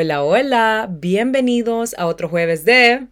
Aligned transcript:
Hola, 0.00 0.22
hola, 0.22 0.88
bienvenidos 0.88 1.92
a 1.98 2.06
otro 2.06 2.28
jueves 2.28 2.64
de 2.64 3.08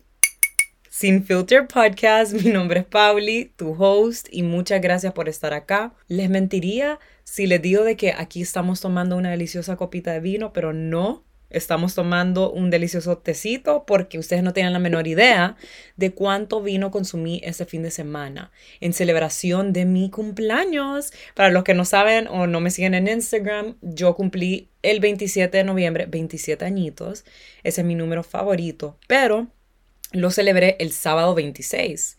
Sin 0.89 1.25
Filter 1.25 1.67
Podcast. 1.67 2.33
Mi 2.33 2.53
nombre 2.53 2.79
es 2.79 2.87
Pauli, 2.87 3.53
tu 3.57 3.75
host, 3.77 4.29
y 4.31 4.45
muchas 4.45 4.81
gracias 4.81 5.13
por 5.13 5.29
estar 5.29 5.53
acá. 5.53 5.95
Les 6.07 6.31
mentiría 6.31 7.01
si 7.25 7.49
les 7.49 7.61
digo 7.61 7.83
de 7.83 7.97
que 7.97 8.13
aquí 8.13 8.41
estamos 8.41 8.81
tomando 8.81 9.17
una 9.17 9.33
deliciosa 9.33 9.75
copita 9.75 10.13
de 10.13 10.21
vino, 10.21 10.53
pero 10.53 10.73
no 10.73 11.25
Estamos 11.49 11.95
tomando 11.95 12.51
un 12.51 12.71
delicioso 12.71 13.19
tecito 13.19 13.85
porque 13.87 14.19
ustedes 14.19 14.43
no 14.43 14.53
tienen 14.53 14.73
la 14.73 14.79
menor 14.79 15.07
idea 15.07 15.57
de 15.97 16.13
cuánto 16.13 16.61
vino 16.61 16.91
consumí 16.91 17.41
ese 17.45 17.67
fin 17.67 17.83
de 17.83 17.91
semana 17.91 18.51
en 18.81 18.93
celebración 18.93 19.73
de 19.73 19.85
mi 19.85 20.11
cumpleaños. 20.11 21.13
Para 21.35 21.51
los 21.51 21.63
que 21.63 21.75
no 21.75 21.85
saben 21.85 22.27
o 22.27 22.47
no 22.47 22.61
me 22.61 22.71
siguen 22.71 22.95
en 22.95 23.09
Instagram, 23.09 23.77
yo 23.81 24.15
cumplí 24.17 24.71
el 24.83 25.01
27 25.01 25.57
de 25.57 25.65
noviembre, 25.65 26.07
27 26.07 26.65
añitos. 26.65 27.25
Ese 27.63 27.81
es 27.83 27.87
mi 27.87 27.95
número 27.95 28.25
favorito, 28.25 28.99
pero 29.07 29.47
lo 30.13 30.31
celebré 30.31 30.77
el 30.81 30.93
sábado 30.93 31.35
26. 31.35 32.19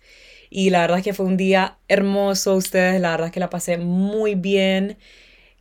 Y 0.50 0.70
la 0.70 0.82
verdad 0.82 1.00
es 1.00 1.04
que 1.04 1.14
fue 1.14 1.26
un 1.26 1.38
día 1.38 1.78
hermoso, 1.90 2.56
ustedes, 2.56 3.02
la 3.02 3.12
verdad 3.12 3.28
es 3.28 3.34
que 3.34 3.40
la 3.42 3.50
pasé 3.50 3.78
muy 3.78 4.36
bien. 4.36 4.98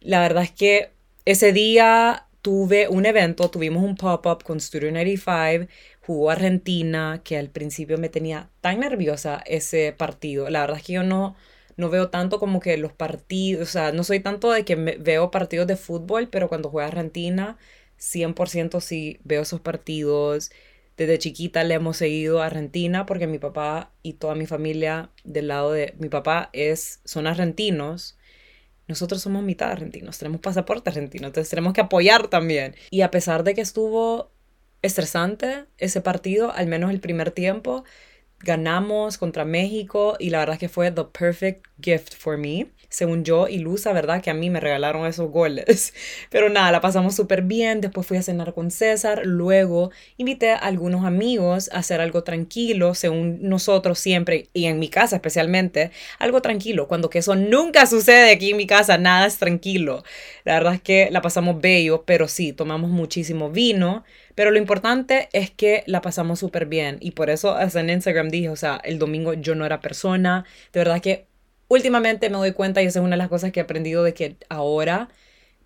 La 0.01 0.21
verdad 0.21 0.45
es 0.45 0.53
que 0.53 0.91
ese 1.25 1.53
día 1.53 2.26
tuve 2.47 2.87
un 2.87 3.07
evento, 3.07 3.51
tuvimos 3.51 3.83
un 3.83 3.97
pop-up 3.97 4.45
con 4.45 4.61
Studio 4.61 4.93
95, 4.93 5.67
jugó 6.01 6.31
Argentina, 6.31 7.21
que 7.25 7.37
al 7.37 7.51
principio 7.51 7.99
me 7.99 8.09
tenía 8.09 8.51
tan 8.61 8.79
nerviosa 8.79 9.43
ese 9.47 9.93
partido. 9.93 10.49
La 10.49 10.61
verdad 10.61 10.77
es 10.77 10.85
que 10.85 10.93
yo 10.93 11.03
no, 11.03 11.35
no 11.77 11.91
veo 11.91 12.09
tanto 12.09 12.39
como 12.39 12.61
que 12.61 12.77
los 12.77 12.93
partidos, 12.93 13.69
o 13.69 13.73
sea, 13.73 13.91
no 13.91 14.05
soy 14.05 14.21
tanto 14.21 14.53
de 14.53 14.65
que 14.65 14.77
veo 14.77 15.33
partidos 15.33 15.67
de 15.67 15.75
fútbol, 15.75 16.29
pero 16.29 16.49
cuando 16.49 16.71
juega 16.71 16.87
Argentina, 16.87 17.59
100% 17.99 18.81
sí 18.81 19.19
veo 19.25 19.43
esos 19.43 19.61
partidos. 19.61 20.53
Desde 20.97 21.19
chiquita 21.19 21.65
le 21.65 21.75
hemos 21.75 21.97
seguido 21.97 22.43
a 22.43 22.47
Argentina 22.47 23.07
porque 23.07 23.27
mi 23.27 23.41
papá 23.41 23.91
y 24.05 24.13
toda 24.15 24.37
mi 24.37 24.47
familia 24.47 25.11
del 25.25 25.49
lado 25.49 25.73
de 25.73 25.95
mi 25.99 26.09
papá 26.09 26.51
es, 26.53 27.01
son 27.05 27.27
argentinos 27.27 28.16
nosotros 28.89 29.23
somos 29.23 29.43
mitad 29.43 29.71
argentinos, 29.71 30.19
tenemos 30.19 30.41
pasaporte 30.41 30.91
argentino, 30.91 31.27
entonces 31.27 31.51
tenemos 31.51 31.73
que 31.73 31.81
apoyar 31.81 32.29
también. 32.29 32.75
Y 32.91 33.01
a 33.01 33.11
pesar 33.11 33.43
de 33.45 33.55
que 33.55 33.61
estuvo 33.61 34.33
estresante 34.83 35.67
ese 35.79 36.01
partido, 36.01 36.53
al 36.53 36.67
menos 36.67 36.91
el 36.91 37.01
primer 37.01 37.31
tiempo, 37.31 37.85
ganamos 38.39 39.19
contra 39.19 39.45
México 39.45 40.17
y 40.19 40.31
la 40.31 40.41
verdad 40.41 40.55
es 40.55 40.61
que 40.61 40.69
fue 40.69 40.91
the 40.91 41.05
perfect 41.05 41.67
gift 41.81 42.15
for 42.15 42.37
me 42.37 42.71
según 42.97 43.25
yo 43.25 43.47
y 43.47 43.59
Luz, 43.59 43.85
¿verdad? 43.85 44.23
Que 44.23 44.31
a 44.31 44.35
mí 44.35 44.49
me 44.49 44.59
regalaron 44.59 45.05
esos 45.05 45.31
goles. 45.31 45.93
Pero 46.31 46.49
nada, 46.49 46.73
la 46.73 46.81
pasamos 46.81 47.15
súper 47.15 47.43
bien. 47.43 47.83
Después 47.83 48.07
fui 48.07 48.17
a 48.17 48.23
cenar 48.23 48.55
con 48.55 48.71
César. 48.71 49.21
Luego 49.27 49.91
invité 50.17 50.53
a 50.53 50.57
algunos 50.57 51.05
amigos 51.05 51.69
a 51.75 51.81
hacer 51.81 52.01
algo 52.01 52.25
tranquilo, 52.25 52.95
según 52.95 53.41
nosotros 53.43 53.99
siempre, 53.99 54.49
y 54.55 54.65
en 54.65 54.79
mi 54.79 54.89
casa 54.89 55.17
especialmente, 55.17 55.91
algo 56.19 56.41
tranquilo. 56.41 56.89
Cuando 56.89 57.11
que 57.11 57.19
eso 57.19 57.35
nunca 57.35 57.85
sucede 57.85 58.31
aquí 58.31 58.53
en 58.53 58.57
mi 58.57 58.67
casa, 58.67 58.97
nada 58.97 59.27
es 59.27 59.37
tranquilo. 59.37 60.03
La 60.45 60.55
verdad 60.55 60.73
es 60.73 60.81
que 60.81 61.11
la 61.11 61.21
pasamos 61.21 61.61
bello, 61.61 62.05
pero 62.07 62.29
sí, 62.29 62.55
tomamos 62.55 62.91
muchísimo 62.91 63.51
vino. 63.51 64.05
Pero 64.35 64.51
lo 64.51 64.57
importante 64.57 65.29
es 65.35 65.51
que 65.51 65.85
la 65.87 66.01
pasamos 66.01 66.39
súper 66.39 66.65
bien. 66.65 66.97
Y 67.01 67.11
por 67.11 67.29
eso 67.29 67.55
hasta 67.55 67.81
en 67.81 67.91
Instagram 67.91 68.31
dije, 68.31 68.49
o 68.49 68.57
sea, 68.57 68.81
el 68.85 68.99
domingo 68.99 69.35
yo 69.35 69.55
no 69.55 69.67
era 69.67 69.83
persona. 69.83 70.47
De 70.73 70.81
verdad 70.81 71.03
que 71.03 71.27
últimamente 71.69 72.31
me 72.31 72.37
doy 72.37 72.53
cuenta, 72.53 72.83
y 72.83 72.87
esa 72.87 73.01
es 73.01 73.05
una 73.05 73.17
de 73.17 73.19
las 73.19 73.29
cosas 73.29 73.53
que 73.53 73.61
he 73.61 73.63
aprendido, 73.63 74.03
de 74.03 74.15
que 74.15 74.37
ahora 74.49 75.09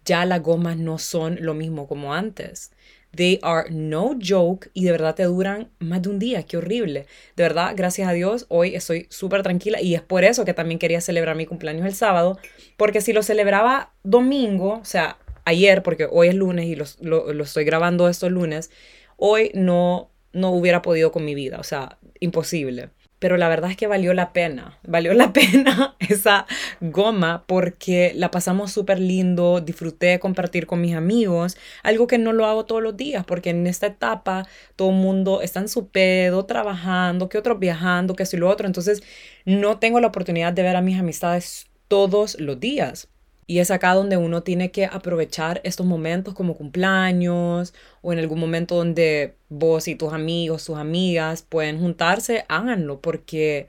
ya 0.04 0.24
las 0.24 0.42
gomas 0.42 0.76
no 0.76 0.98
son 0.98 1.38
lo 1.40 1.54
mismo 1.54 1.86
como 1.86 2.14
antes. 2.14 2.72
They 3.14 3.40
are 3.42 3.68
no 3.70 4.16
joke 4.22 4.70
y 4.72 4.84
de 4.84 4.92
verdad 4.92 5.16
te 5.16 5.24
duran 5.24 5.70
más 5.80 6.02
de 6.02 6.10
un 6.10 6.18
día. 6.20 6.44
Qué 6.44 6.56
horrible. 6.56 7.06
De 7.36 7.42
verdad, 7.42 7.74
gracias 7.76 8.08
a 8.08 8.12
Dios, 8.12 8.46
hoy 8.48 8.76
estoy 8.76 9.06
súper 9.10 9.42
tranquila 9.42 9.80
y 9.80 9.94
es 9.94 10.02
por 10.02 10.22
eso 10.22 10.44
que 10.44 10.54
también 10.54 10.78
quería 10.78 11.00
celebrar 11.00 11.34
mi 11.36 11.44
cumpleaños 11.44 11.86
el 11.86 11.94
sábado, 11.94 12.38
porque 12.76 13.00
si 13.00 13.12
lo 13.12 13.22
celebraba 13.22 13.92
domingo, 14.04 14.78
o 14.80 14.84
sea, 14.84 15.18
ayer, 15.44 15.82
porque 15.82 16.06
hoy 16.10 16.28
es 16.28 16.34
lunes 16.34 16.66
y 16.66 16.76
lo, 16.76 17.32
lo 17.32 17.44
estoy 17.44 17.64
grabando 17.64 18.08
estos 18.08 18.30
lunes, 18.30 18.70
hoy 19.16 19.50
no, 19.54 20.10
no 20.32 20.50
hubiera 20.50 20.80
podido 20.80 21.10
con 21.10 21.24
mi 21.24 21.34
vida, 21.34 21.58
o 21.58 21.64
sea, 21.64 21.98
imposible 22.20 22.90
pero 23.20 23.36
la 23.36 23.48
verdad 23.48 23.70
es 23.70 23.76
que 23.76 23.86
valió 23.86 24.12
la 24.14 24.32
pena, 24.32 24.78
valió 24.82 25.14
la 25.14 25.32
pena 25.34 25.94
esa 26.00 26.46
goma 26.80 27.44
porque 27.46 28.12
la 28.16 28.32
pasamos 28.32 28.72
súper 28.72 28.98
lindo, 28.98 29.60
disfruté 29.60 30.18
compartir 30.18 30.66
con 30.66 30.80
mis 30.80 30.96
amigos, 30.96 31.56
algo 31.84 32.08
que 32.08 32.18
no 32.18 32.32
lo 32.32 32.46
hago 32.46 32.64
todos 32.64 32.82
los 32.82 32.96
días 32.96 33.24
porque 33.24 33.50
en 33.50 33.68
esta 33.68 33.86
etapa 33.86 34.48
todo 34.74 34.90
el 34.90 34.96
mundo 34.96 35.42
está 35.42 35.60
en 35.60 35.68
su 35.68 35.88
pedo, 35.88 36.46
trabajando, 36.46 37.28
que 37.28 37.38
otros 37.38 37.60
viajando, 37.60 38.16
que 38.16 38.24
esto 38.24 38.38
lo 38.38 38.48
otro, 38.48 38.66
entonces 38.66 39.02
no 39.44 39.78
tengo 39.78 40.00
la 40.00 40.08
oportunidad 40.08 40.52
de 40.52 40.62
ver 40.62 40.76
a 40.76 40.80
mis 40.80 40.98
amistades 40.98 41.68
todos 41.88 42.40
los 42.40 42.58
días. 42.58 43.08
Y 43.50 43.58
es 43.58 43.72
acá 43.72 43.94
donde 43.94 44.16
uno 44.16 44.44
tiene 44.44 44.70
que 44.70 44.84
aprovechar 44.84 45.60
estos 45.64 45.84
momentos 45.84 46.34
como 46.34 46.54
cumpleaños 46.54 47.74
o 48.00 48.12
en 48.12 48.20
algún 48.20 48.38
momento 48.38 48.76
donde 48.76 49.34
vos 49.48 49.88
y 49.88 49.96
tus 49.96 50.12
amigos, 50.12 50.64
tus 50.66 50.78
amigas 50.78 51.42
pueden 51.42 51.80
juntarse, 51.80 52.44
háganlo 52.46 53.00
porque 53.00 53.66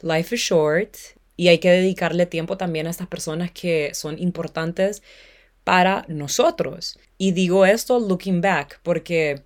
life 0.00 0.34
is 0.34 0.40
short 0.40 0.96
y 1.36 1.48
hay 1.48 1.58
que 1.58 1.68
dedicarle 1.70 2.24
tiempo 2.24 2.56
también 2.56 2.86
a 2.86 2.90
estas 2.90 3.08
personas 3.08 3.50
que 3.50 3.90
son 3.92 4.18
importantes 4.18 5.02
para 5.64 6.06
nosotros. 6.08 6.98
Y 7.18 7.32
digo 7.32 7.66
esto 7.66 8.00
looking 8.00 8.40
back 8.40 8.80
porque 8.82 9.42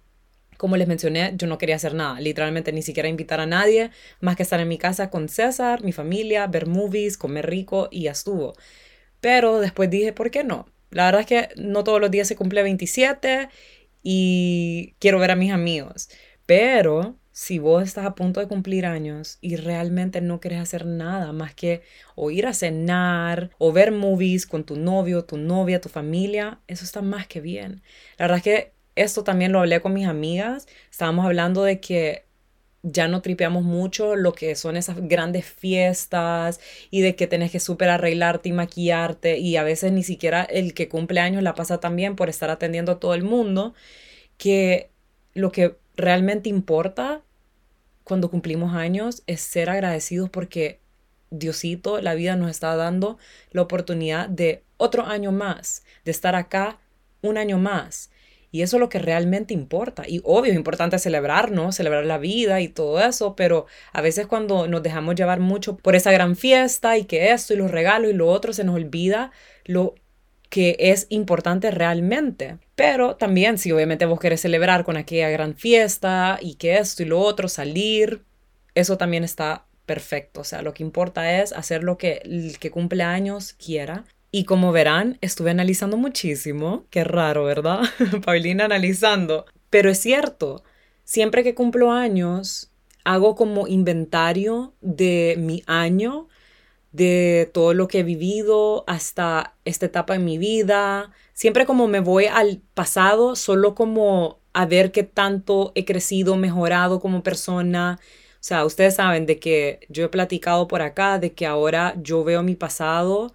como 0.57 0.77
les 0.77 0.87
mencioné, 0.87 1.33
yo 1.37 1.49
no 1.49 1.59
quería 1.59 1.75
hacer 1.75 1.95
nada, 1.95 2.21
literalmente 2.21 2.71
ni 2.71 2.83
siquiera 2.83 3.09
invitar 3.09 3.41
a 3.41 3.47
nadie, 3.47 3.91
más 4.21 4.37
que 4.37 4.45
estar 4.45 4.61
en 4.61 4.69
mi 4.69 4.79
casa 4.79 5.11
con 5.11 5.29
César, 5.29 5.83
mi 5.83 5.91
familia, 5.91 6.47
ver 6.47 6.69
movies, 6.69 7.19
comer 7.19 7.51
rico 7.51 7.89
y 7.91 8.03
ya 8.05 8.13
estuvo. 8.13 8.55
Pero 9.25 9.59
después 9.59 9.89
dije, 9.89 10.13
¿por 10.13 10.31
qué 10.31 10.45
no? 10.45 10.67
La 10.91 11.07
verdad 11.07 11.23
es 11.23 11.27
que 11.27 11.49
no 11.57 11.83
todos 11.83 11.99
los 11.99 12.11
días 12.11 12.29
se 12.29 12.37
cumple 12.37 12.63
27 12.63 13.49
y 14.03 14.97
quiero 14.99 15.19
ver 15.19 15.31
a 15.31 15.35
mis 15.35 15.51
amigos. 15.51 16.11
Pero 16.45 17.17
si 17.33 17.59
vos 17.59 17.85
estás 17.85 18.05
a 18.05 18.15
punto 18.15 18.41
de 18.41 18.49
cumplir 18.49 18.85
años 18.85 19.39
y 19.41 19.57
realmente 19.57 20.21
no 20.21 20.41
quieres 20.41 20.61
hacer 20.61 20.85
nada 20.85 21.33
más 21.33 21.55
que 21.55 21.81
o 22.17 22.31
ir 22.31 22.47
a 22.47 22.53
cenar 22.53 23.49
o 23.57 23.73
ver 23.73 23.93
movies 23.93 24.47
con 24.47 24.65
tu 24.65 24.77
novio, 24.77 25.25
tu 25.25 25.39
novia, 25.39 25.81
tu 25.81 25.89
familia, 25.89 26.61
eso 26.67 26.85
está 26.85 27.01
más 27.01 27.27
que 27.27 27.41
bien. 27.41 27.81
La 28.19 28.25
verdad 28.27 28.37
es 28.37 28.45
que 28.45 28.73
esto 28.95 29.25
también 29.25 29.53
lo 29.53 29.61
hablé 29.61 29.81
con 29.81 29.95
mis 29.95 30.07
amigas. 30.07 30.67
Estábamos 30.91 31.25
hablando 31.25 31.65
de 31.65 31.81
que 31.81 32.24
ya 32.85 33.09
no 33.09 33.23
tripeamos 33.23 33.65
mucho 33.65 34.15
lo 34.15 34.35
que 34.35 34.55
son 34.55 34.77
esas 34.77 34.97
grandes 35.09 35.47
fiestas 35.47 36.61
y 36.91 37.01
de 37.01 37.17
que 37.17 37.27
tenés 37.27 37.51
que 37.51 37.59
súper 37.59 37.89
arreglarte 37.89 38.51
y 38.51 38.53
maquillarte 38.53 39.39
y 39.39 39.57
a 39.57 39.65
veces 39.65 39.91
ni 39.91 40.03
siquiera 40.03 40.43
el 40.45 40.75
que 40.75 40.89
cumple 40.89 41.21
años 41.21 41.43
la 41.43 41.55
pasa 41.55 41.81
tan 41.81 41.97
bien 41.97 42.15
por 42.15 42.29
estar 42.29 42.51
atendiendo 42.51 42.93
a 42.93 43.01
todo 43.01 43.15
el 43.15 43.25
mundo 43.25 43.75
que 44.37 44.91
lo 45.33 45.51
que 45.51 45.77
realmente 45.97 46.51
importa 46.51 47.23
cuando 48.05 48.31
cumplimos 48.31 48.75
años 48.75 49.23
es 49.27 49.41
ser 49.41 49.71
agradecidos 49.71 50.29
porque 50.29 50.79
Diosito, 51.31 52.01
la 52.01 52.15
vida 52.15 52.37
nos 52.37 52.51
está 52.51 52.77
dando 52.77 53.19
la 53.51 53.63
oportunidad 53.63 54.29
de 54.29 54.63
otro 54.77 55.05
año 55.07 55.33
más, 55.33 55.83
de 56.05 56.11
estar 56.11 56.35
acá 56.35 56.79
un 57.23 57.39
año 57.39 57.59
más. 57.59 58.11
Y 58.55 58.63
eso 58.63 58.77
es 58.77 58.81
lo 58.81 58.89
que 58.89 59.01
realmente 59.01 59.53
importa. 59.53 60.05
Y 60.07 60.21
obvio, 60.23 60.53
es 60.53 60.57
importante 60.57 61.01
celebrar, 61.01 61.51
¿no? 61.51 61.73
Celebrar 61.73 62.07
la 62.07 62.19
vida 62.19 62.61
y 62.61 62.69
todo 62.69 63.01
eso, 63.05 63.35
pero 63.35 63.67
a 63.93 64.01
veces 64.01 64.29
cuando 64.29 64.69
nos 64.69 64.81
dejamos 64.81 65.17
llevar 65.17 65.41
mucho 65.41 65.77
por 65.77 65.97
esa 65.97 66.13
gran 66.13 66.37
fiesta 66.37 66.97
y 66.97 67.03
que 67.03 67.33
esto 67.33 67.53
y 67.53 67.57
los 67.57 67.73
regalos 67.73 68.13
y 68.13 68.15
lo 68.15 68.29
otro, 68.29 68.53
se 68.53 68.63
nos 68.63 68.77
olvida 68.77 69.33
lo 69.65 69.97
que 70.51 70.77
es 70.79 71.09
importante 71.09 71.73
realmente. 71.73 72.59
Pero 72.77 73.17
también, 73.17 73.59
si 73.59 73.73
obviamente 73.73 74.07
vos 74.07 74.21
querés 74.21 74.43
celebrar 74.43 74.85
con 74.85 74.97
aquella 74.97 75.31
gran 75.31 75.57
fiesta 75.57 76.39
y 76.41 76.55
que 76.55 76.79
esto 76.79 77.03
y 77.03 77.07
lo 77.07 77.19
otro, 77.19 77.49
salir, 77.49 78.23
eso 78.77 78.97
también 78.97 79.25
está 79.25 79.67
perfecto. 79.85 80.43
O 80.43 80.45
sea, 80.45 80.63
lo 80.63 80.75
que 80.75 80.85
importa 80.85 81.41
es 81.41 81.53
hacer 81.53 81.83
lo 81.83 81.99
que 81.99 82.21
el 82.23 82.61
que 82.61 82.71
cumple 82.71 83.03
años 83.03 83.55
quiera 83.55 84.05
y 84.35 84.43
como 84.43 84.73
verán, 84.73 85.17
estuve 85.21 85.53
analizando 85.53 85.97
muchísimo. 85.97 86.87
Qué 86.91 87.05
raro, 87.05 87.45
¿verdad? 87.45 87.83
Paulina 88.25 88.65
analizando. 88.65 89.47
Pero 89.71 89.91
es 89.91 90.01
cierto, 90.01 90.65
siempre 91.05 91.45
que 91.45 91.55
cumplo 91.55 91.93
años, 91.93 92.73
hago 93.05 93.37
como 93.37 93.69
inventario 93.69 94.75
de 94.81 95.37
mi 95.39 95.63
año, 95.69 96.27
de 96.91 97.49
todo 97.55 97.75
lo 97.75 97.87
que 97.87 98.01
he 98.01 98.03
vivido 98.03 98.83
hasta 98.89 99.55
esta 99.65 99.87
etapa 99.87 100.17
en 100.17 100.25
mi 100.25 100.37
vida. 100.37 101.13
Siempre 101.33 101.65
como 101.65 101.87
me 101.87 102.01
voy 102.01 102.25
al 102.25 102.61
pasado, 102.75 103.37
solo 103.37 103.77
como 103.77 104.41
a 104.53 104.67
ver 104.67 104.91
qué 104.91 105.05
tanto 105.05 105.71
he 105.77 105.85
crecido, 105.85 106.35
mejorado 106.35 106.99
como 106.99 107.23
persona. 107.23 108.01
O 108.01 108.37
sea, 108.41 108.65
ustedes 108.65 108.97
saben 108.97 109.27
de 109.27 109.39
que 109.39 109.87
yo 109.89 110.05
he 110.07 110.09
platicado 110.09 110.67
por 110.67 110.83
acá, 110.83 111.21
de 111.21 111.35
que 111.35 111.47
ahora 111.47 111.95
yo 112.03 112.25
veo 112.25 112.43
mi 112.43 112.57
pasado 112.57 113.33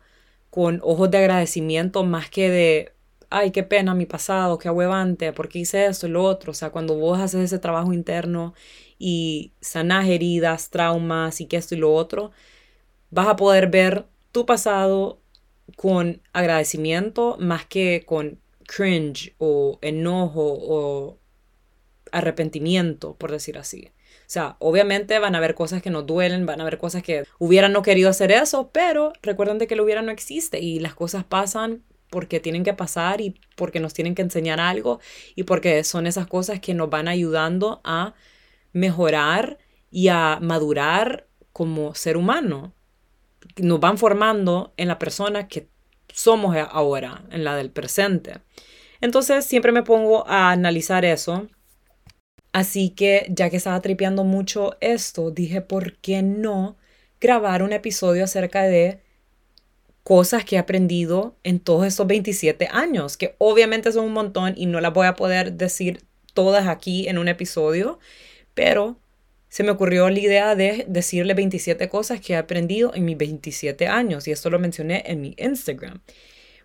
con 0.50 0.80
ojos 0.84 1.12
de 1.12 1.20
agradecimiento 1.20 2.04
más 2.04 2.30
que 2.30 2.50
de 2.50 2.94
ay, 3.30 3.52
qué 3.52 3.64
pena 3.64 3.94
mi 3.94 4.06
pasado, 4.06 4.58
qué 4.58 4.68
ahuevante, 4.68 5.34
¿por 5.34 5.50
qué 5.50 5.60
hice 5.60 5.86
esto 5.86 6.08
y 6.08 6.12
lo 6.12 6.24
otro? 6.24 6.52
O 6.52 6.56
sea, 6.56 6.72
cuando 6.72 6.96
vos 6.96 7.20
haces 7.20 7.42
ese 7.46 7.60
trabajo 7.60 7.94
interno 7.94 8.54
y 8.98 9.54
sanas 9.62 10.08
heridas, 10.08 10.70
traumas 10.70 11.42
y 11.42 11.46
que 11.46 11.58
esto 11.58 11.76
y 11.76 11.78
lo 11.78 11.94
otro, 11.94 12.32
vas 13.12 13.28
a 13.28 13.36
poder 13.36 13.68
ver 13.70 14.06
tu 14.32 14.46
pasado 14.46 15.22
con 15.76 16.22
agradecimiento 16.34 17.38
más 17.40 17.66
que 17.66 18.04
con 18.06 18.40
cringe 18.68 19.36
o 19.38 19.80
enojo 19.82 20.42
o 20.46 21.18
arrepentimiento, 22.12 23.16
por 23.16 23.32
decir 23.32 23.58
así. 23.58 23.92
O 24.30 24.32
sea, 24.32 24.58
obviamente 24.60 25.18
van 25.18 25.34
a 25.34 25.40
haber 25.40 25.56
cosas 25.56 25.82
que 25.82 25.90
nos 25.90 26.06
duelen, 26.06 26.46
van 26.46 26.60
a 26.60 26.62
haber 26.62 26.78
cosas 26.78 27.02
que 27.02 27.24
hubieran 27.40 27.74
no 27.74 27.82
querido 27.82 28.12
hacer 28.12 28.32
eso, 28.32 28.70
pero 28.72 29.12
recuerden 29.24 29.58
de 29.58 29.66
que 29.66 29.76
lo 29.76 29.84
hubiera 29.84 30.04
no 30.04 30.12
existe 30.12 30.60
y 30.60 30.78
las 30.78 30.94
cosas 30.94 31.24
pasan 31.24 31.82
porque 32.12 32.40
tienen 32.40 32.64
que 32.64 32.76
pasar 32.76 33.22
y 33.22 33.42
porque 33.56 33.80
nos 33.80 33.96
tienen 33.96 34.14
que 34.14 34.22
enseñar 34.22 34.60
algo 34.60 35.00
y 35.34 35.46
porque 35.46 35.84
son 35.84 36.06
esas 36.06 36.28
cosas 36.28 36.60
que 36.60 36.76
nos 36.76 36.92
van 36.92 37.08
ayudando 37.08 37.82
a 37.84 38.14
mejorar 38.72 39.58
y 39.90 40.10
a 40.10 40.38
madurar 40.40 41.26
como 41.52 41.96
ser 41.96 42.16
humano. 42.16 42.76
Nos 43.58 43.80
van 43.80 43.98
formando 43.98 44.76
en 44.78 44.90
la 44.90 45.00
persona 45.00 45.48
que 45.48 45.70
somos 46.14 46.56
ahora, 46.56 47.24
en 47.32 47.44
la 47.44 47.56
del 47.56 47.72
presente. 47.72 48.42
Entonces 49.02 49.44
siempre 49.44 49.72
me 49.72 49.82
pongo 49.82 50.28
a 50.28 50.52
analizar 50.52 51.04
eso 51.04 51.48
Así 52.52 52.90
que 52.90 53.28
ya 53.30 53.50
que 53.50 53.58
estaba 53.58 53.80
tripeando 53.82 54.24
mucho 54.24 54.76
esto, 54.82 55.32
dije, 55.32 55.62
¿por 55.62 55.98
qué 55.98 56.24
no 56.24 56.78
grabar 57.22 57.62
un 57.62 57.74
episodio 57.74 58.24
acerca 58.24 58.64
de 58.64 59.02
cosas 60.04 60.44
que 60.46 60.56
he 60.56 60.60
aprendido 60.60 61.36
en 61.44 61.60
todos 61.60 61.86
estos 61.86 62.08
27 62.08 62.68
años? 62.72 63.18
Que 63.18 63.36
obviamente 63.38 63.92
son 63.92 64.06
un 64.06 64.14
montón 64.14 64.54
y 64.58 64.66
no 64.66 64.82
las 64.82 64.94
voy 64.94 65.08
a 65.08 65.16
poder 65.16 65.54
decir 65.54 66.04
todas 66.34 66.68
aquí 66.68 67.08
en 67.08 67.18
un 67.18 67.28
episodio, 67.28 68.00
pero 68.54 68.98
se 69.50 69.64
me 69.64 69.72
ocurrió 69.72 70.10
la 70.10 70.20
idea 70.20 70.56
de 70.56 70.86
decirle 70.88 71.34
27 71.34 71.90
cosas 71.90 72.22
que 72.22 72.34
he 72.34 72.38
aprendido 72.38 72.94
en 72.96 73.06
mis 73.06 73.18
27 73.18 73.88
años 73.88 74.28
y 74.28 74.32
esto 74.32 74.50
lo 74.50 74.60
mencioné 74.60 75.04
en 75.08 75.22
mi 75.22 75.36
Instagram 75.38 76.02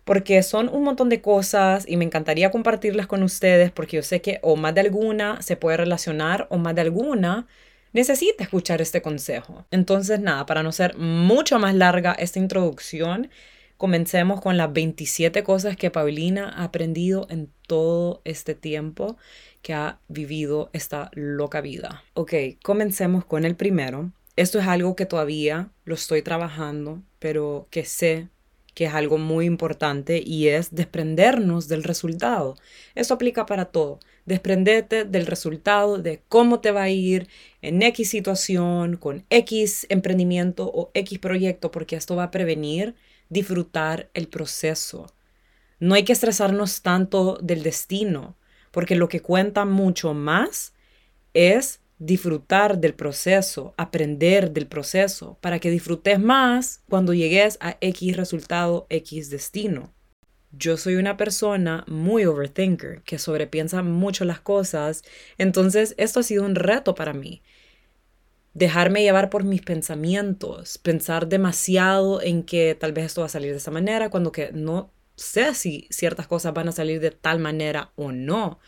porque 0.05 0.41
son 0.43 0.69
un 0.69 0.83
montón 0.83 1.09
de 1.09 1.19
cosas 1.19 1.83
y 1.87 1.97
me 1.97 2.05
encantaría 2.05 2.51
compartirlas 2.51 3.07
con 3.07 3.23
ustedes 3.23 3.71
porque 3.71 3.97
yo 3.97 4.03
sé 4.03 4.21
que 4.21 4.39
o 4.43 4.55
más 4.55 4.73
de 4.73 4.81
alguna 4.81 5.41
se 5.41 5.57
puede 5.57 5.77
relacionar 5.77 6.47
o 6.49 6.57
más 6.57 6.75
de 6.75 6.81
alguna 6.81 7.47
necesita 7.91 8.43
escuchar 8.43 8.81
este 8.81 9.01
consejo. 9.01 9.65
Entonces, 9.71 10.19
nada, 10.19 10.45
para 10.45 10.63
no 10.63 10.71
ser 10.71 10.97
mucho 10.97 11.59
más 11.59 11.73
larga 11.73 12.13
esta 12.13 12.39
introducción, 12.39 13.29
comencemos 13.77 14.41
con 14.41 14.57
las 14.57 14.71
27 14.71 15.43
cosas 15.43 15.75
que 15.75 15.91
Paulina 15.91 16.53
ha 16.55 16.65
aprendido 16.65 17.25
en 17.29 17.49
todo 17.67 18.21
este 18.25 18.53
tiempo 18.53 19.17
que 19.61 19.73
ha 19.73 19.99
vivido 20.07 20.69
esta 20.73 21.09
loca 21.13 21.61
vida. 21.61 22.03
Ok, 22.13 22.33
comencemos 22.61 23.25
con 23.25 23.43
el 23.43 23.55
primero. 23.55 24.11
Esto 24.35 24.59
es 24.59 24.67
algo 24.67 24.95
que 24.95 25.05
todavía 25.05 25.69
lo 25.85 25.95
estoy 25.95 26.21
trabajando, 26.21 27.01
pero 27.19 27.67
que 27.71 27.85
sé 27.85 28.27
que 28.75 28.85
es 28.85 28.93
algo 28.93 29.17
muy 29.17 29.45
importante 29.45 30.21
y 30.23 30.49
es 30.49 30.75
desprendernos 30.75 31.67
del 31.67 31.83
resultado. 31.83 32.55
Eso 32.93 33.15
aplica 33.15 33.45
para 33.45 33.65
todo. 33.65 33.99
Desprendete 34.25 35.05
del 35.05 35.25
resultado 35.25 35.97
de 35.97 36.21
cómo 36.27 36.59
te 36.59 36.71
va 36.71 36.83
a 36.83 36.89
ir 36.89 37.27
en 37.61 37.81
X 37.81 38.09
situación, 38.09 38.97
con 38.97 39.25
X 39.29 39.87
emprendimiento 39.89 40.69
o 40.71 40.91
X 40.93 41.17
proyecto, 41.19 41.71
porque 41.71 41.95
esto 41.95 42.15
va 42.15 42.25
a 42.25 42.31
prevenir 42.31 42.95
disfrutar 43.29 44.09
el 44.13 44.27
proceso. 44.27 45.07
No 45.79 45.95
hay 45.95 46.03
que 46.03 46.13
estresarnos 46.13 46.81
tanto 46.81 47.37
del 47.41 47.63
destino, 47.63 48.35
porque 48.71 48.95
lo 48.95 49.07
que 49.07 49.21
cuenta 49.21 49.63
mucho 49.63 50.13
más 50.13 50.73
es 51.33 51.79
disfrutar 51.97 52.79
del 52.79 52.93
proceso, 52.93 53.73
aprender 53.77 54.51
del 54.51 54.67
proceso, 54.67 55.37
para 55.41 55.59
que 55.59 55.71
disfrutes 55.71 56.19
más 56.19 56.83
cuando 56.89 57.13
llegues 57.13 57.57
a 57.61 57.77
X 57.81 58.17
resultado, 58.17 58.85
X 58.89 59.29
destino. 59.29 59.93
Yo 60.51 60.77
soy 60.77 60.95
una 60.95 61.17
persona 61.17 61.83
muy 61.87 62.25
overthinker, 62.25 63.01
que 63.03 63.19
sobrepiensa 63.19 63.81
mucho 63.83 64.23
las 64.25 64.39
cosas, 64.39 65.03
entonces 65.37 65.95
esto 65.97 66.21
ha 66.21 66.23
sido 66.23 66.45
un 66.45 66.55
reto 66.55 66.95
para 66.95 67.13
mí. 67.13 67.41
Dejarme 68.53 69.03
llevar 69.03 69.29
por 69.29 69.43
mis 69.43 69.61
pensamientos, 69.61 70.77
pensar 70.77 71.27
demasiado 71.27 72.21
en 72.21 72.43
que 72.43 72.73
tal 72.73 72.93
vez 72.93 73.07
esto 73.07 73.21
va 73.21 73.27
a 73.27 73.29
salir 73.29 73.51
de 73.51 73.57
esa 73.57 73.71
manera, 73.71 74.09
cuando 74.09 74.31
que 74.31 74.51
no 74.53 74.93
sé 75.15 75.53
si 75.53 75.87
ciertas 75.89 76.27
cosas 76.27 76.53
van 76.53 76.69
a 76.69 76.71
salir 76.71 77.01
de 77.01 77.11
tal 77.11 77.39
manera 77.39 77.91
o 77.95 78.13
no. 78.13 78.59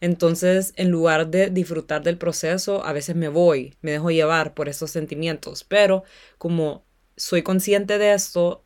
Entonces, 0.00 0.72
en 0.76 0.90
lugar 0.90 1.28
de 1.28 1.50
disfrutar 1.50 2.02
del 2.02 2.18
proceso, 2.18 2.84
a 2.84 2.92
veces 2.92 3.16
me 3.16 3.28
voy, 3.28 3.74
me 3.80 3.92
dejo 3.92 4.10
llevar 4.10 4.54
por 4.54 4.68
esos 4.68 4.90
sentimientos, 4.90 5.64
pero 5.64 6.04
como 6.38 6.84
soy 7.16 7.42
consciente 7.42 7.98
de 7.98 8.14
esto, 8.14 8.62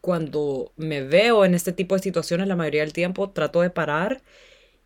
cuando 0.00 0.72
me 0.76 1.02
veo 1.02 1.44
en 1.44 1.54
este 1.54 1.72
tipo 1.72 1.94
de 1.94 2.02
situaciones 2.02 2.48
la 2.48 2.56
mayoría 2.56 2.82
del 2.82 2.92
tiempo, 2.92 3.30
trato 3.30 3.60
de 3.60 3.70
parar 3.70 4.22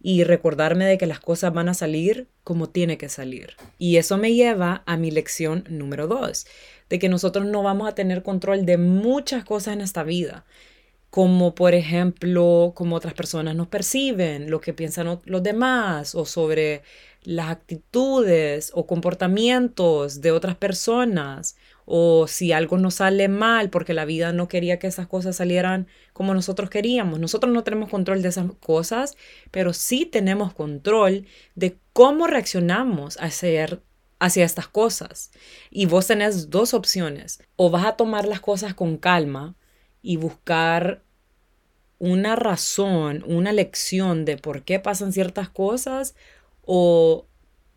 y 0.01 0.25
recordarme 0.25 0.85
de 0.85 0.99
que 0.99 1.07
las 1.07 1.21
cosas 1.21 1.53
van 1.53 1.69
a 1.69 1.75
salir 1.75 2.29
como 2.45 2.69
tiene 2.69 2.99
que 2.99 3.09
salir. 3.09 3.57
Y 3.79 3.97
eso 3.97 4.17
me 4.17 4.35
lleva 4.35 4.83
a 4.87 4.97
mi 4.97 5.11
lección 5.11 5.65
número 5.69 6.07
dos, 6.07 6.47
de 6.89 6.99
que 6.99 7.09
nosotros 7.09 7.47
no 7.47 7.63
vamos 7.63 7.89
a 7.89 7.95
tener 7.95 8.23
control 8.23 8.65
de 8.65 8.79
muchas 8.79 9.45
cosas 9.45 9.75
en 9.75 9.81
esta 9.81 10.03
vida 10.05 10.45
como 11.11 11.55
por 11.55 11.75
ejemplo 11.75 12.73
cómo 12.75 12.97
otras 12.97 13.15
personas 13.15 13.55
nos 13.55 13.69
perciben, 13.69 14.51
lo 14.51 14.61
que 14.61 14.75
piensan 14.75 15.21
los 15.25 15.43
demás 15.43 16.15
o 16.15 16.27
sobre 16.27 16.83
las 17.23 17.51
actitudes 17.51 18.71
o 18.75 18.87
comportamientos 18.87 20.21
de 20.21 20.33
otras 20.33 20.57
personas 20.57 21.57
o 21.85 22.27
si 22.27 22.53
algo 22.53 22.77
nos 22.77 22.97
sale 22.97 23.29
mal 23.29 23.71
porque 23.71 23.95
la 23.95 24.05
vida 24.05 24.33
no 24.33 24.49
quería 24.49 24.79
que 24.79 24.87
esas 24.87 25.07
cosas 25.07 25.37
salieran 25.37 25.89
como 26.13 26.35
nosotros 26.35 26.69
queríamos. 26.69 27.19
Nosotros 27.19 27.53
no 27.53 27.65
tenemos 27.65 27.89
control 27.89 28.21
de 28.23 28.29
esas 28.29 28.53
cosas, 28.61 29.17
pero 29.51 29.73
sí 29.73 30.05
tenemos 30.05 30.53
control 30.53 31.27
de 31.55 31.79
cómo 31.95 32.27
reaccionamos 32.27 33.17
hacia, 33.21 33.81
hacia 34.19 34.45
estas 34.45 34.69
cosas. 34.69 35.31
Y 35.71 35.87
vos 35.87 36.07
tenés 36.07 36.51
dos 36.51 36.75
opciones. 36.75 37.43
O 37.57 37.71
vas 37.71 37.87
a 37.87 37.97
tomar 37.97 38.29
las 38.29 38.41
cosas 38.41 38.75
con 38.75 38.99
calma 38.99 39.57
y 40.09 40.17
buscar 40.17 41.03
una 41.99 42.35
razón, 42.35 43.23
una 43.27 43.53
lección 43.53 44.25
de 44.25 44.39
por 44.39 44.63
qué 44.63 44.81
pasan 44.81 45.13
ciertas 45.13 45.51
cosas 45.51 46.15
o 46.65 47.27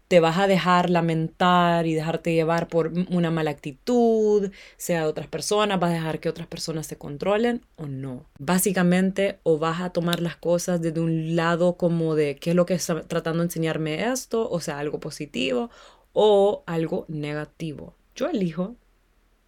te 0.07 0.21
vas 0.21 0.37
a 0.37 0.47
dejar 0.47 0.89
lamentar 0.89 1.87
y 1.87 1.93
dejarte 1.93 2.33
llevar 2.33 2.69
por 2.69 2.93
una 3.09 3.31
mala 3.31 3.51
actitud, 3.51 4.49
sea 4.77 5.01
de 5.01 5.07
otras 5.07 5.27
personas, 5.27 5.77
vas 5.81 5.91
a 5.91 5.95
dejar 5.95 6.21
que 6.21 6.29
otras 6.29 6.47
personas 6.47 6.87
se 6.87 6.97
controlen 6.97 7.65
o 7.75 7.85
no. 7.85 8.23
Básicamente, 8.39 9.39
o 9.43 9.59
vas 9.59 9.81
a 9.81 9.89
tomar 9.89 10.21
las 10.21 10.37
cosas 10.37 10.81
desde 10.81 11.01
un 11.01 11.35
lado 11.35 11.75
como 11.75 12.15
de 12.15 12.37
qué 12.37 12.51
es 12.51 12.55
lo 12.55 12.65
que 12.65 12.75
está 12.75 13.01
tratando 13.03 13.39
de 13.39 13.47
enseñarme 13.47 14.09
esto, 14.09 14.49
o 14.49 14.61
sea, 14.61 14.79
algo 14.79 15.01
positivo 15.01 15.69
o 16.13 16.63
algo 16.65 17.03
negativo. 17.09 17.93
Yo 18.15 18.29
elijo 18.29 18.77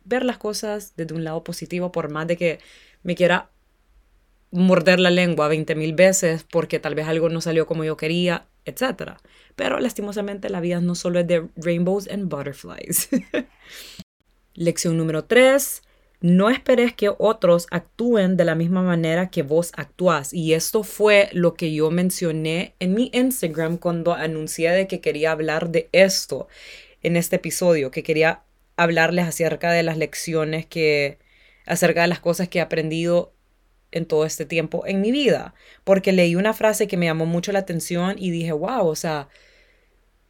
ver 0.05 0.25
las 0.25 0.37
cosas 0.37 0.93
desde 0.95 1.13
un 1.13 1.23
lado 1.23 1.43
positivo, 1.43 1.91
por 1.91 2.09
más 2.11 2.27
de 2.27 2.37
que 2.37 2.59
me 3.03 3.15
quiera 3.15 3.49
morder 4.51 4.99
la 4.99 5.09
lengua 5.09 5.47
20 5.47 5.75
mil 5.75 5.93
veces 5.93 6.45
porque 6.49 6.79
tal 6.79 6.93
vez 6.93 7.07
algo 7.07 7.27
no 7.29 7.41
salió 7.41 7.65
como 7.65 7.83
yo 7.83 7.97
quería, 7.97 8.45
etc. 8.65 9.13
Pero 9.55 9.79
lastimosamente 9.79 10.49
la 10.49 10.61
vida 10.61 10.79
no 10.79 10.95
solo 10.95 11.19
es 11.19 11.27
de 11.27 11.49
rainbows 11.55 12.07
and 12.07 12.29
butterflies. 12.29 13.09
Lección 14.53 14.97
número 14.97 15.25
3. 15.25 15.81
No 16.21 16.49
esperes 16.49 16.93
que 16.93 17.11
otros 17.17 17.67
actúen 17.69 18.37
de 18.37 18.45
la 18.45 18.55
misma 18.55 18.81
manera 18.81 19.29
que 19.29 19.43
vos 19.43 19.71
actúas. 19.75 20.33
Y 20.33 20.53
esto 20.53 20.83
fue 20.83 21.29
lo 21.33 21.55
que 21.55 21.73
yo 21.73 21.91
mencioné 21.91 22.75
en 22.79 22.93
mi 22.93 23.09
Instagram 23.13 23.77
cuando 23.77 24.13
anuncié 24.13 24.71
de 24.71 24.87
que 24.87 25.01
quería 25.01 25.31
hablar 25.31 25.69
de 25.69 25.89
esto 25.91 26.47
en 27.01 27.17
este 27.17 27.35
episodio, 27.35 27.91
que 27.91 28.03
quería 28.03 28.43
hablarles 28.77 29.25
acerca 29.25 29.71
de 29.71 29.83
las 29.83 29.97
lecciones 29.97 30.65
que, 30.65 31.19
acerca 31.65 32.01
de 32.01 32.07
las 32.07 32.19
cosas 32.19 32.49
que 32.49 32.59
he 32.59 32.61
aprendido 32.61 33.33
en 33.91 34.05
todo 34.05 34.25
este 34.25 34.45
tiempo 34.45 34.85
en 34.87 35.01
mi 35.01 35.11
vida, 35.11 35.53
porque 35.83 36.11
leí 36.11 36.35
una 36.35 36.53
frase 36.53 36.87
que 36.87 36.97
me 36.97 37.05
llamó 37.05 37.25
mucho 37.25 37.51
la 37.51 37.59
atención 37.59 38.15
y 38.17 38.31
dije, 38.31 38.51
wow, 38.51 38.87
o 38.87 38.95
sea, 38.95 39.29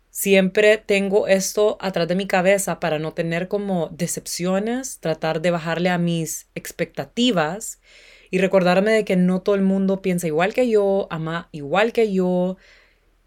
siempre 0.10 0.78
tengo 0.78 1.28
esto 1.28 1.78
atrás 1.82 2.08
de 2.08 2.16
mi 2.16 2.28
cabeza 2.28 2.80
para 2.80 3.00
no 3.00 3.14
tener 3.14 3.48
como 3.48 3.90
decepciones, 3.92 5.00
tratar 5.00 5.42
de 5.42 5.52
bajarle 5.52 5.90
a 5.90 5.98
mis 5.98 6.48
expectativas 6.56 7.80
y 8.30 8.40
recordarme 8.40 8.92
de 8.92 9.06
que 9.06 9.16
no 9.16 9.42
todo 9.42 9.56
el 9.56 9.62
mundo 9.62 10.02
piensa 10.02 10.28
igual 10.28 10.54
que 10.54 10.70
yo, 10.70 11.08
ama 11.10 11.50
igual 11.52 11.94
que 11.94 12.14
yo 12.14 12.58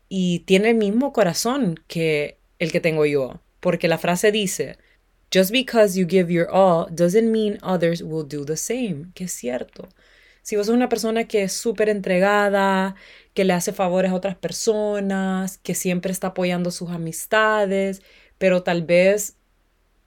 y 0.08 0.40
tiene 0.40 0.70
el 0.70 0.76
mismo 0.76 1.12
corazón 1.12 1.80
que 1.88 2.38
el 2.58 2.72
que 2.72 2.80
tengo 2.80 3.06
yo, 3.06 3.40
porque 3.60 3.88
la 3.88 3.98
frase 3.98 4.32
dice, 4.32 4.78
Just 5.30 5.50
because 5.50 5.98
you 5.98 6.06
give 6.06 6.30
your 6.30 6.48
all 6.50 6.86
doesn't 6.90 7.30
mean 7.30 7.58
others 7.62 8.02
will 8.02 8.26
do 8.26 8.44
the 8.44 8.56
same, 8.56 9.12
que 9.14 9.24
es 9.24 9.32
cierto. 9.32 9.88
Si 10.42 10.56
vos 10.56 10.66
sos 10.66 10.74
una 10.76 10.88
persona 10.88 11.24
que 11.24 11.42
es 11.42 11.52
súper 11.52 11.88
entregada, 11.88 12.94
que 13.34 13.44
le 13.44 13.52
hace 13.52 13.72
favores 13.72 14.12
a 14.12 14.14
otras 14.14 14.36
personas, 14.36 15.58
que 15.58 15.74
siempre 15.74 16.12
está 16.12 16.28
apoyando 16.28 16.70
sus 16.70 16.90
amistades, 16.90 18.02
pero 18.38 18.62
tal 18.62 18.82
vez 18.84 19.36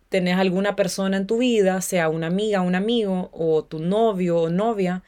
tenés 0.10 0.38
alguna 0.38 0.76
persona 0.76 1.18
en 1.18 1.28
tu 1.28 1.40
vida, 1.40 1.82
sea 1.82 2.10
una 2.10 2.28
amiga, 2.28 2.62
un 2.62 2.76
amigo, 2.76 3.30
o 3.34 3.66
tu 3.66 3.80
novio 3.80 4.38
o 4.40 4.50
novia, 4.50 5.04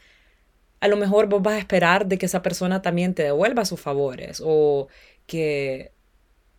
a 0.82 0.88
lo 0.88 0.98
mejor 0.98 1.28
vos 1.28 1.42
vas 1.42 1.56
a 1.56 1.60
esperar 1.60 2.08
de 2.08 2.18
que 2.18 2.26
esa 2.26 2.42
persona 2.42 2.82
también 2.82 3.14
te 3.14 3.24
devuelva 3.24 3.66
sus 3.66 3.80
favores 3.80 4.42
o 4.44 4.88
que 5.28 5.94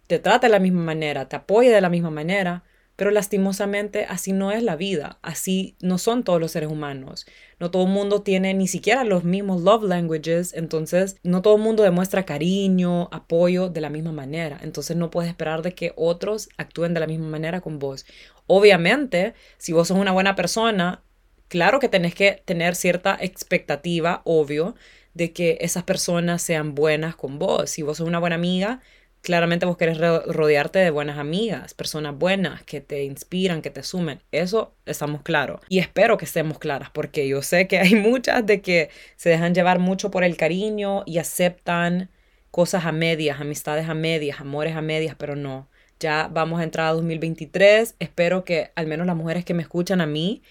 te 0.07 0.19
trate 0.19 0.47
de 0.47 0.53
la 0.53 0.61
misma 0.61 0.83
manera, 0.83 1.29
te 1.29 1.37
apoye 1.37 1.71
de 1.71 1.81
la 1.81 1.91
misma 1.91 2.11
manera, 2.11 2.65
pero 2.97 3.11
lastimosamente 3.11 4.05
así 4.09 4.33
no 4.33 4.53
es 4.53 4.63
la 4.63 4.77
vida, 4.77 5.19
así 5.23 5.77
no 5.81 5.99
son 5.99 6.25
todos 6.25 6.41
los 6.41 6.53
seres 6.53 6.71
humanos. 6.71 7.27
No 7.59 7.71
todo 7.71 7.85
el 7.85 7.91
mundo 7.91 8.23
tiene 8.23 8.55
ni 8.55 8.69
siquiera 8.69 9.05
los 9.05 9.25
mismos 9.25 9.63
love 9.63 9.85
languages, 9.85 10.53
entonces 10.55 11.17
no 11.23 11.43
todo 11.43 11.57
el 11.57 11.63
mundo 11.63 11.83
demuestra 11.83 12.25
cariño, 12.25 13.09
apoyo 13.13 13.69
de 13.69 13.81
la 13.81 13.91
misma 13.91 14.13
manera. 14.13 14.59
Entonces 14.63 14.97
no 14.97 15.11
puedes 15.11 15.31
esperar 15.31 15.63
de 15.63 15.75
que 15.75 15.93
otros 15.97 16.49
actúen 16.59 16.95
de 16.95 17.01
la 17.01 17.07
misma 17.07 17.29
manera 17.29 17.61
con 17.61 17.79
vos. 17.79 18.05
Obviamente, 18.47 19.35
si 19.59 19.73
vos 19.73 19.89
sos 19.89 19.99
una 19.99 20.13
buena 20.13 20.35
persona, 20.35 21.03
claro 21.49 21.81
que 21.81 21.89
tenés 21.89 22.15
que 22.15 22.43
tener 22.45 22.75
cierta 22.75 23.17
expectativa, 23.21 24.23
obvio, 24.25 24.75
de 25.15 25.33
que 25.33 25.59
esas 25.61 25.85
personas 25.85 26.43
sean 26.43 26.75
buenas 26.75 27.17
con 27.17 27.39
vos. 27.39 27.71
Si 27.71 27.83
vos 27.83 27.99
sos 27.99 28.09
una 28.09 28.19
buena 28.19 28.37
amiga, 28.37 28.81
claramente 29.23 29.67
vos 29.67 29.77
querés 29.77 29.99
rodearte 29.99 30.81
de 30.81 30.91
buenas 30.91 31.17
amigas, 31.17 31.75
personas 31.75 32.19
buenas 32.19 32.63
que 32.65 32.81
te 32.81 33.05
inspiran, 33.05 33.63
que 33.63 33.71
te 33.71 33.85
sumen. 33.85 34.21
Eso 34.33 34.75
estamos 34.85 35.23
claros. 35.23 35.61
Y 35.69 35.79
espero 35.79 36.19
que 36.19 36.25
estemos 36.25 36.59
claras, 36.59 36.91
porque 36.91 37.27
yo 37.27 37.41
sé 37.41 37.69
que 37.69 37.79
hay 37.79 37.95
muchas 37.95 38.45
de 38.45 38.61
que 38.61 38.91
se 39.17 39.31
dejan 39.31 39.55
llevar 39.55 39.79
mucho 39.79 40.11
por 40.11 40.25
el 40.25 40.37
cariño 40.37 41.05
y 41.07 41.19
aceptan 41.19 42.11
cosas 42.51 42.85
a 42.85 42.93
medias, 42.93 43.41
amistades 43.41 43.89
a 43.89 43.95
medias, 43.95 44.41
amores 44.41 44.75
a 44.77 44.83
medias, 44.83 45.15
pero 45.17 45.37
no. 45.37 45.69
Ya 46.01 46.29
vamos 46.31 46.61
a 46.61 46.65
entrar 46.65 46.89
a 46.89 46.93
2023. 46.93 47.95
Espero 48.01 48.45
que 48.45 48.73
al 48.75 48.89
menos 48.89 49.07
las 49.07 49.17
mujeres 49.17 49.45
que 49.45 49.55
me 49.55 49.63
escuchan 49.63 50.01
a 50.01 50.07
mí 50.07 50.43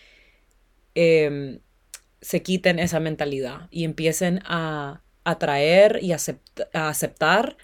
em, 0.95 1.59
se 2.21 2.41
quiten 2.41 2.79
esa 2.79 3.01
mentalidad 3.01 3.67
y 3.69 3.83
empiecen 3.83 4.41
a 4.45 5.01
atraer 5.25 5.99
y 6.01 6.13
a 6.13 6.17
aceptar 6.87 7.57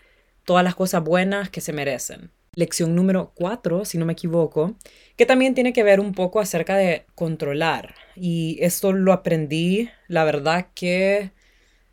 todas 0.47 0.63
las 0.63 0.75
cosas 0.75 1.03
buenas 1.03 1.49
que 1.49 1.59
se 1.59 1.73
merecen. 1.73 2.31
Lección 2.55 2.95
número 2.95 3.33
cuatro, 3.35 3.83
si 3.83 3.97
no 3.97 4.05
me 4.05 4.13
equivoco, 4.13 4.75
que 5.17 5.25
también 5.25 5.53
tiene 5.53 5.73
que 5.73 5.83
ver 5.83 5.99
un 5.99 6.13
poco 6.13 6.39
acerca 6.39 6.77
de 6.77 7.05
controlar. 7.15 7.95
Y 8.15 8.57
esto 8.61 8.93
lo 8.93 9.11
aprendí, 9.11 9.89
la 10.07 10.23
verdad 10.23 10.67
que 10.73 11.31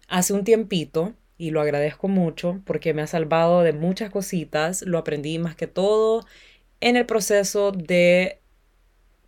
hace 0.06 0.32
un 0.34 0.44
tiempito, 0.44 1.14
y 1.36 1.50
lo 1.50 1.60
agradezco 1.60 2.06
mucho 2.06 2.60
porque 2.64 2.94
me 2.94 3.02
ha 3.02 3.08
salvado 3.08 3.62
de 3.62 3.72
muchas 3.72 4.10
cositas. 4.10 4.82
Lo 4.82 4.98
aprendí 4.98 5.40
más 5.40 5.56
que 5.56 5.66
todo 5.66 6.24
en 6.80 6.96
el 6.96 7.06
proceso 7.06 7.72
de 7.72 8.38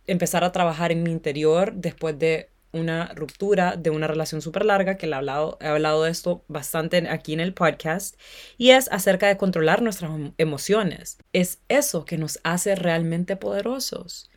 empezar 0.05 0.45
a 0.45 0.53
trabajar 0.53 0.93
en 0.93 1.03
mi 1.03 1.11
interior 1.11 1.73
después 1.73 2.17
de 2.17 2.49
una 2.71 3.13
ruptura 3.15 3.75
de 3.75 3.89
una 3.89 4.07
relación 4.07 4.41
súper 4.41 4.65
larga, 4.65 4.97
que 4.97 5.07
he 5.07 5.13
hablado, 5.13 5.57
he 5.61 5.67
hablado 5.67 6.03
de 6.03 6.11
esto 6.11 6.43
bastante 6.47 7.09
aquí 7.09 7.33
en 7.33 7.39
el 7.39 7.53
podcast, 7.53 8.19
y 8.57 8.71
es 8.71 8.89
acerca 8.91 9.27
de 9.27 9.37
controlar 9.37 9.81
nuestras 9.81 10.11
emociones. 10.37 11.17
Es 11.33 11.59
eso 11.69 12.05
que 12.05 12.17
nos 12.17 12.39
hace 12.43 12.75
realmente 12.75 13.35
poderosos. 13.35 14.29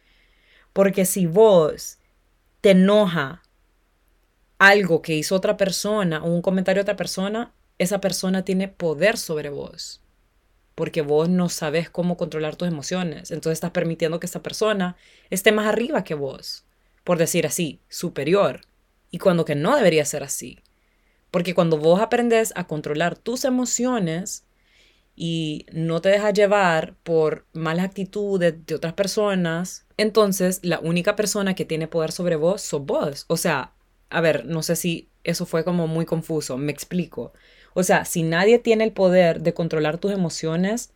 Porque 0.73 1.05
si 1.05 1.27
vos 1.27 1.99
te 2.61 2.71
enoja 2.71 3.43
algo 4.59 5.03
que 5.03 5.17
hizo 5.17 5.35
otra 5.35 5.57
persona 5.57 6.23
o 6.23 6.29
un 6.29 6.43
comentario 6.43 6.81
de 6.81 6.83
otra 6.83 6.97
persona, 6.97 7.53
esa 7.79 8.01
persona 8.01 8.45
tiene 8.45 8.69
poder 8.69 9.17
sobre 9.17 9.49
vos. 9.49 10.03
Porque 10.75 11.03
vos 11.03 11.29
no 11.29 11.49
sabes 11.49 11.91
cómo 11.91 12.17
controlar 12.17 12.57
tus 12.57 12.69
emociones. 12.69 13.31
Entonces 13.31 13.55
estás 13.57 13.73
permitiendo 13.73 14.21
que 14.21 14.27
esa 14.27 14.43
persona 14.43 14.97
esté 15.31 15.51
más 15.51 15.67
arriba 15.67 16.05
que 16.05 16.15
vos 16.15 16.65
por 17.11 17.19
decir 17.19 17.45
así, 17.45 17.81
superior, 17.89 18.61
y 19.11 19.19
cuando 19.19 19.45
que 19.45 19.57
no 19.57 19.75
debería 19.75 20.05
ser 20.05 20.23
así. 20.23 20.61
Porque 21.33 21.57
cuando 21.57 21.77
vos 21.77 22.01
aprendes 22.01 22.53
a 22.55 22.69
controlar 22.69 23.19
tus 23.19 23.45
emociones 23.45 24.47
y 25.17 25.67
no 25.73 26.01
te 26.01 26.11
dejas 26.11 26.35
llevar 26.35 26.95
por 27.03 27.47
malas 27.53 27.87
actitudes 27.87 28.65
de 28.65 28.77
otras 28.77 28.93
personas, 28.93 29.87
entonces 29.97 30.61
la 30.63 30.79
única 30.79 31.17
persona 31.17 31.57
que 31.57 31.65
tiene 31.65 31.89
poder 31.89 32.13
sobre 32.13 32.37
vos 32.37 32.63
sos 32.63 32.87
vos. 32.87 33.25
O 33.27 33.37
sea, 33.37 33.73
a 34.09 34.21
ver, 34.21 34.47
no 34.47 34.63
sé 34.63 34.77
si 34.77 35.09
eso 35.25 35.47
fue 35.47 35.65
como 35.65 35.89
muy 35.89 36.07
confuso, 36.07 36.59
me 36.59 36.71
explico. 36.71 37.33
O 37.75 37.83
sea, 37.83 38.05
si 38.05 38.23
nadie 38.23 38.61
tiene 38.61 38.85
el 38.85 38.93
poder 38.93 39.41
de 39.41 39.53
controlar 39.53 39.99
tus 39.99 40.13
emociones, 40.13 40.93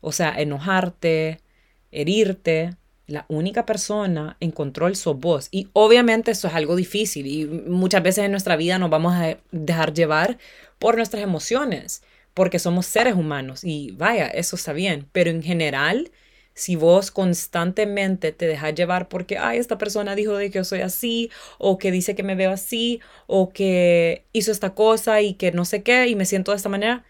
o 0.00 0.12
sea, 0.12 0.32
enojarte, 0.40 1.42
herirte, 1.90 2.77
la 3.08 3.24
única 3.28 3.66
persona 3.66 4.36
en 4.38 4.52
control 4.52 4.94
sos 4.94 5.18
vos. 5.18 5.48
Y 5.50 5.68
obviamente 5.72 6.30
eso 6.30 6.46
es 6.46 6.54
algo 6.54 6.76
difícil 6.76 7.26
y 7.26 7.46
muchas 7.46 8.02
veces 8.02 8.24
en 8.26 8.30
nuestra 8.30 8.54
vida 8.56 8.78
nos 8.78 8.90
vamos 8.90 9.14
a 9.14 9.38
dejar 9.50 9.94
llevar 9.94 10.38
por 10.78 10.96
nuestras 10.96 11.22
emociones, 11.22 12.02
porque 12.34 12.58
somos 12.58 12.86
seres 12.86 13.14
humanos 13.14 13.64
y 13.64 13.92
vaya, 13.92 14.28
eso 14.28 14.56
está 14.56 14.72
bien, 14.72 15.08
pero 15.10 15.30
en 15.30 15.42
general, 15.42 16.12
si 16.54 16.76
vos 16.76 17.10
constantemente 17.10 18.30
te 18.32 18.46
dejas 18.46 18.74
llevar 18.74 19.08
porque, 19.08 19.38
ay, 19.38 19.58
esta 19.58 19.78
persona 19.78 20.14
dijo 20.14 20.36
de 20.36 20.50
que 20.50 20.58
yo 20.58 20.64
soy 20.64 20.82
así, 20.82 21.30
o 21.58 21.78
que 21.78 21.90
dice 21.90 22.14
que 22.14 22.22
me 22.22 22.34
veo 22.34 22.52
así, 22.52 23.00
o 23.26 23.52
que 23.52 24.26
hizo 24.32 24.52
esta 24.52 24.74
cosa 24.74 25.22
y 25.22 25.34
que 25.34 25.50
no 25.52 25.64
sé 25.64 25.82
qué, 25.82 26.08
y 26.08 26.14
me 26.14 26.26
siento 26.26 26.52
de 26.52 26.58
esta 26.58 26.68
manera, 26.68 27.04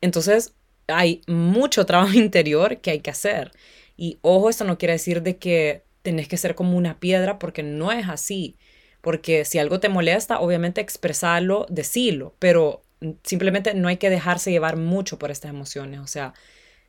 entonces 0.00 0.54
hay 0.88 1.22
mucho 1.26 1.86
trabajo 1.86 2.12
interior 2.18 2.78
que 2.80 2.92
hay 2.92 3.00
que 3.00 3.10
hacer. 3.10 3.52
Y 4.00 4.18
ojo, 4.22 4.48
esto 4.48 4.64
no 4.64 4.78
quiere 4.78 4.94
decir 4.94 5.20
de 5.20 5.36
que 5.36 5.84
tenés 6.00 6.26
que 6.26 6.38
ser 6.38 6.54
como 6.54 6.78
una 6.78 6.98
piedra 6.98 7.38
porque 7.38 7.62
no 7.62 7.92
es 7.92 8.08
así. 8.08 8.56
Porque 9.02 9.44
si 9.44 9.58
algo 9.58 9.78
te 9.78 9.90
molesta, 9.90 10.40
obviamente 10.40 10.80
expresarlo, 10.80 11.66
decirlo, 11.68 12.34
pero 12.38 12.80
simplemente 13.24 13.74
no 13.74 13.88
hay 13.88 13.98
que 13.98 14.08
dejarse 14.08 14.50
llevar 14.50 14.78
mucho 14.78 15.18
por 15.18 15.30
estas 15.30 15.50
emociones. 15.50 16.00
O 16.00 16.06
sea, 16.06 16.32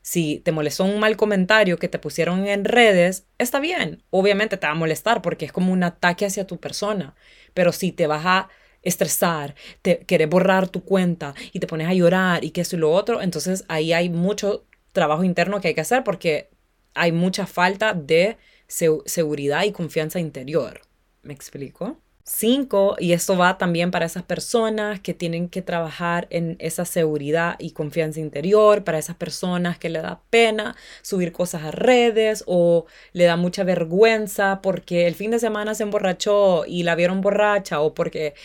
si 0.02 0.40
te 0.40 0.54
molestó 0.54 0.86
un 0.86 1.02
mal 1.02 1.18
comentario 1.18 1.78
que 1.78 1.90
te 1.90 2.00
pusieron 2.00 2.48
en 2.48 2.64
redes, 2.64 3.26
está 3.38 3.60
bien. 3.60 4.04
Obviamente 4.10 4.56
te 4.56 4.68
va 4.68 4.72
a 4.72 4.76
molestar 4.76 5.22
porque 5.22 5.44
es 5.44 5.52
como 5.52 5.74
un 5.74 5.84
ataque 5.84 6.26
hacia 6.26 6.48
tu 6.48 6.62
persona. 6.62 7.14
Pero 7.54 7.74
si 7.74 7.92
te 7.92 8.08
vas 8.08 8.26
a 8.26 8.48
estresar, 8.84 9.56
te 9.82 10.00
quieres 10.06 10.30
borrar 10.30 10.70
tu 10.70 10.86
cuenta 10.86 11.36
y 11.52 11.60
te 11.60 11.68
pones 11.68 11.90
a 11.90 11.94
llorar 11.94 12.46
y 12.46 12.52
que 12.52 12.62
eso 12.62 12.78
y 12.78 12.80
lo 12.80 12.90
otro, 12.94 13.22
entonces 13.22 13.66
ahí 13.68 13.92
hay 13.92 14.10
mucho 14.10 14.66
trabajo 14.94 15.26
interno 15.26 15.60
que 15.60 15.68
hay 15.68 15.74
que 15.74 15.82
hacer 15.82 16.06
porque 16.06 16.51
hay 16.94 17.12
mucha 17.12 17.46
falta 17.46 17.94
de 17.94 18.38
seguridad 18.68 19.64
y 19.64 19.72
confianza 19.72 20.20
interior. 20.20 20.82
¿Me 21.24 21.34
explico? 21.34 21.98
Cinco, 22.24 22.96
y 23.00 23.14
esto 23.14 23.36
va 23.36 23.58
también 23.58 23.90
para 23.90 24.06
esas 24.06 24.24
personas 24.24 25.00
que 25.00 25.14
tienen 25.14 25.50
que 25.50 25.62
trabajar 25.64 26.28
en 26.30 26.56
esa 26.60 26.86
seguridad 26.86 27.56
y 27.60 27.72
confianza 27.72 28.20
interior, 28.20 28.84
para 28.84 29.00
esas 29.00 29.16
personas 29.16 29.80
que 29.80 29.90
le 29.90 30.02
da 30.02 30.22
pena 30.30 30.76
subir 31.02 31.32
cosas 31.32 31.64
a 31.64 31.72
redes 31.72 32.44
o 32.46 32.86
le 33.14 33.26
da 33.26 33.38
mucha 33.38 33.64
vergüenza 33.64 34.62
porque 34.62 35.08
el 35.08 35.16
fin 35.16 35.32
de 35.32 35.40
semana 35.40 35.74
se 35.74 35.84
emborrachó 35.84 36.64
y 36.68 36.84
la 36.84 36.96
vieron 36.96 37.22
borracha 37.22 37.82
o 37.82 37.94
porque 37.96 38.36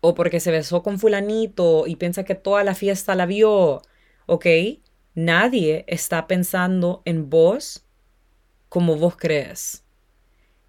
o 0.00 0.14
porque 0.14 0.40
se 0.40 0.50
besó 0.50 0.82
con 0.82 0.98
fulanito 0.98 1.86
y 1.86 1.96
piensa 1.96 2.24
que 2.24 2.34
toda 2.36 2.64
la 2.64 2.74
fiesta 2.74 3.14
la 3.14 3.26
vio, 3.26 3.82
¿ok? 4.26 4.46
Nadie 5.14 5.84
está 5.88 6.26
pensando 6.26 7.02
en 7.04 7.30
vos 7.30 7.84
como 8.68 8.96
vos 8.96 9.16
crees. 9.16 9.84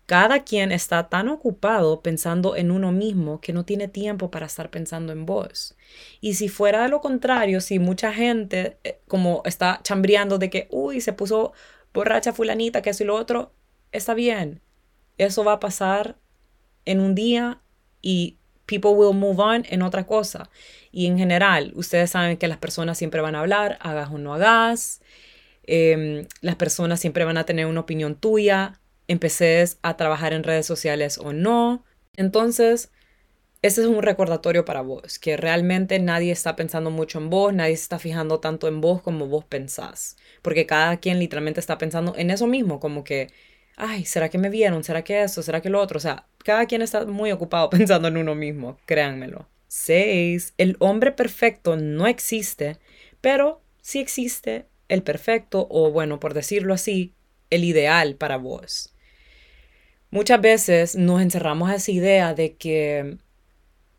Cada 0.07 0.43
quien 0.43 0.71
está 0.71 1.07
tan 1.07 1.29
ocupado 1.29 2.01
pensando 2.01 2.55
en 2.57 2.71
uno 2.71 2.91
mismo 2.91 3.39
que 3.39 3.53
no 3.53 3.63
tiene 3.63 3.87
tiempo 3.87 4.29
para 4.29 4.47
estar 4.47 4.69
pensando 4.69 5.13
en 5.13 5.25
vos. 5.25 5.77
Y 6.19 6.33
si 6.33 6.49
fuera 6.49 6.83
de 6.83 6.89
lo 6.89 6.99
contrario, 6.99 7.61
si 7.61 7.79
mucha 7.79 8.11
gente 8.11 8.77
eh, 8.83 8.99
como 9.07 9.41
está 9.45 9.79
chambreando 9.83 10.37
de 10.37 10.49
que, 10.49 10.67
uy, 10.69 10.99
se 10.99 11.13
puso 11.13 11.53
borracha 11.93 12.33
fulanita, 12.33 12.81
que 12.81 12.89
eso 12.89 13.03
y 13.03 13.07
lo 13.07 13.15
otro, 13.15 13.53
está 13.91 14.13
bien. 14.13 14.61
Eso 15.17 15.43
va 15.43 15.53
a 15.53 15.59
pasar 15.59 16.17
en 16.83 16.99
un 16.99 17.15
día 17.15 17.61
y 18.01 18.37
people 18.65 18.91
will 18.91 19.15
move 19.15 19.41
on 19.41 19.65
en 19.69 19.81
otra 19.81 20.05
cosa. 20.05 20.49
Y 20.91 21.07
en 21.07 21.17
general, 21.17 21.71
ustedes 21.75 22.11
saben 22.11 22.37
que 22.37 22.47
las 22.47 22.57
personas 22.57 22.97
siempre 22.97 23.21
van 23.21 23.35
a 23.35 23.39
hablar, 23.41 23.77
hagas 23.81 24.09
o 24.11 24.17
no 24.17 24.33
hagas. 24.33 25.01
Em, 25.63 26.27
las 26.41 26.55
personas 26.55 26.99
siempre 26.99 27.23
van 27.25 27.37
a 27.37 27.45
tener 27.45 27.65
una 27.65 27.81
opinión 27.81 28.15
tuya, 28.15 28.79
empeces 29.07 29.77
a 29.83 29.97
trabajar 29.97 30.33
en 30.33 30.43
redes 30.43 30.65
sociales 30.65 31.17
o 31.17 31.33
no. 31.33 31.83
Entonces, 32.17 32.91
ese 33.61 33.81
es 33.81 33.87
un 33.87 34.01
recordatorio 34.01 34.65
para 34.65 34.81
vos, 34.81 35.19
que 35.19 35.37
realmente 35.37 35.99
nadie 35.99 36.31
está 36.31 36.55
pensando 36.55 36.89
mucho 36.89 37.19
en 37.19 37.29
vos, 37.29 37.53
nadie 37.53 37.77
se 37.77 37.83
está 37.83 37.99
fijando 37.99 38.39
tanto 38.39 38.67
en 38.67 38.81
vos 38.81 39.03
como 39.03 39.27
vos 39.27 39.45
pensás, 39.45 40.17
porque 40.41 40.65
cada 40.65 40.97
quien 40.97 41.19
literalmente 41.19 41.59
está 41.59 41.77
pensando 41.77 42.15
en 42.17 42.31
eso 42.31 42.47
mismo, 42.47 42.79
como 42.79 43.03
que, 43.03 43.31
ay, 43.77 44.05
¿será 44.05 44.29
que 44.29 44.39
me 44.39 44.49
vieron? 44.49 44.83
¿Será 44.83 45.03
que 45.03 45.21
eso? 45.21 45.43
¿Será 45.43 45.61
que 45.61 45.69
lo 45.69 45.79
otro? 45.79 45.97
O 45.97 46.01
sea, 46.01 46.25
cada 46.43 46.65
quien 46.65 46.81
está 46.81 47.05
muy 47.05 47.31
ocupado 47.31 47.69
pensando 47.71 48.07
en 48.07 48.17
uno 48.17 48.33
mismo, 48.35 48.79
créanmelo. 48.87 49.47
6. 49.71 50.53
El 50.57 50.75
hombre 50.79 51.13
perfecto 51.13 51.77
no 51.77 52.05
existe, 52.05 52.77
pero 53.21 53.61
sí 53.81 53.99
existe 53.99 54.65
el 54.89 55.01
perfecto 55.01 55.65
o, 55.71 55.91
bueno, 55.91 56.19
por 56.19 56.33
decirlo 56.33 56.73
así, 56.73 57.13
el 57.49 57.63
ideal 57.63 58.15
para 58.15 58.35
vos. 58.35 58.93
Muchas 60.09 60.41
veces 60.41 60.97
nos 60.97 61.21
encerramos 61.21 61.69
a 61.69 61.75
esa 61.75 61.89
idea 61.89 62.33
de 62.33 62.57
que 62.57 63.17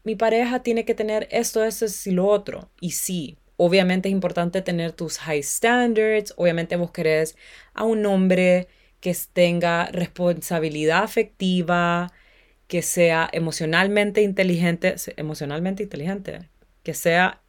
mi 0.04 0.14
pareja 0.14 0.62
tiene 0.62 0.84
que 0.84 0.94
tener 0.94 1.26
esto, 1.30 1.64
esto 1.64 1.86
y 2.04 2.10
lo 2.10 2.26
otro. 2.26 2.70
Y 2.78 2.90
sí, 2.90 3.38
obviamente 3.56 4.10
es 4.10 4.12
importante 4.12 4.60
tener 4.60 4.92
tus 4.92 5.16
high 5.20 5.42
standards, 5.42 6.34
obviamente 6.36 6.76
vos 6.76 6.90
querés 6.90 7.34
a 7.72 7.84
un 7.84 8.04
hombre 8.04 8.68
que 9.00 9.16
tenga 9.32 9.86
responsabilidad 9.86 11.02
afectiva, 11.02 12.12
que 12.72 12.80
sea 12.80 13.28
emocionalmente 13.32 14.22
inteligente, 14.22 14.94
emocionalmente 15.18 15.82
inteligente, 15.82 16.48
que 16.82 16.94
sea 16.94 17.42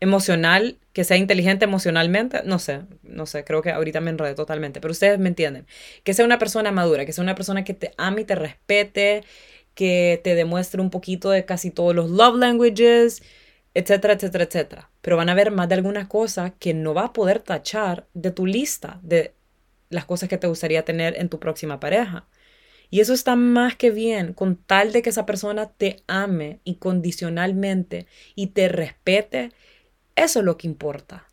emocional, 0.00 0.80
que 0.92 1.04
sea 1.04 1.16
inteligente 1.16 1.64
emocionalmente, 1.64 2.42
no 2.44 2.58
sé, 2.58 2.80
no 3.04 3.26
sé, 3.26 3.44
creo 3.44 3.62
que 3.62 3.70
ahorita 3.70 4.00
me 4.00 4.10
enredé 4.10 4.34
totalmente, 4.34 4.80
pero 4.80 4.90
ustedes 4.90 5.20
me 5.20 5.28
entienden, 5.28 5.68
que 6.02 6.14
sea 6.14 6.24
una 6.24 6.40
persona 6.40 6.72
madura, 6.72 7.06
que 7.06 7.12
sea 7.12 7.22
una 7.22 7.36
persona 7.36 7.62
que 7.62 7.74
te 7.74 7.92
ame 7.96 8.22
y 8.22 8.24
te 8.24 8.34
respete, 8.34 9.22
que 9.74 10.20
te 10.24 10.34
demuestre 10.34 10.80
un 10.80 10.90
poquito 10.90 11.30
de 11.30 11.44
casi 11.44 11.70
todos 11.70 11.94
los 11.94 12.10
love 12.10 12.36
languages, 12.36 13.22
etcétera, 13.72 14.14
etcétera, 14.14 14.42
etcétera. 14.42 14.90
Pero 15.00 15.16
van 15.16 15.28
a 15.28 15.32
haber 15.32 15.52
más 15.52 15.68
de 15.68 15.76
alguna 15.76 16.08
cosa 16.08 16.54
que 16.58 16.74
no 16.74 16.92
va 16.92 17.04
a 17.04 17.12
poder 17.12 17.38
tachar 17.38 18.08
de 18.14 18.32
tu 18.32 18.46
lista 18.46 18.98
de 19.04 19.32
las 19.90 20.06
cosas 20.06 20.28
que 20.28 20.38
te 20.38 20.48
gustaría 20.48 20.84
tener 20.84 21.16
en 21.20 21.28
tu 21.28 21.38
próxima 21.38 21.78
pareja. 21.78 22.26
Y 22.90 23.00
eso 23.00 23.12
está 23.12 23.36
más 23.36 23.76
que 23.76 23.90
bien, 23.90 24.32
con 24.32 24.56
tal 24.56 24.92
de 24.92 25.02
que 25.02 25.10
esa 25.10 25.26
persona 25.26 25.70
te 25.70 26.02
ame 26.06 26.60
incondicionalmente 26.64 28.06
y 28.34 28.48
te 28.48 28.68
respete 28.68 29.52
eso 30.16 30.38
es 30.40 30.44
lo 30.44 30.56
que 30.56 30.66
importa. 30.66 31.28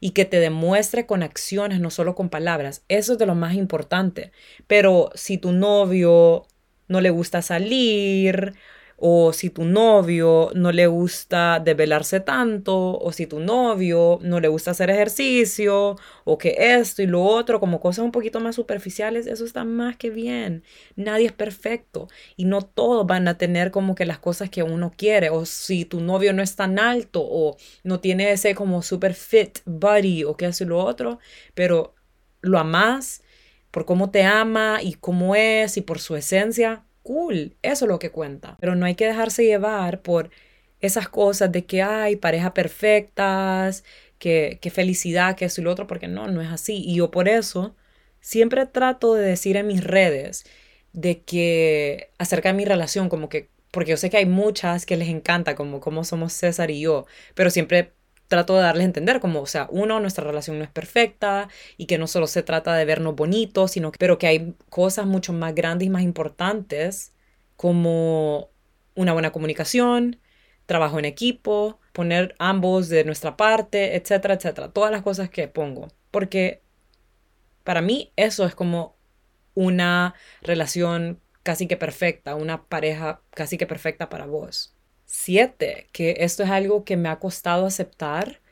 Y 0.00 0.10
que 0.10 0.24
te 0.24 0.38
demuestre 0.38 1.06
con 1.06 1.24
acciones, 1.24 1.80
no 1.80 1.90
solo 1.90 2.14
con 2.14 2.28
palabras. 2.28 2.84
Eso 2.88 3.14
es 3.14 3.18
de 3.18 3.26
lo 3.26 3.34
más 3.34 3.54
importante. 3.54 4.30
Pero 4.68 5.10
si 5.14 5.38
tu 5.38 5.50
novio 5.50 6.46
no 6.86 7.00
le 7.00 7.10
gusta 7.10 7.42
salir 7.42 8.54
o 9.00 9.32
si 9.32 9.48
tu 9.48 9.64
novio 9.64 10.50
no 10.54 10.72
le 10.72 10.88
gusta 10.88 11.60
develarse 11.60 12.18
tanto, 12.18 12.98
o 12.98 13.12
si 13.12 13.26
tu 13.28 13.38
novio 13.38 14.18
no 14.22 14.40
le 14.40 14.48
gusta 14.48 14.72
hacer 14.72 14.90
ejercicio, 14.90 15.96
o 16.24 16.38
que 16.38 16.56
esto 16.58 17.02
y 17.02 17.06
lo 17.06 17.22
otro, 17.22 17.60
como 17.60 17.80
cosas 17.80 18.04
un 18.04 18.10
poquito 18.10 18.40
más 18.40 18.56
superficiales, 18.56 19.28
eso 19.28 19.44
está 19.44 19.64
más 19.64 19.96
que 19.96 20.10
bien. 20.10 20.64
Nadie 20.96 21.26
es 21.26 21.32
perfecto 21.32 22.08
y 22.36 22.44
no 22.44 22.62
todos 22.62 23.06
van 23.06 23.28
a 23.28 23.38
tener 23.38 23.70
como 23.70 23.94
que 23.94 24.04
las 24.04 24.18
cosas 24.18 24.50
que 24.50 24.64
uno 24.64 24.92
quiere, 24.96 25.30
o 25.30 25.46
si 25.46 25.84
tu 25.84 26.00
novio 26.00 26.32
no 26.32 26.42
es 26.42 26.56
tan 26.56 26.80
alto, 26.80 27.20
o 27.22 27.56
no 27.84 28.00
tiene 28.00 28.32
ese 28.32 28.56
como 28.56 28.82
super 28.82 29.14
fit 29.14 29.60
body, 29.64 30.24
o 30.24 30.36
que 30.36 30.46
hace 30.46 30.64
lo 30.64 30.78
otro, 30.84 31.20
pero 31.54 31.94
lo 32.40 32.58
amas 32.58 33.22
por 33.70 33.84
cómo 33.84 34.10
te 34.10 34.24
ama 34.24 34.80
y 34.82 34.94
cómo 34.94 35.36
es 35.36 35.76
y 35.76 35.82
por 35.82 36.00
su 36.00 36.16
esencia, 36.16 36.84
cool, 37.08 37.56
eso 37.62 37.86
es 37.86 37.88
lo 37.88 37.98
que 37.98 38.10
cuenta. 38.10 38.58
Pero 38.60 38.76
no 38.76 38.84
hay 38.84 38.94
que 38.94 39.06
dejarse 39.06 39.42
llevar 39.44 40.02
por 40.02 40.30
esas 40.80 41.08
cosas 41.08 41.50
de 41.50 41.64
que 41.64 41.82
hay 41.82 42.16
parejas 42.16 42.52
perfectas, 42.52 43.82
que, 44.18 44.58
que 44.60 44.70
felicidad, 44.70 45.34
que 45.34 45.46
eso 45.46 45.62
y 45.62 45.64
lo 45.64 45.72
otro, 45.72 45.86
porque 45.86 46.06
no, 46.06 46.28
no 46.28 46.42
es 46.42 46.48
así. 46.50 46.82
Y 46.84 46.96
yo 46.96 47.10
por 47.10 47.28
eso 47.28 47.74
siempre 48.20 48.66
trato 48.66 49.14
de 49.14 49.26
decir 49.26 49.56
en 49.56 49.68
mis 49.68 49.82
redes 49.82 50.44
de 50.92 51.22
que 51.22 52.10
acerca 52.18 52.50
de 52.50 52.54
mi 52.58 52.66
relación, 52.66 53.08
como 53.08 53.30
que, 53.30 53.48
porque 53.70 53.92
yo 53.92 53.96
sé 53.96 54.10
que 54.10 54.18
hay 54.18 54.26
muchas 54.26 54.84
que 54.84 54.96
les 54.98 55.08
encanta, 55.08 55.54
como, 55.54 55.80
como 55.80 56.04
somos 56.04 56.34
César 56.34 56.70
y 56.70 56.80
yo, 56.80 57.06
pero 57.34 57.48
siempre 57.50 57.94
trato 58.28 58.54
de 58.56 58.62
darles 58.62 58.82
a 58.82 58.86
entender 58.86 59.20
como, 59.20 59.40
o 59.40 59.46
sea, 59.46 59.68
uno, 59.70 60.00
nuestra 60.00 60.24
relación 60.24 60.58
no 60.58 60.64
es 60.64 60.70
perfecta 60.70 61.48
y 61.76 61.86
que 61.86 61.98
no 61.98 62.06
solo 62.06 62.26
se 62.26 62.42
trata 62.42 62.74
de 62.74 62.84
vernos 62.84 63.16
bonitos, 63.16 63.72
sino 63.72 63.90
que, 63.90 63.98
pero 63.98 64.18
que 64.18 64.26
hay 64.26 64.54
cosas 64.68 65.06
mucho 65.06 65.32
más 65.32 65.54
grandes 65.54 65.86
y 65.86 65.90
más 65.90 66.02
importantes 66.02 67.14
como 67.56 68.50
una 68.94 69.12
buena 69.12 69.32
comunicación, 69.32 70.20
trabajo 70.66 70.98
en 70.98 71.06
equipo, 71.06 71.80
poner 71.92 72.34
ambos 72.38 72.88
de 72.88 73.04
nuestra 73.04 73.36
parte, 73.36 73.96
etcétera, 73.96 74.34
etcétera. 74.34 74.68
Todas 74.72 74.92
las 74.92 75.02
cosas 75.02 75.30
que 75.30 75.48
pongo. 75.48 75.88
Porque 76.10 76.62
para 77.64 77.80
mí 77.80 78.12
eso 78.16 78.44
es 78.46 78.54
como 78.54 78.96
una 79.54 80.14
relación 80.42 81.20
casi 81.42 81.66
que 81.66 81.76
perfecta, 81.76 82.34
una 82.34 82.64
pareja 82.66 83.22
casi 83.30 83.58
que 83.58 83.66
perfecta 83.66 84.08
para 84.08 84.26
vos. 84.26 84.77
Siete, 85.10 85.88
que 85.92 86.16
esto 86.18 86.42
es 86.42 86.50
algo 86.50 86.84
que 86.84 86.98
me 86.98 87.08
ha 87.08 87.18
costado 87.18 87.64
aceptar 87.64 88.42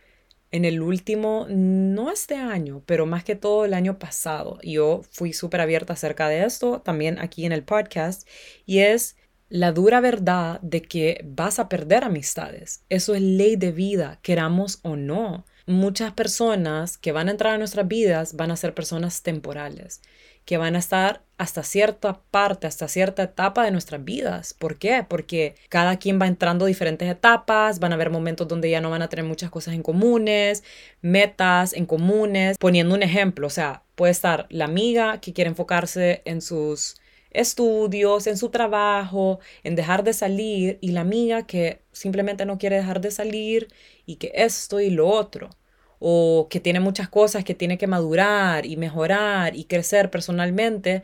en 0.51 0.65
el 0.65 0.81
último, 0.81 1.47
no 1.51 2.11
este 2.11 2.37
año, 2.37 2.83
pero 2.87 3.05
más 3.05 3.25
que 3.25 3.37
todo 3.37 3.67
el 3.67 3.75
año 3.75 3.99
pasado. 3.99 4.59
Yo 4.63 5.03
fui 5.11 5.35
súper 5.35 5.61
abierta 5.61 5.93
acerca 5.93 6.29
de 6.29 6.45
esto, 6.45 6.81
también 6.81 7.19
aquí 7.19 7.45
en 7.45 7.53
el 7.53 7.63
podcast, 7.63 8.27
y 8.65 8.79
es 8.79 9.17
la 9.51 9.73
dura 9.73 10.01
verdad 10.01 10.59
de 10.63 10.81
que 10.81 11.21
vas 11.27 11.59
a 11.59 11.69
perder 11.69 12.05
amistades. 12.05 12.85
Eso 12.89 13.15
es 13.15 13.21
ley 13.21 13.57
de 13.57 13.73
vida, 13.73 14.19
queramos 14.23 14.81
o 14.83 14.97
no. 14.97 15.45
Muchas 15.67 16.15
personas 16.15 16.97
que 16.97 17.13
van 17.13 17.29
a 17.29 17.33
entrar 17.33 17.53
a 17.53 17.59
nuestras 17.59 17.87
vidas 17.87 18.35
van 18.35 18.51
a 18.51 18.57
ser 18.57 18.73
personas 18.73 19.23
temporales 19.23 20.01
que 20.47 20.57
van 20.57 20.77
a 20.77 20.79
estar 20.79 21.23
hasta 21.39 21.63
cierta 21.63 22.23
parte, 22.31 22.67
hasta 22.67 22.89
cierta 22.89 23.25
etapa 23.25 23.65
de 23.65 23.73
nuestras 23.73 24.03
vidas. 24.05 24.55
¿Por 24.55 24.79
qué? 24.79 25.05
Porque 25.07 25.55
cada 25.69 25.99
quien 25.99 26.21
va 26.21 26.27
entrando 26.27 26.65
diferentes 26.65 27.11
etapas, 27.11 27.79
van 27.81 27.93
a 27.93 27.97
haber 27.97 28.11
momentos 28.11 28.49
donde 28.49 28.71
ya 28.71 28.81
no 28.81 28.89
van 28.89 29.03
a 29.03 29.09
tener 29.09 29.27
muchas 29.27 29.51
cosas 29.51 29.75
en 29.75 29.83
comunes, 29.83 30.65
metas 31.03 31.75
en 31.75 31.85
comunes. 31.85 32.57
Poniendo 32.59 32.95
un 32.95 33.03
ejemplo, 33.03 33.49
o 33.49 33.51
sea, 33.51 33.83
puede 33.97 34.13
estar 34.13 34.47
la 34.49 34.65
amiga 34.65 35.21
que 35.21 35.35
quiere 35.35 35.51
enfocarse 35.51 36.23
en 36.25 36.41
sus 36.41 36.97
estudios, 37.31 38.27
en 38.27 38.39
su 38.39 38.49
trabajo, 38.49 39.41
en 39.65 39.75
dejar 39.75 40.05
de 40.05 40.15
salir, 40.15 40.79
y 40.81 40.93
la 40.93 41.03
amiga 41.03 41.47
que 41.47 41.83
simplemente 41.93 42.47
no 42.47 42.57
quiere 42.57 42.77
dejar 42.77 43.01
de 43.01 43.11
salir 43.11 43.69
y 44.07 44.17
que 44.17 44.33
esto 44.35 44.81
y 44.81 44.91
lo 44.91 45.09
otro 45.09 45.51
o 45.99 46.49
que 46.51 46.61
tiene 46.61 46.81
muchas 46.81 47.09
cosas 47.09 47.45
que 47.45 47.55
tiene 47.55 47.79
que 47.79 47.87
madurar 47.87 48.67
y 48.67 48.77
mejorar 48.77 49.57
y 49.57 49.65
crecer 49.65 50.11
personalmente, 50.11 51.03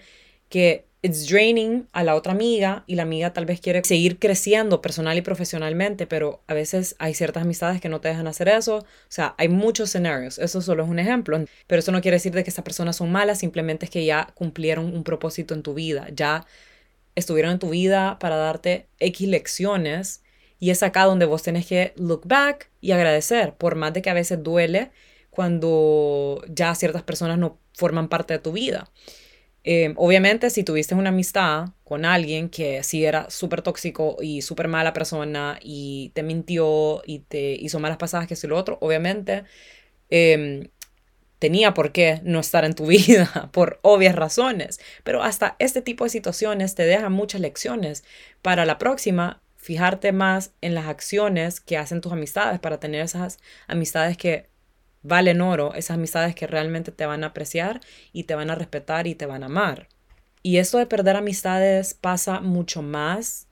que 0.48 0.84
it's 1.02 1.28
draining 1.28 1.88
a 1.92 2.04
la 2.04 2.14
otra 2.14 2.32
amiga 2.32 2.84
y 2.86 2.94
la 2.94 3.02
amiga 3.02 3.32
tal 3.32 3.44
vez 3.44 3.60
quiere 3.60 3.82
seguir 3.84 4.18
creciendo 4.18 4.80
personal 4.80 5.18
y 5.18 5.22
profesionalmente, 5.22 6.06
pero 6.06 6.42
a 6.46 6.54
veces 6.54 6.94
hay 6.98 7.14
ciertas 7.14 7.42
amistades 7.42 7.80
que 7.80 7.88
no 7.88 8.00
te 8.00 8.08
dejan 8.08 8.28
hacer 8.28 8.48
eso. 8.48 8.78
O 8.78 8.84
sea, 9.08 9.34
hay 9.36 9.48
muchos 9.48 9.90
escenarios, 9.90 10.38
eso 10.38 10.60
solo 10.62 10.84
es 10.84 10.88
un 10.88 11.00
ejemplo, 11.00 11.44
pero 11.66 11.80
eso 11.80 11.90
no 11.90 12.00
quiere 12.00 12.16
decir 12.16 12.32
de 12.32 12.44
que 12.44 12.50
esas 12.50 12.64
personas 12.64 12.96
son 12.96 13.10
malas, 13.10 13.40
simplemente 13.40 13.86
es 13.86 13.90
que 13.90 14.04
ya 14.04 14.28
cumplieron 14.34 14.94
un 14.94 15.02
propósito 15.02 15.54
en 15.54 15.62
tu 15.62 15.74
vida, 15.74 16.08
ya 16.14 16.46
estuvieron 17.16 17.52
en 17.52 17.58
tu 17.58 17.70
vida 17.70 18.18
para 18.20 18.36
darte 18.36 18.86
X 19.00 19.28
lecciones 19.28 20.22
y 20.62 20.70
es 20.70 20.84
acá 20.84 21.06
donde 21.06 21.26
vos 21.26 21.42
tenés 21.42 21.66
que 21.66 21.92
look 21.96 22.22
back 22.24 22.70
y 22.80 22.92
agradecer, 22.92 23.54
por 23.54 23.74
más 23.74 23.92
de 23.94 24.00
que 24.00 24.10
a 24.10 24.14
veces 24.14 24.44
duele 24.44 24.92
cuando 25.28 26.40
ya 26.48 26.72
ciertas 26.76 27.02
personas 27.02 27.36
no 27.36 27.58
forman 27.74 28.08
parte 28.08 28.34
de 28.34 28.38
tu 28.38 28.52
vida. 28.52 28.88
Eh, 29.64 29.92
obviamente, 29.96 30.50
si 30.50 30.62
tuviste 30.62 30.94
una 30.94 31.08
amistad 31.08 31.70
con 31.82 32.04
alguien 32.04 32.48
que 32.48 32.84
sí 32.84 33.04
era 33.04 33.28
súper 33.28 33.62
tóxico 33.62 34.18
y 34.22 34.42
súper 34.42 34.68
mala 34.68 34.92
persona 34.92 35.58
y 35.60 36.12
te 36.14 36.22
mintió 36.22 37.02
y 37.06 37.18
te 37.18 37.54
hizo 37.54 37.80
malas 37.80 37.96
pasadas 37.96 38.28
que 38.28 38.34
es 38.34 38.44
lo 38.44 38.56
otro, 38.56 38.78
obviamente 38.80 39.42
em, 40.10 40.68
tenía 41.40 41.74
por 41.74 41.90
qué 41.90 42.20
no 42.22 42.38
estar 42.38 42.64
en 42.64 42.74
tu 42.76 42.86
vida 42.86 43.50
por 43.52 43.80
obvias 43.82 44.14
razones. 44.14 44.78
Pero 45.02 45.24
hasta 45.24 45.56
este 45.58 45.82
tipo 45.82 46.04
de 46.04 46.10
situaciones 46.10 46.76
te 46.76 46.84
dejan 46.84 47.12
muchas 47.12 47.40
lecciones 47.40 48.04
para 48.42 48.64
la 48.64 48.78
próxima 48.78 49.41
fijarte 49.62 50.10
más 50.10 50.52
en 50.60 50.74
las 50.74 50.86
acciones 50.88 51.60
que 51.60 51.78
hacen 51.78 52.00
tus 52.00 52.12
amistades 52.12 52.58
para 52.58 52.80
tener 52.80 53.00
esas 53.00 53.38
amistades 53.68 54.16
que 54.16 54.50
valen 55.02 55.40
oro, 55.40 55.72
esas 55.74 55.94
amistades 55.94 56.34
que 56.34 56.48
realmente 56.48 56.90
te 56.90 57.06
van 57.06 57.22
a 57.22 57.28
apreciar 57.28 57.80
y 58.12 58.24
te 58.24 58.34
van 58.34 58.50
a 58.50 58.56
respetar 58.56 59.06
y 59.06 59.14
te 59.14 59.24
van 59.24 59.44
a 59.44 59.46
amar. 59.46 59.88
Y 60.42 60.56
esto 60.56 60.78
de 60.78 60.86
perder 60.86 61.16
amistades 61.16 61.94
pasa 61.94 62.40
mucho 62.40 62.82
más 62.82 63.46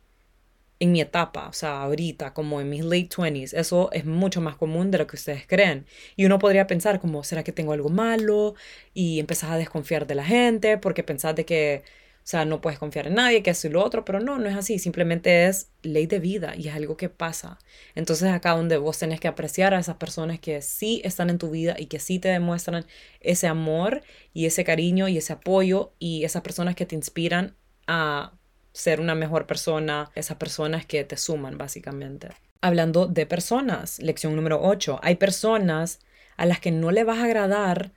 en 0.81 0.90
mi 0.90 1.01
etapa, 1.01 1.46
o 1.49 1.53
sea, 1.53 1.83
ahorita, 1.83 2.35
como 2.35 2.61
en 2.61 2.70
mis 2.70 2.83
late 2.85 3.11
20s, 3.11 3.53
eso 3.57 3.90
es 3.92 4.05
mucho 4.05 4.40
más 4.40 4.57
común 4.57 4.90
de 4.90 4.99
lo 4.99 5.07
que 5.07 5.14
ustedes 5.14 5.46
creen. 5.46 5.87
Y 6.16 6.25
uno 6.25 6.40
podría 6.40 6.66
pensar 6.66 6.99
como, 6.99 7.23
¿será 7.23 7.44
que 7.44 7.53
tengo 7.53 7.73
algo 7.73 7.90
malo? 7.90 8.55
Y 8.94 9.20
empezás 9.20 9.51
a 9.51 9.59
desconfiar 9.59 10.09
de 10.09 10.16
la 10.16 10.25
gente 10.25 10.79
porque 10.79 11.05
pensás 11.05 11.37
de 11.37 11.44
que 11.44 11.85
o 12.22 12.26
sea, 12.30 12.44
no 12.44 12.61
puedes 12.61 12.78
confiar 12.78 13.06
en 13.06 13.14
nadie, 13.14 13.42
que 13.42 13.50
eso 13.50 13.66
y 13.66 13.70
lo 13.70 13.83
otro, 13.85 14.04
pero 14.04 14.20
no, 14.20 14.38
no 14.38 14.48
es 14.48 14.54
así, 14.54 14.78
simplemente 14.78 15.46
es 15.46 15.70
ley 15.83 16.06
de 16.06 16.20
vida 16.20 16.54
y 16.54 16.68
es 16.68 16.74
algo 16.74 16.96
que 16.96 17.09
pasa. 17.09 17.59
Entonces 17.94 18.30
acá 18.30 18.52
donde 18.52 18.76
vos 18.76 18.98
tenés 18.98 19.20
que 19.20 19.26
apreciar 19.26 19.74
a 19.74 19.80
esas 19.80 19.96
personas 19.96 20.38
que 20.38 20.62
sí 20.62 21.00
están 21.02 21.30
en 21.30 21.38
tu 21.38 21.50
vida 21.50 21.76
y 21.78 21.87
que 21.87 21.98
sí 21.98 22.18
te 22.18 22.28
demuestran 22.28 22.87
ese 23.20 23.46
amor 23.46 24.02
y 24.35 24.46
ese 24.46 24.64
cariño 24.64 25.09
y 25.09 25.16
ese 25.16 25.33
apoyo 25.33 25.92
y 25.98 26.24
esas 26.24 26.42
personas 26.42 26.76
que 26.76 26.87
te 26.87 26.94
inspiran 26.94 27.56
a 27.87 28.35
ser 28.72 29.00
una 29.00 29.14
mejor 29.14 29.46
persona, 29.46 30.11
esas 30.14 30.37
personas 30.37 30.87
que 30.87 31.02
te 31.04 31.16
suman 31.16 31.59
básicamente. 31.59 32.28
Hablando 32.61 33.06
de 33.06 33.26
personas, 33.26 33.98
lección 33.98 34.37
número 34.37 34.61
8, 34.62 35.00
hay 35.02 35.16
personas 35.16 36.00
a 36.37 36.46
las 36.46 36.61
que 36.61 36.70
no 36.70 36.90
le 36.90 37.04
vas 37.04 37.18
a 37.18 37.24
agradar 37.24 37.92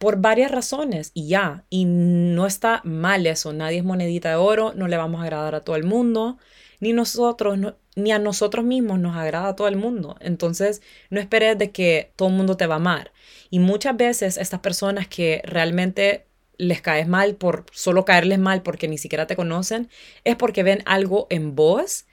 por 0.00 0.18
varias 0.18 0.50
razones 0.50 1.10
y 1.12 1.28
ya, 1.28 1.66
y 1.68 1.84
no 1.84 2.46
está 2.46 2.80
mal 2.84 3.26
eso, 3.26 3.52
nadie 3.52 3.76
es 3.76 3.84
monedita 3.84 4.30
de 4.30 4.36
oro, 4.36 4.72
no 4.74 4.88
le 4.88 4.96
vamos 4.96 5.20
a 5.20 5.24
agradar 5.24 5.54
a 5.54 5.60
todo 5.60 5.76
el 5.76 5.84
mundo, 5.84 6.38
ni 6.80 6.94
nosotros, 6.94 7.58
ni 7.96 8.10
a 8.10 8.18
nosotros 8.18 8.64
mismos 8.64 8.98
nos 8.98 9.14
agrada 9.14 9.48
a 9.48 9.56
todo 9.56 9.68
el 9.68 9.76
mundo. 9.76 10.16
Entonces, 10.20 10.80
no 11.10 11.20
esperes 11.20 11.58
de 11.58 11.70
que 11.70 12.12
todo 12.16 12.30
el 12.30 12.34
mundo 12.34 12.56
te 12.56 12.66
va 12.66 12.76
a 12.76 12.78
amar. 12.78 13.12
Y 13.50 13.58
muchas 13.58 13.94
veces 13.94 14.38
estas 14.38 14.60
personas 14.60 15.06
que 15.06 15.42
realmente 15.44 16.24
les 16.56 16.80
caes 16.80 17.06
mal 17.06 17.34
por 17.34 17.66
solo 17.70 18.06
caerles 18.06 18.38
mal 18.38 18.62
porque 18.62 18.88
ni 18.88 18.96
siquiera 18.96 19.26
te 19.26 19.36
conocen, 19.36 19.90
es 20.24 20.34
porque 20.34 20.62
ven 20.62 20.82
algo 20.86 21.26
en 21.28 21.54
vos 21.54 22.06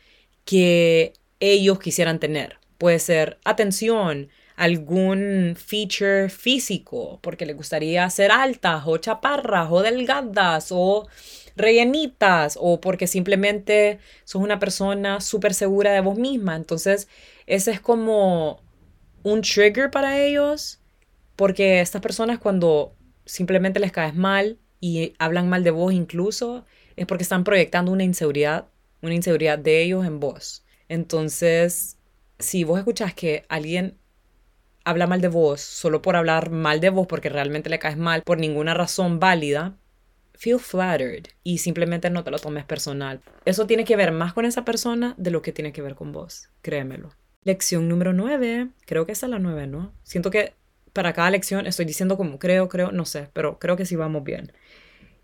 que 0.43 1.13
ellos 1.39 1.79
quisieran 1.79 2.19
tener. 2.19 2.57
Puede 2.77 2.99
ser 2.99 3.39
atención, 3.45 4.27
algún 4.57 5.55
feature 5.55 6.29
físico, 6.29 7.19
porque 7.21 7.45
le 7.45 7.53
gustaría 7.53 8.09
ser 8.09 8.31
altas 8.31 8.83
o 8.85 8.97
chaparras 8.97 9.69
o 9.71 9.83
delgadas 9.83 10.69
o 10.71 11.07
rellenitas 11.55 12.57
o 12.59 12.81
porque 12.81 13.05
simplemente 13.07 13.99
sos 14.25 14.41
una 14.41 14.59
persona 14.59 15.21
súper 15.21 15.53
segura 15.53 15.91
de 15.91 16.01
vos 16.01 16.17
misma. 16.17 16.55
Entonces, 16.55 17.07
ese 17.45 17.71
es 17.71 17.79
como 17.79 18.59
un 19.23 19.41
trigger 19.41 19.91
para 19.91 20.19
ellos, 20.19 20.79
porque 21.35 21.79
estas 21.79 22.01
personas 22.01 22.39
cuando 22.39 22.95
simplemente 23.25 23.79
les 23.79 23.91
caes 23.91 24.15
mal 24.15 24.57
y 24.81 25.13
hablan 25.19 25.49
mal 25.49 25.63
de 25.63 25.71
vos 25.71 25.93
incluso, 25.93 26.65
es 26.95 27.05
porque 27.05 27.23
están 27.23 27.43
proyectando 27.43 27.91
una 27.91 28.03
inseguridad, 28.03 28.65
una 29.03 29.13
inseguridad 29.13 29.59
de 29.59 29.83
ellos 29.83 30.03
en 30.05 30.19
vos. 30.19 30.63
Entonces, 30.89 31.97
si 32.39 32.63
vos 32.63 32.79
escuchás 32.79 33.13
que 33.13 33.45
alguien 33.49 33.97
habla 34.87 35.05
mal 35.05 35.19
de 35.19 35.27
vos 35.27 35.59
solo 35.59 36.01
por 36.01 36.15
hablar 36.15 36.49
mal 36.49 36.79
de 36.79 36.89
vos 36.89 37.07
porque 37.07 37.29
realmente 37.29 37.69
le 37.69 37.77
caes 37.77 37.97
mal 37.97 38.23
por 38.23 38.39
ninguna 38.39 38.73
razón 38.73 39.19
válida, 39.19 39.75
feel 40.33 40.59
flattered 40.59 41.27
y 41.43 41.57
simplemente 41.57 42.09
no 42.09 42.23
te 42.23 42.31
lo 42.31 42.39
tomes 42.39 42.63
personal. 42.63 43.21
Eso 43.43 43.67
tiene 43.67 43.83
que 43.83 43.97
ver 43.97 44.11
más 44.13 44.33
con 44.33 44.45
esa 44.45 44.63
persona 44.63 45.13
de 45.17 45.31
lo 45.31 45.41
que 45.41 45.51
tiene 45.51 45.73
que 45.73 45.81
ver 45.81 45.95
con 45.95 46.13
vos, 46.13 46.49
créemelo. 46.61 47.09
Lección 47.43 47.89
número 47.89 48.13
9, 48.13 48.69
creo 48.85 49.05
que 49.05 49.11
esa 49.11 49.25
es 49.25 49.29
la 49.29 49.39
9, 49.39 49.67
¿no? 49.67 49.93
Siento 50.03 50.31
que 50.31 50.53
para 50.93 51.13
cada 51.13 51.31
lección 51.31 51.67
estoy 51.67 51.85
diciendo 51.85 52.15
como 52.15 52.39
creo, 52.39 52.69
creo, 52.69 52.91
no 52.91 53.05
sé, 53.05 53.29
pero 53.33 53.59
creo 53.59 53.75
que 53.75 53.85
sí 53.85 53.95
vamos 53.97 54.23
bien. 54.23 54.53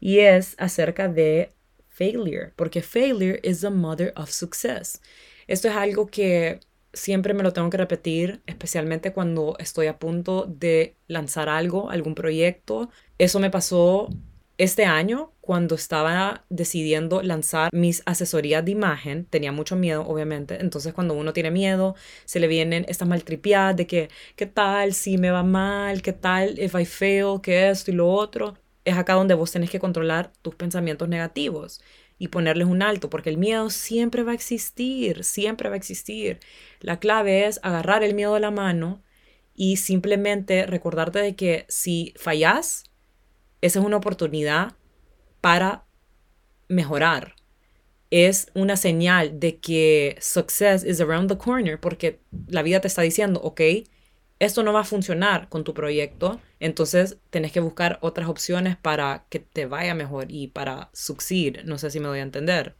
Y 0.01 0.19
es 0.19 0.55
acerca 0.59 1.07
de 1.07 1.51
failure, 1.87 2.51
porque 2.57 2.81
failure 2.81 3.39
is 3.43 3.61
the 3.61 3.69
mother 3.69 4.11
of 4.17 4.29
success. 4.29 5.01
Esto 5.47 5.69
es 5.69 5.75
algo 5.75 6.07
que 6.07 6.59
siempre 6.93 7.33
me 7.33 7.43
lo 7.43 7.53
tengo 7.53 7.69
que 7.69 7.77
repetir, 7.77 8.41
especialmente 8.45 9.13
cuando 9.13 9.55
estoy 9.59 9.87
a 9.87 9.99
punto 9.99 10.45
de 10.47 10.95
lanzar 11.07 11.49
algo, 11.49 11.89
algún 11.89 12.15
proyecto. 12.15 12.89
Eso 13.17 13.39
me 13.39 13.49
pasó 13.49 14.09
este 14.57 14.85
año 14.85 15.31
cuando 15.41 15.75
estaba 15.75 16.45
decidiendo 16.49 17.21
lanzar 17.23 17.69
mis 17.73 18.03
asesorías 18.05 18.63
de 18.63 18.71
imagen. 18.71 19.25
Tenía 19.25 19.51
mucho 19.51 19.75
miedo, 19.75 20.05
obviamente. 20.07 20.61
Entonces, 20.61 20.93
cuando 20.93 21.15
uno 21.15 21.33
tiene 21.33 21.51
miedo, 21.51 21.95
se 22.25 22.39
le 22.39 22.47
vienen 22.47 22.85
estas 22.87 23.07
maltripiadas 23.07 23.75
de 23.75 23.87
que, 23.87 24.09
¿qué 24.35 24.45
tal 24.45 24.93
si 24.93 25.17
me 25.17 25.31
va 25.31 25.43
mal? 25.43 26.01
¿Qué 26.01 26.13
tal 26.13 26.59
if 26.59 26.75
I 26.75 26.85
fail? 26.85 27.41
¿Qué 27.41 27.69
esto 27.69 27.91
y 27.91 27.95
lo 27.95 28.09
otro? 28.09 28.55
Es 28.85 28.95
acá 28.97 29.13
donde 29.13 29.33
vos 29.33 29.51
tenés 29.51 29.69
que 29.69 29.79
controlar 29.79 30.31
tus 30.41 30.55
pensamientos 30.55 31.09
negativos 31.09 31.81
y 32.23 32.29
ponerles 32.29 32.69
un 32.69 32.81
alto, 32.81 33.09
porque 33.09 33.29
el 33.29 33.37
miedo 33.37 33.69
siempre 33.69 34.23
va 34.23 34.31
a 34.31 34.35
existir, 34.35 35.25
siempre 35.25 35.67
va 35.67 35.75
a 35.75 35.77
existir. 35.77 36.39
La 36.79 36.97
clave 36.97 37.47
es 37.47 37.59
agarrar 37.63 38.01
el 38.01 38.13
miedo 38.13 38.33
de 38.35 38.39
la 38.39 38.49
mano 38.49 39.03
y 39.53 39.75
simplemente 39.75 40.65
recordarte 40.65 41.19
de 41.19 41.35
que 41.35 41.65
si 41.67 42.13
fallas, 42.15 42.85
esa 43.59 43.79
es 43.79 43.85
una 43.85 43.97
oportunidad 43.97 44.77
para 45.41 45.83
mejorar. 46.69 47.35
Es 48.09 48.49
una 48.53 48.77
señal 48.77 49.37
de 49.41 49.57
que 49.57 50.15
success 50.21 50.85
is 50.85 51.01
around 51.01 51.29
the 51.29 51.37
corner 51.37 51.77
porque 51.77 52.21
la 52.47 52.63
vida 52.63 52.79
te 52.79 52.87
está 52.87 53.01
diciendo, 53.01 53.41
ok, 53.43 53.59
esto 54.43 54.63
no 54.63 54.73
va 54.73 54.81
a 54.81 54.85
funcionar 54.85 55.49
con 55.49 55.63
tu 55.63 55.73
proyecto, 55.73 56.39
entonces 56.59 57.17
tenés 57.29 57.51
que 57.51 57.59
buscar 57.59 57.99
otras 58.01 58.29
opciones 58.29 58.77
para 58.77 59.25
que 59.29 59.39
te 59.39 59.65
vaya 59.65 59.93
mejor 59.95 60.27
y 60.29 60.47
para 60.47 60.89
succeed. 60.93 61.63
No 61.65 61.77
sé 61.77 61.91
si 61.91 61.99
me 61.99 62.07
doy 62.07 62.19
a 62.19 62.23
entender. 62.23 62.75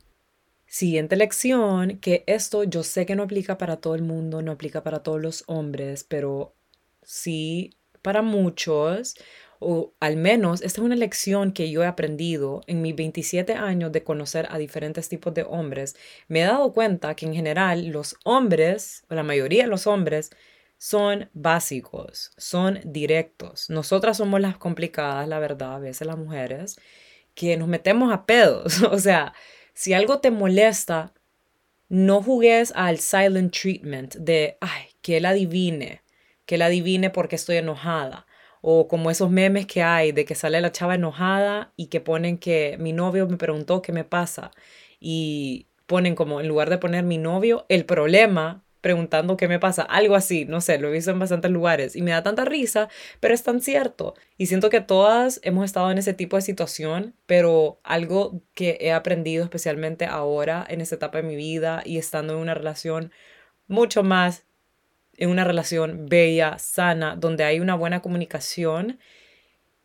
Siguiente 0.65 1.15
lección, 1.15 1.99
que 1.99 2.23
esto 2.25 2.63
yo 2.63 2.83
sé 2.83 3.05
que 3.05 3.15
no 3.15 3.23
aplica 3.23 3.57
para 3.57 3.77
todo 3.77 3.93
el 3.95 4.01
mundo, 4.01 4.41
no 4.41 4.51
aplica 4.51 4.81
para 4.81 5.03
todos 5.03 5.21
los 5.21 5.43
hombres, 5.47 6.03
pero 6.03 6.55
sí 7.03 7.77
para 8.01 8.21
muchos, 8.21 9.15
o 9.59 9.93
al 9.99 10.17
menos 10.17 10.61
esta 10.61 10.81
es 10.81 10.85
una 10.85 10.95
lección 10.95 11.53
que 11.53 11.71
yo 11.71 11.83
he 11.83 11.87
aprendido 11.87 12.61
en 12.67 12.81
mis 12.81 12.95
27 12.95 13.53
años 13.53 13.91
de 13.91 14.03
conocer 14.03 14.47
a 14.49 14.57
diferentes 14.57 15.09
tipos 15.09 15.33
de 15.33 15.43
hombres. 15.43 15.95
Me 16.27 16.41
he 16.41 16.45
dado 16.45 16.73
cuenta 16.73 17.15
que 17.15 17.25
en 17.25 17.33
general 17.33 17.87
los 17.87 18.17
hombres, 18.23 19.03
o 19.09 19.15
la 19.15 19.23
mayoría 19.23 19.63
de 19.63 19.69
los 19.69 19.87
hombres, 19.87 20.31
son 20.83 21.29
básicos, 21.33 22.31
son 22.35 22.81
directos. 22.83 23.69
Nosotras 23.69 24.17
somos 24.17 24.41
las 24.41 24.57
complicadas, 24.57 25.29
la 25.29 25.39
verdad, 25.39 25.75
a 25.75 25.79
veces 25.79 26.05
las 26.05 26.17
mujeres, 26.17 26.75
que 27.35 27.55
nos 27.55 27.69
metemos 27.69 28.11
a 28.13 28.25
pedos. 28.25 28.83
O 28.91 28.99
sea, 28.99 29.33
si 29.73 29.93
algo 29.93 30.19
te 30.19 30.29
molesta, 30.29 31.13
no 31.87 32.21
jugues 32.21 32.73
al 32.75 32.99
silent 32.99 33.53
treatment 33.57 34.15
de, 34.17 34.57
ay, 34.59 34.87
que 35.01 35.17
él 35.17 35.25
adivine, 35.25 36.01
que 36.45 36.55
él 36.55 36.63
adivine 36.63 37.09
porque 37.09 37.37
estoy 37.37 37.57
enojada. 37.57 38.27
O 38.61 38.89
como 38.89 39.09
esos 39.09 39.31
memes 39.31 39.65
que 39.67 39.83
hay 39.83 40.11
de 40.11 40.25
que 40.25 40.35
sale 40.35 40.59
la 40.59 40.73
chava 40.73 40.95
enojada 40.95 41.71
y 41.77 41.87
que 41.87 42.01
ponen 42.01 42.37
que 42.37 42.75
mi 42.77 42.91
novio 42.91 43.25
me 43.29 43.37
preguntó 43.37 43.81
qué 43.81 43.93
me 43.93 44.03
pasa. 44.03 44.51
Y 44.99 45.67
ponen 45.87 46.15
como, 46.15 46.41
en 46.41 46.49
lugar 46.49 46.69
de 46.69 46.77
poner 46.77 47.05
mi 47.05 47.17
novio, 47.17 47.65
el 47.69 47.85
problema 47.85 48.62
preguntando 48.83 49.37
qué 49.37 49.47
me 49.47 49.59
pasa, 49.59 49.83
algo 49.83 50.13
así, 50.13 50.43
no 50.43 50.59
sé, 50.59 50.77
lo 50.77 50.89
he 50.89 50.91
visto 50.91 51.09
en 51.09 51.17
bastantes 51.17 51.49
lugares 51.49 51.95
y 51.95 52.01
me 52.01 52.11
da 52.11 52.21
tanta 52.21 52.43
risa, 52.43 52.89
pero 53.21 53.33
es 53.33 53.41
tan 53.41 53.61
cierto. 53.61 54.13
Y 54.37 54.47
siento 54.47 54.69
que 54.69 54.81
todas 54.81 55.39
hemos 55.43 55.63
estado 55.63 55.89
en 55.89 55.97
ese 55.97 56.13
tipo 56.13 56.35
de 56.35 56.41
situación, 56.41 57.15
pero 57.25 57.79
algo 57.83 58.41
que 58.53 58.77
he 58.81 58.91
aprendido 58.91 59.45
especialmente 59.45 60.05
ahora 60.05 60.65
en 60.67 60.81
esta 60.81 60.95
etapa 60.95 61.19
de 61.19 61.23
mi 61.23 61.37
vida 61.37 61.81
y 61.85 61.97
estando 61.97 62.33
en 62.33 62.39
una 62.39 62.55
relación 62.55 63.13
mucho 63.67 64.03
más, 64.03 64.45
en 65.15 65.29
una 65.29 65.45
relación 65.45 66.07
bella, 66.09 66.57
sana, 66.59 67.15
donde 67.15 67.45
hay 67.45 67.61
una 67.61 67.75
buena 67.75 68.01
comunicación. 68.01 68.99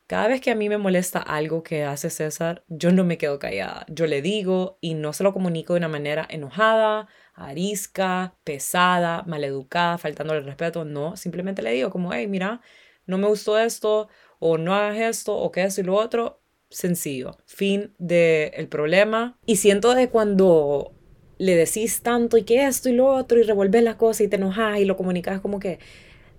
Cada 0.08 0.26
vez 0.26 0.40
que 0.40 0.50
a 0.50 0.56
mí 0.56 0.68
me 0.68 0.78
molesta 0.78 1.20
algo 1.20 1.62
que 1.62 1.84
hace 1.84 2.10
César, 2.10 2.64
yo 2.66 2.90
no 2.90 3.04
me 3.04 3.16
quedo 3.16 3.38
callada. 3.38 3.86
Yo 3.88 4.08
le 4.08 4.22
digo 4.22 4.78
y 4.80 4.94
no 4.94 5.12
se 5.12 5.22
lo 5.22 5.32
comunico 5.32 5.74
de 5.74 5.78
una 5.78 5.88
manera 5.88 6.26
enojada, 6.28 7.06
arisca, 7.38 8.36
pesada, 8.44 9.22
maleducada, 9.26 9.98
faltándole 9.98 10.40
el 10.40 10.46
respeto. 10.46 10.84
No, 10.84 11.16
simplemente 11.16 11.62
le 11.62 11.72
digo 11.72 11.90
como, 11.90 12.12
hey, 12.12 12.26
mira, 12.26 12.60
no 13.06 13.18
me 13.18 13.28
gustó 13.28 13.58
esto, 13.58 14.08
o 14.38 14.58
no 14.58 14.74
hagas 14.74 14.98
esto, 14.98 15.36
o 15.36 15.50
que 15.50 15.64
esto 15.64 15.80
y 15.80 15.84
lo 15.84 15.94
otro. 15.94 16.42
Sencillo. 16.70 17.38
Fin 17.46 17.94
del 17.98 18.50
el 18.54 18.68
problema. 18.68 19.38
Y 19.46 19.56
siento 19.56 19.94
de 19.94 20.10
cuando 20.10 20.92
le 21.38 21.54
decís 21.54 22.02
tanto 22.02 22.36
y 22.36 22.42
que 22.42 22.66
esto 22.66 22.88
y 22.88 22.92
lo 22.92 23.06
otro 23.06 23.38
y 23.38 23.42
revolves 23.42 23.82
la 23.82 23.96
cosa 23.96 24.24
y 24.24 24.28
te 24.28 24.36
enojas 24.36 24.78
y 24.80 24.84
lo 24.84 24.96
comunicas 24.96 25.40
como 25.40 25.60
que 25.60 25.78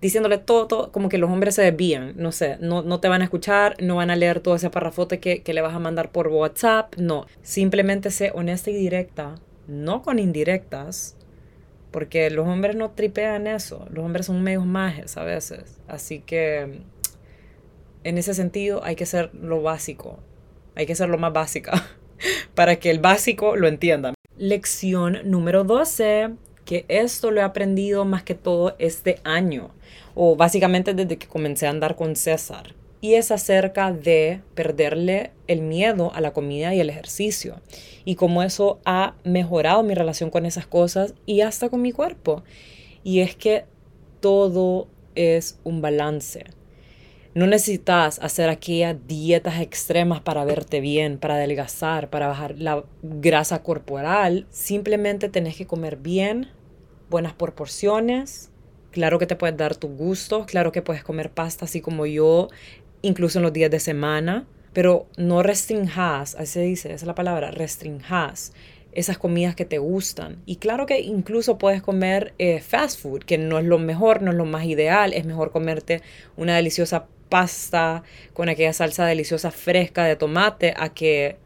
diciéndole 0.02 0.38
todo, 0.38 0.92
como 0.92 1.10
que 1.10 1.18
los 1.18 1.30
hombres 1.30 1.56
se 1.56 1.62
desvían, 1.62 2.14
no 2.16 2.32
sé, 2.32 2.58
no, 2.62 2.84
no 2.84 3.00
te 3.00 3.10
van 3.10 3.22
a 3.22 3.26
escuchar, 3.26 3.76
no 3.82 3.98
van 3.98 4.10
a 4.10 4.16
leer 4.16 4.40
todo 4.40 4.56
ese 4.56 4.70
parrafote 4.70 5.20
que, 5.20 5.42
que 5.44 5.54
le 5.54 5.62
vas 5.62 5.74
a 5.74 5.80
mandar 5.80 6.12
por 6.12 6.30
WhatsApp, 6.30 6.96
no, 6.98 7.26
simplemente 7.42 8.10
sé 8.12 8.32
honesta 8.34 8.70
y 8.72 8.76
directa 8.76 9.36
no 9.70 10.02
con 10.02 10.20
indirectas, 10.20 11.16
porque 11.92 12.30
los 12.30 12.48
hombres 12.48 12.76
no 12.76 12.92
tripean 12.92 13.48
eso, 13.48 13.88
los 13.92 14.04
hombres 14.04 14.26
son 14.26 14.42
medios 14.44 14.66
majes 14.66 15.16
a 15.16 15.24
veces, 15.24 15.80
así 15.88 16.20
que 16.20 16.82
en 18.04 18.18
ese 18.18 18.34
sentido 18.34 18.84
hay 18.84 18.96
que 18.96 19.06
ser 19.06 19.34
lo 19.34 19.62
básico, 19.62 20.20
hay 20.76 20.86
que 20.86 20.96
ser 20.96 21.10
lo 21.10 21.18
más 21.18 21.34
básica, 21.34 21.88
para 22.56 22.78
que 22.78 22.90
el 22.90 23.00
básico 23.00 23.56
lo 23.56 23.68
entienda. 23.68 24.14
Lección 24.38 25.20
número 25.26 25.64
12, 25.64 26.32
que 26.66 26.86
esto 26.88 27.32
lo 27.32 27.42
he 27.42 27.44
aprendido 27.44 28.06
más 28.06 28.24
que 28.24 28.36
todo 28.36 28.76
este 28.80 29.20
año, 29.24 29.72
o 30.16 30.36
básicamente 30.36 30.94
desde 30.94 31.18
que 31.18 31.28
comencé 31.28 31.68
a 31.68 31.72
andar 31.72 31.96
con 31.96 32.16
César 32.16 32.74
y 33.02 33.14
es 33.14 33.32
acerca 33.32 33.92
de 33.92 34.42
perderle 34.56 35.32
el 35.48 35.62
miedo 35.62 36.12
a 36.14 36.22
la 36.22 36.32
comida 36.32 36.74
y 36.74 36.80
el 36.80 36.90
ejercicio 36.90 37.62
y 38.06 38.16
cómo 38.16 38.44
eso 38.44 38.80
ha 38.86 39.16
mejorado 39.24 39.84
mi 39.84 39.94
relación 39.94 40.30
con 40.30 40.46
esas 40.46 40.68
cosas 40.68 41.14
y 41.26 41.42
hasta 41.42 41.70
con 41.70 41.82
mi 41.82 41.92
cuerpo. 41.92 42.44
Y 43.04 43.20
es 43.20 43.36
que 43.36 43.66
todo 44.20 44.88
es 45.16 45.60
un 45.64 45.82
balance. 45.82 46.44
No 47.36 47.46
necesitas 47.46 48.20
hacer 48.20 48.50
aquellas 48.50 48.96
dietas 49.08 49.62
extremas 49.62 50.20
para 50.20 50.44
verte 50.46 50.82
bien, 50.82 51.20
para 51.20 51.36
adelgazar, 51.36 52.10
para 52.10 52.28
bajar 52.28 52.56
la 52.58 52.84
grasa 53.04 53.62
corporal. 53.62 54.48
Simplemente 54.50 55.30
tenés 55.30 55.56
que 55.56 55.68
comer 55.68 55.98
bien, 55.98 56.48
buenas 57.10 57.34
proporciones. 57.34 58.50
Claro 58.92 59.20
que 59.20 59.28
te 59.28 59.36
puedes 59.36 59.56
dar 59.56 59.76
tu 59.76 59.88
gusto, 59.90 60.48
claro 60.48 60.72
que 60.72 60.82
puedes 60.82 61.04
comer 61.04 61.30
pasta 61.30 61.66
así 61.66 61.80
como 61.80 62.08
yo, 62.08 62.48
incluso 63.02 63.40
en 63.40 63.44
los 63.44 63.54
días 63.54 63.72
de 63.72 63.80
semana, 63.80 64.46
pero 64.74 65.08
no 65.18 65.44
restringas, 65.44 66.36
así 66.36 66.54
se 66.54 66.62
dice, 66.62 66.88
esa 66.90 67.04
es 67.04 67.08
la 67.08 67.16
palabra, 67.16 67.52
restringas 67.52 68.54
esas 68.92 69.18
comidas 69.18 69.56
que 69.56 69.66
te 69.66 69.78
gustan. 69.78 70.42
Y 70.46 70.58
claro 70.58 70.86
que 70.86 71.00
incluso 71.00 71.58
puedes 71.58 71.82
comer 71.82 72.34
eh, 72.38 72.60
fast 72.60 73.00
food, 73.00 73.24
que 73.24 73.38
no 73.38 73.60
es 73.60 73.66
lo 73.66 73.80
mejor, 73.80 74.22
no 74.22 74.32
es 74.32 74.38
lo 74.38 74.46
más 74.46 74.66
ideal, 74.66 75.14
es 75.14 75.26
mejor 75.26 75.52
comerte 75.52 76.02
una 76.38 76.56
deliciosa 76.56 77.08
pasta 77.30 78.04
con 78.34 78.50
aquella 78.50 78.74
salsa 78.74 79.06
deliciosa 79.06 79.52
fresca 79.52 80.04
de 80.06 80.16
tomate 80.16 80.74
a 80.76 80.90
que 80.90 81.38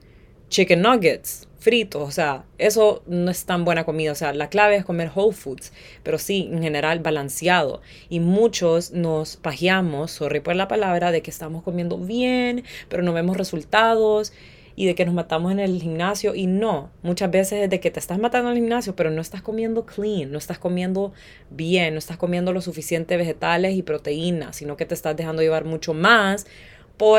chicken 0.50 0.82
nuggets 0.82 1.48
fritos, 1.64 2.04
o 2.04 2.12
sea, 2.12 2.44
eso 2.58 3.04
no 3.08 3.32
es 3.32 3.46
tan 3.46 3.64
buena 3.64 3.86
comida, 3.86 4.12
o 4.12 4.16
sea, 4.16 4.34
la 4.34 4.50
clave 4.50 4.76
es 4.76 4.84
comer 4.84 5.10
whole 5.16 5.34
foods, 5.34 5.72
pero 6.04 6.18
sí, 6.18 6.50
en 6.52 6.62
general, 6.62 7.00
balanceado. 7.00 7.82
Y 8.10 8.20
muchos 8.20 8.92
nos 8.92 9.38
pajeamos, 9.38 10.12
sorry 10.12 10.42
por 10.42 10.58
la 10.58 10.68
palabra, 10.68 11.12
de 11.12 11.22
que 11.22 11.32
estamos 11.32 11.64
comiendo 11.64 11.98
bien, 11.98 12.66
pero 12.90 13.02
no 13.02 13.14
vemos 13.14 13.38
resultados 13.38 14.34
y 14.76 14.88
de 14.88 14.96
que 14.96 15.06
nos 15.06 15.14
matamos 15.14 15.52
en 15.52 15.60
el 15.60 15.82
gimnasio 15.82 16.36
y 16.36 16.48
no, 16.48 16.90
muchas 17.02 17.32
veces 17.32 17.64
es 17.64 17.70
de 17.70 17.80
que 17.80 17.92
te 17.92 18.00
estás 18.00 18.20
matando 18.20 18.50
en 18.50 18.58
el 18.58 18.64
gimnasio, 18.64 18.96
pero 18.96 19.12
no 19.12 19.22
estás 19.22 19.42
comiendo 19.42 19.86
clean, 19.86 20.32
no 20.32 20.38
estás 20.38 20.60
comiendo 20.60 21.14
bien, 21.50 21.94
no 21.94 22.00
estás 22.00 22.18
comiendo 22.18 22.52
lo 22.54 22.62
suficiente 22.62 23.16
vegetales 23.16 23.76
y 23.76 23.84
proteínas, 23.84 24.56
sino 24.58 24.76
que 24.76 24.86
te 24.86 24.96
estás 24.96 25.16
dejando 25.16 25.42
llevar 25.42 25.66
mucho 25.66 25.94
más 25.94 26.46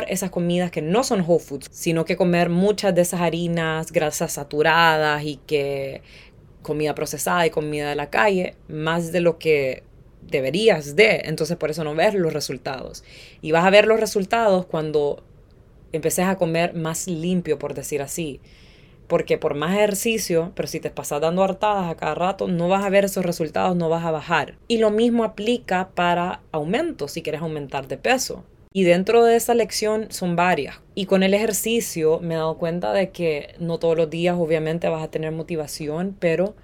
esas 0.09 0.31
comidas 0.31 0.71
que 0.71 0.83
no 0.83 1.05
son 1.05 1.25
whole 1.27 1.43
foods, 1.43 1.69
sino 1.71 2.05
que 2.05 2.17
comer 2.17 2.49
muchas 2.49 2.95
de 2.95 3.03
esas 3.03 3.21
harinas, 3.21 3.93
grasas 3.93 4.33
saturadas 4.33 5.23
y 5.25 5.37
que 5.47 6.03
comida 6.63 6.95
procesada 6.95 7.47
y 7.47 7.51
comida 7.51 7.91
de 7.91 7.95
la 7.95 8.11
calle, 8.11 8.57
más 8.69 9.13
de 9.13 9.21
lo 9.21 9.39
que 9.39 9.83
deberías 10.23 10.97
de, 10.97 11.23
entonces 11.25 11.57
por 11.57 11.71
eso 11.71 11.85
no 11.85 11.95
ves 11.95 12.15
los 12.15 12.33
resultados. 12.33 13.05
Y 13.41 13.53
vas 13.53 13.65
a 13.65 13.71
ver 13.71 13.87
los 13.87 14.01
resultados 14.01 14.67
cuando 14.67 15.23
empeces 15.93 16.27
a 16.27 16.37
comer 16.37 16.75
más 16.75 17.07
limpio, 17.07 17.59
por 17.59 17.75
decir 17.75 18.03
así. 18.03 18.41
Porque 19.07 19.37
por 19.37 19.55
más 19.55 19.75
ejercicio, 19.75 20.53
pero 20.57 20.67
si 20.67 20.81
te 20.81 20.91
pasas 20.91 21.21
dando 21.21 21.45
hartadas 21.45 21.91
a 21.91 21.95
cada 21.95 22.15
rato, 22.15 22.49
no 22.49 22.69
vas 22.69 22.85
a 22.85 22.91
ver 22.91 23.05
esos 23.05 23.25
resultados, 23.25 23.77
no 23.77 23.89
vas 23.89 24.05
a 24.05 24.11
bajar. 24.11 24.57
Y 24.67 24.79
lo 24.79 24.91
mismo 24.91 25.25
aplica 25.25 25.91
para 25.95 26.41
aumento, 26.53 27.07
si 27.07 27.23
quieres 27.23 27.43
aumentar 27.43 27.87
de 27.87 27.99
peso. 27.99 28.45
Y 28.77 28.83
dentro 28.83 29.23
de 29.25 29.37
esa 29.37 29.55
lección 29.55 30.09
son 30.11 30.35
varias. 30.35 30.81
Y 30.97 31.07
con 31.07 31.23
el 31.23 31.33
ejercicio 31.33 32.19
me 32.19 32.35
he 32.35 32.37
dado 32.37 32.59
cuenta 32.59 32.93
de 32.93 33.11
que 33.11 33.55
no 33.61 33.79
todos 33.79 33.97
los 33.97 34.11
días 34.11 34.35
obviamente 34.37 34.89
vas 34.89 35.05
a 35.05 35.13
tener 35.13 35.31
motivación, 35.31 36.17
pero 36.19 36.57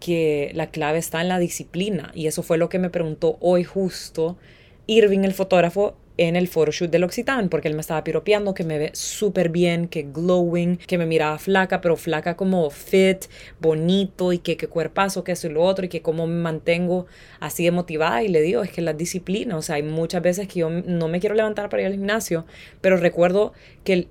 que 0.00 0.52
la 0.54 0.70
clave 0.70 0.96
está 0.96 1.20
en 1.20 1.28
la 1.28 1.38
disciplina. 1.38 2.12
Y 2.14 2.28
eso 2.28 2.42
fue 2.42 2.56
lo 2.56 2.70
que 2.70 2.78
me 2.78 2.88
preguntó 2.88 3.36
hoy 3.40 3.62
justo 3.64 4.38
Irving, 4.86 5.20
el 5.20 5.34
fotógrafo, 5.34 5.98
en 6.20 6.36
el 6.36 6.48
photoshoot 6.48 6.90
del 6.90 7.04
Occitan, 7.04 7.48
porque 7.48 7.66
él 7.66 7.74
me 7.74 7.80
estaba 7.80 8.04
piropeando 8.04 8.52
que 8.52 8.62
me 8.62 8.76
ve 8.76 8.90
súper 8.92 9.48
bien, 9.48 9.88
que 9.88 10.02
glowing, 10.02 10.76
que 10.76 10.98
me 10.98 11.06
miraba 11.06 11.38
flaca, 11.38 11.80
pero 11.80 11.96
flaca 11.96 12.36
como 12.36 12.68
fit, 12.68 13.24
bonito 13.58 14.30
y 14.34 14.38
que, 14.38 14.58
qué 14.58 14.66
cuerpazo, 14.66 15.24
que 15.24 15.32
eso 15.32 15.46
y 15.46 15.52
lo 15.52 15.62
otro, 15.62 15.86
y 15.86 15.88
que 15.88 16.02
cómo 16.02 16.26
me 16.26 16.34
mantengo 16.34 17.06
así 17.40 17.64
de 17.64 17.70
motivada. 17.70 18.22
Y 18.22 18.28
le 18.28 18.42
digo, 18.42 18.62
es 18.62 18.70
que 18.70 18.82
la 18.82 18.92
disciplina, 18.92 19.56
o 19.56 19.62
sea, 19.62 19.76
hay 19.76 19.82
muchas 19.82 20.20
veces 20.20 20.46
que 20.46 20.60
yo 20.60 20.68
no 20.68 21.08
me 21.08 21.20
quiero 21.20 21.34
levantar 21.34 21.70
para 21.70 21.84
ir 21.84 21.86
al 21.86 21.94
gimnasio, 21.94 22.44
pero 22.82 22.98
recuerdo 22.98 23.54
que 23.82 24.08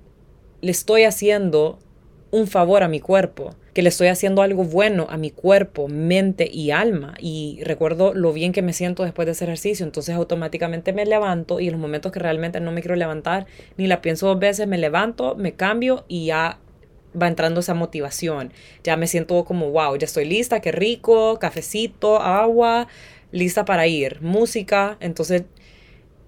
le 0.62 0.70
estoy 0.72 1.04
haciendo 1.04 1.78
un 2.30 2.46
favor 2.46 2.82
a 2.82 2.88
mi 2.88 3.00
cuerpo, 3.00 3.54
que 3.74 3.82
le 3.82 3.88
estoy 3.88 4.08
haciendo 4.08 4.42
algo 4.42 4.64
bueno 4.64 5.06
a 5.10 5.16
mi 5.16 5.30
cuerpo, 5.30 5.88
mente 5.88 6.48
y 6.50 6.70
alma. 6.70 7.14
Y 7.18 7.60
recuerdo 7.62 8.14
lo 8.14 8.32
bien 8.32 8.52
que 8.52 8.62
me 8.62 8.72
siento 8.72 9.04
después 9.04 9.26
de 9.26 9.32
ese 9.32 9.44
ejercicio, 9.44 9.84
entonces 9.84 10.14
automáticamente 10.14 10.92
me 10.92 11.06
levanto 11.06 11.60
y 11.60 11.66
en 11.66 11.72
los 11.72 11.80
momentos 11.80 12.12
que 12.12 12.20
realmente 12.20 12.60
no 12.60 12.72
me 12.72 12.82
quiero 12.82 12.96
levantar, 12.96 13.46
ni 13.76 13.86
la 13.86 14.00
pienso 14.00 14.28
dos 14.28 14.38
veces, 14.38 14.66
me 14.66 14.78
levanto, 14.78 15.34
me 15.36 15.52
cambio 15.52 16.04
y 16.08 16.26
ya 16.26 16.58
va 17.20 17.26
entrando 17.28 17.60
esa 17.60 17.74
motivación. 17.74 18.52
Ya 18.84 18.96
me 18.96 19.06
siento 19.06 19.44
como, 19.44 19.70
wow, 19.70 19.96
ya 19.96 20.04
estoy 20.04 20.24
lista, 20.24 20.60
qué 20.60 20.72
rico, 20.72 21.38
cafecito, 21.38 22.20
agua, 22.20 22.86
lista 23.32 23.64
para 23.64 23.86
ir, 23.86 24.20
música. 24.20 24.96
Entonces, 25.00 25.44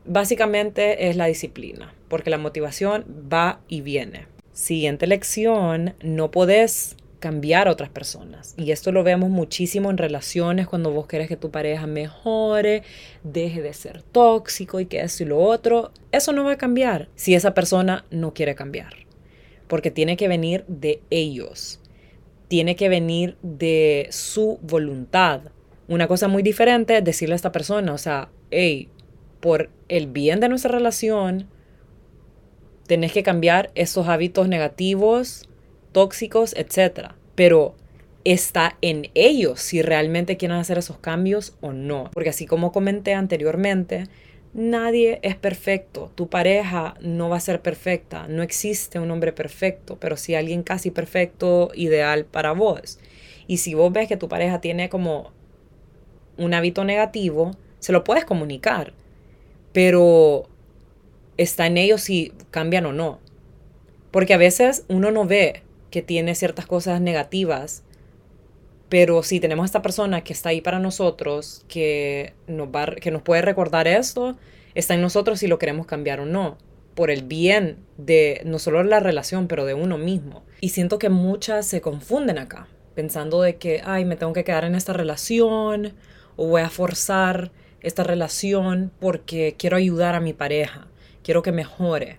básicamente 0.05 1.09
es 1.09 1.17
la 1.17 1.27
disciplina, 1.27 1.95
porque 2.09 2.31
la 2.31 2.39
motivación 2.39 3.05
va 3.33 3.61
y 3.69 3.81
viene. 3.83 4.32
Siguiente 4.53 5.07
lección, 5.07 5.95
no 6.03 6.31
podés 6.31 6.97
cambiar 7.21 7.69
a 7.69 7.71
otras 7.71 7.89
personas. 7.89 8.55
Y 8.59 8.73
esto 8.73 8.93
lo 8.93 9.03
vemos 9.03 9.31
muchísimo 9.31 9.91
en 9.91 9.97
relaciones 9.97 10.67
cuando 10.67 10.91
vos 10.91 11.07
querés 11.07 11.29
que 11.29 11.39
tu 11.39 11.51
pareja 11.51 11.87
mejore, 11.87 12.83
deje 13.23 13.63
de 13.63 13.73
ser 13.73 14.03
tóxico 14.03 14.79
y 14.81 14.87
que 14.87 15.01
eso 15.01 15.23
y 15.23 15.27
lo 15.27 15.39
otro. 15.39 15.93
Eso 16.11 16.33
no 16.33 16.45
va 16.45 16.53
a 16.53 16.59
cambiar 16.59 17.09
si 17.15 17.35
esa 17.35 17.55
persona 17.55 18.05
no 18.11 18.35
quiere 18.35 18.55
cambiar. 18.55 18.93
Porque 19.69 19.91
tiene 19.91 20.19
que 20.19 20.29
venir 20.29 20.65
de 20.69 21.01
ellos. 21.09 21.81
Tiene 22.49 22.77
que 22.77 22.91
venir 22.91 23.39
de 23.41 24.09
su 24.11 24.59
voluntad. 24.61 25.43
Una 25.89 26.09
cosa 26.09 26.29
muy 26.29 26.43
diferente 26.43 26.99
es 26.99 27.05
decirle 27.05 27.35
a 27.35 27.37
esta 27.37 27.53
persona, 27.53 27.95
o 27.95 27.99
sea, 27.99 28.29
hey, 28.51 28.91
por 29.41 29.71
el 29.89 30.09
bien 30.09 30.41
de 30.41 30.51
nuestra 30.51 30.73
relación, 30.73 31.49
tenés 32.93 33.13
que 33.15 33.23
cambiar 33.23 33.71
esos 33.75 34.07
hábitos 34.07 34.49
negativos, 34.49 35.49
tóxicos, 35.93 36.55
etc. 36.59 37.13
Pero 37.35 37.75
está 38.23 38.77
en 38.83 39.09
ellos 39.15 39.61
si 39.61 39.81
realmente 39.81 40.37
quieren 40.37 40.59
hacer 40.59 40.77
esos 40.77 40.99
cambios 40.99 41.57
o 41.63 41.73
no. 41.73 42.11
Porque 42.13 42.29
así 42.29 42.45
como 42.45 42.71
comenté 42.71 43.15
anteriormente, 43.15 44.09
nadie 44.53 45.21
es 45.23 45.37
perfecto. 45.37 46.13
Tu 46.17 46.29
pareja 46.29 46.93
no 47.01 47.31
va 47.31 47.39
a 47.39 47.41
ser 47.41 47.63
perfecta. 47.63 48.29
No 48.29 48.43
existe 48.43 48.99
un 48.99 49.11
hombre 49.11 49.33
perfecto, 49.33 49.97
pero 49.99 50.19
sí 50.19 50.35
alguien 50.35 50.63
casi 50.63 50.91
perfecto, 50.91 51.71
ideal 51.75 52.27
para 52.27 52.53
vos. 52.53 52.99
Y 53.47 53.57
si 53.57 53.73
vos 53.73 53.91
ves 53.91 54.07
que 54.07 54.19
tu 54.19 54.29
pareja 54.29 54.61
tiene 54.61 54.91
como 54.91 55.33
un 56.37 56.53
hábito 56.53 56.85
negativo, 56.85 57.53
se 57.79 57.93
lo 57.93 58.05
puedes 58.05 58.27
comunicar. 58.27 58.93
Pero 59.73 60.51
está 61.37 61.67
en 61.67 61.77
ellos 61.77 62.03
si 62.03 62.33
cambian 62.51 62.87
o 62.87 62.93
no. 62.93 63.21
Porque 64.11 64.35
a 64.35 64.39
veces 64.39 64.85
uno 64.89 65.11
no 65.11 65.25
ve 65.25 65.63
que 65.91 66.03
tiene 66.03 66.35
ciertas 66.35 66.67
cosas 66.67 67.01
negativas, 67.01 67.83
pero 68.89 69.23
si 69.23 69.41
tenemos 69.41 69.65
a 69.65 69.67
esta 69.67 69.83
persona 69.83 70.23
que 70.23 70.33
está 70.33 70.51
ahí 70.51 70.61
para 70.61 70.79
nosotros, 70.79 71.65
que 71.69 72.35
nos, 72.47 72.69
va, 72.69 72.87
que 72.87 73.11
nos 73.11 73.23
puede 73.23 73.43
recordar 73.43 73.89
esto, 73.89 74.37
está 74.75 74.95
en 74.95 75.01
nosotros 75.01 75.39
si 75.39 75.47
lo 75.47 75.59
queremos 75.59 75.87
cambiar 75.87 76.21
o 76.21 76.27
no, 76.27 76.59
por 76.95 77.11
el 77.11 77.23
bien 77.23 77.79
de 77.97 78.43
no 78.45 78.59
solo 78.59 78.83
la 78.83 79.01
relación, 79.01 79.49
pero 79.49 79.65
de 79.65 79.75
uno 79.75 79.97
mismo. 79.97 80.45
Y 80.61 80.71
siento 80.71 80.99
que 80.99 81.09
muchas 81.09 81.67
se 81.67 81.81
confunden 81.81 82.39
acá, 82.39 82.69
pensando 82.95 83.41
de 83.41 83.57
que, 83.57 83.81
ay, 83.85 84.05
me 84.05 84.17
tengo 84.17 84.35
que 84.35 84.45
quedar 84.45 84.65
en 84.65 84.75
esta 84.75 84.93
relación 84.93 85.95
o 86.37 86.49
voy 86.49 86.63
a 86.63 86.69
forzar 86.69 87.51
esta 87.81 88.05
relación 88.05 88.93
porque 89.01 89.57
quiero 89.59 89.77
ayudar 89.77 90.15
a 90.15 90.21
mi 90.21 90.35
pareja 90.35 90.89
quiero 91.23 91.43
que 91.43 91.53
mejore, 91.53 92.19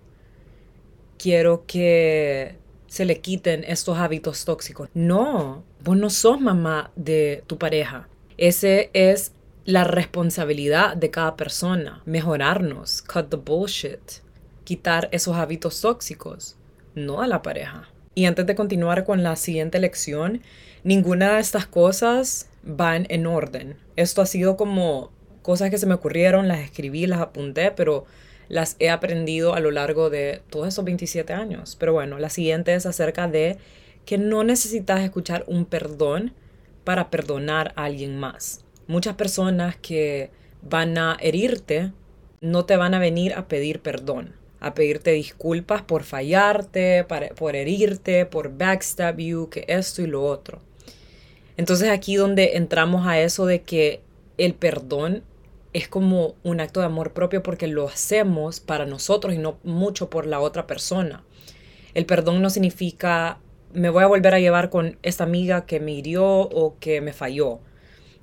quiero 1.18 1.66
que 1.66 2.58
se 2.88 3.06
le 3.06 3.22
quiten 3.22 3.64
estos 3.68 3.98
hábitos 3.98 4.46
tóxicos. 4.46 4.90
No, 4.94 5.64
vos 5.84 5.98
no 5.98 6.10
sos 6.10 6.40
mamá 6.40 6.92
de 6.96 7.44
tu 7.48 7.58
pareja. 7.58 8.08
Ese 8.38 8.90
es 8.94 9.32
la 9.66 9.84
responsabilidad 9.84 10.96
de 10.96 11.10
cada 11.10 11.36
persona. 11.36 12.02
Mejorarnos, 12.06 13.02
cut 13.02 13.30
the 13.30 13.38
bullshit, 13.38 14.22
quitar 14.64 15.10
esos 15.12 15.36
hábitos 15.36 15.82
tóxicos, 15.82 16.58
no 16.96 17.22
a 17.22 17.28
la 17.28 17.42
pareja. 17.42 17.90
Y 18.16 18.26
antes 18.26 18.46
de 18.46 18.56
continuar 18.56 19.06
con 19.06 19.24
la 19.24 19.36
siguiente 19.36 19.80
lección, 19.80 20.42
ninguna 20.84 21.36
de 21.36 21.42
estas 21.42 21.66
cosas 21.66 22.50
van 22.62 23.08
en 23.10 23.26
orden. 23.26 23.78
Esto 23.96 24.22
ha 24.22 24.26
sido 24.26 24.56
como 24.56 25.12
cosas 25.42 25.70
que 25.70 25.78
se 25.78 25.86
me 25.86 25.96
ocurrieron, 25.96 26.48
las 26.48 26.60
escribí, 26.60 27.08
las 27.08 27.22
apunté, 27.22 27.72
pero 27.72 28.06
las 28.50 28.76
he 28.80 28.90
aprendido 28.90 29.54
a 29.54 29.60
lo 29.60 29.72
largo 29.72 30.10
de 30.10 30.42
todos 30.50 30.68
esos 30.68 30.86
27 30.86 31.34
años. 31.34 31.76
Pero 31.80 31.94
bueno, 31.94 32.20
la 32.20 32.30
siguiente 32.30 32.74
es 32.74 32.86
acerca 32.86 33.28
de 33.28 33.58
que 34.06 34.18
no 34.18 34.44
necesitas 34.44 35.02
escuchar 35.02 35.44
un 35.48 35.66
perdón 35.66 36.34
para 36.84 37.10
perdonar 37.10 37.74
a 37.76 37.86
alguien 37.86 38.18
más. 38.18 38.64
Muchas 38.88 39.16
personas 39.16 39.76
que 39.78 40.30
van 40.62 40.98
a 40.98 41.18
herirte 41.20 41.92
no 42.42 42.66
te 42.66 42.76
van 42.76 42.94
a 42.94 43.00
venir 43.00 43.34
a 43.34 43.48
pedir 43.48 43.80
perdón, 43.80 44.34
a 44.60 44.74
pedirte 44.74 45.12
disculpas 45.12 45.82
por 45.82 46.04
fallarte, 46.04 47.06
por 47.36 47.56
herirte, 47.56 48.26
por 48.26 48.58
backstab 48.58 49.18
you, 49.18 49.50
que 49.50 49.66
esto 49.68 50.02
y 50.02 50.08
lo 50.08 50.24
otro. 50.24 50.60
Entonces 51.56 51.90
aquí 51.90 52.16
donde 52.16 52.58
entramos 52.58 53.08
a 53.08 53.20
eso 53.20 53.46
de 53.46 53.62
que 53.62 54.02
el 54.38 54.54
perdón 54.54 55.24
es 55.74 55.88
como 55.88 56.36
un 56.44 56.60
acto 56.60 56.80
de 56.80 56.86
amor 56.86 57.14
propio 57.14 57.44
porque 57.44 57.68
lo 57.68 57.88
hacemos 57.88 58.60
para 58.60 58.86
nosotros 58.86 59.34
y 59.34 59.38
no 59.38 59.58
mucho 59.64 60.10
por 60.10 60.26
la 60.26 60.40
otra 60.40 60.68
persona. 60.68 61.24
El 61.94 62.06
perdón 62.06 62.42
no 62.42 62.50
significa 62.50 63.40
me 63.74 63.90
voy 63.90 64.04
a 64.04 64.08
volver 64.08 64.34
a 64.34 64.40
llevar 64.40 64.70
con 64.70 64.98
esta 65.02 65.24
amiga 65.24 65.66
que 65.66 65.80
me 65.80 65.94
hirió 65.94 66.26
o 66.26 66.78
que 66.80 67.02
me 67.02 67.14
falló 67.14 67.60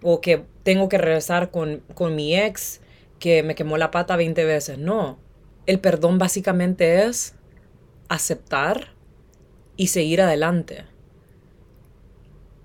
o 0.03 0.21
que 0.21 0.45
tengo 0.63 0.89
que 0.89 0.99
regresar 0.99 1.51
con, 1.51 1.83
con 1.95 2.15
mi 2.15 2.37
ex 2.37 2.81
que 3.19 3.43
me 3.43 3.55
quemó 3.55 3.77
la 3.77 3.91
pata 3.91 4.17
20 4.17 4.45
veces. 4.45 4.79
No, 4.79 5.19
el 5.67 5.81
perdón 5.81 6.19
básicamente 6.19 7.05
es 7.05 7.35
aceptar 8.09 8.95
y 9.77 9.89
seguir 9.89 10.23
adelante. 10.23 10.85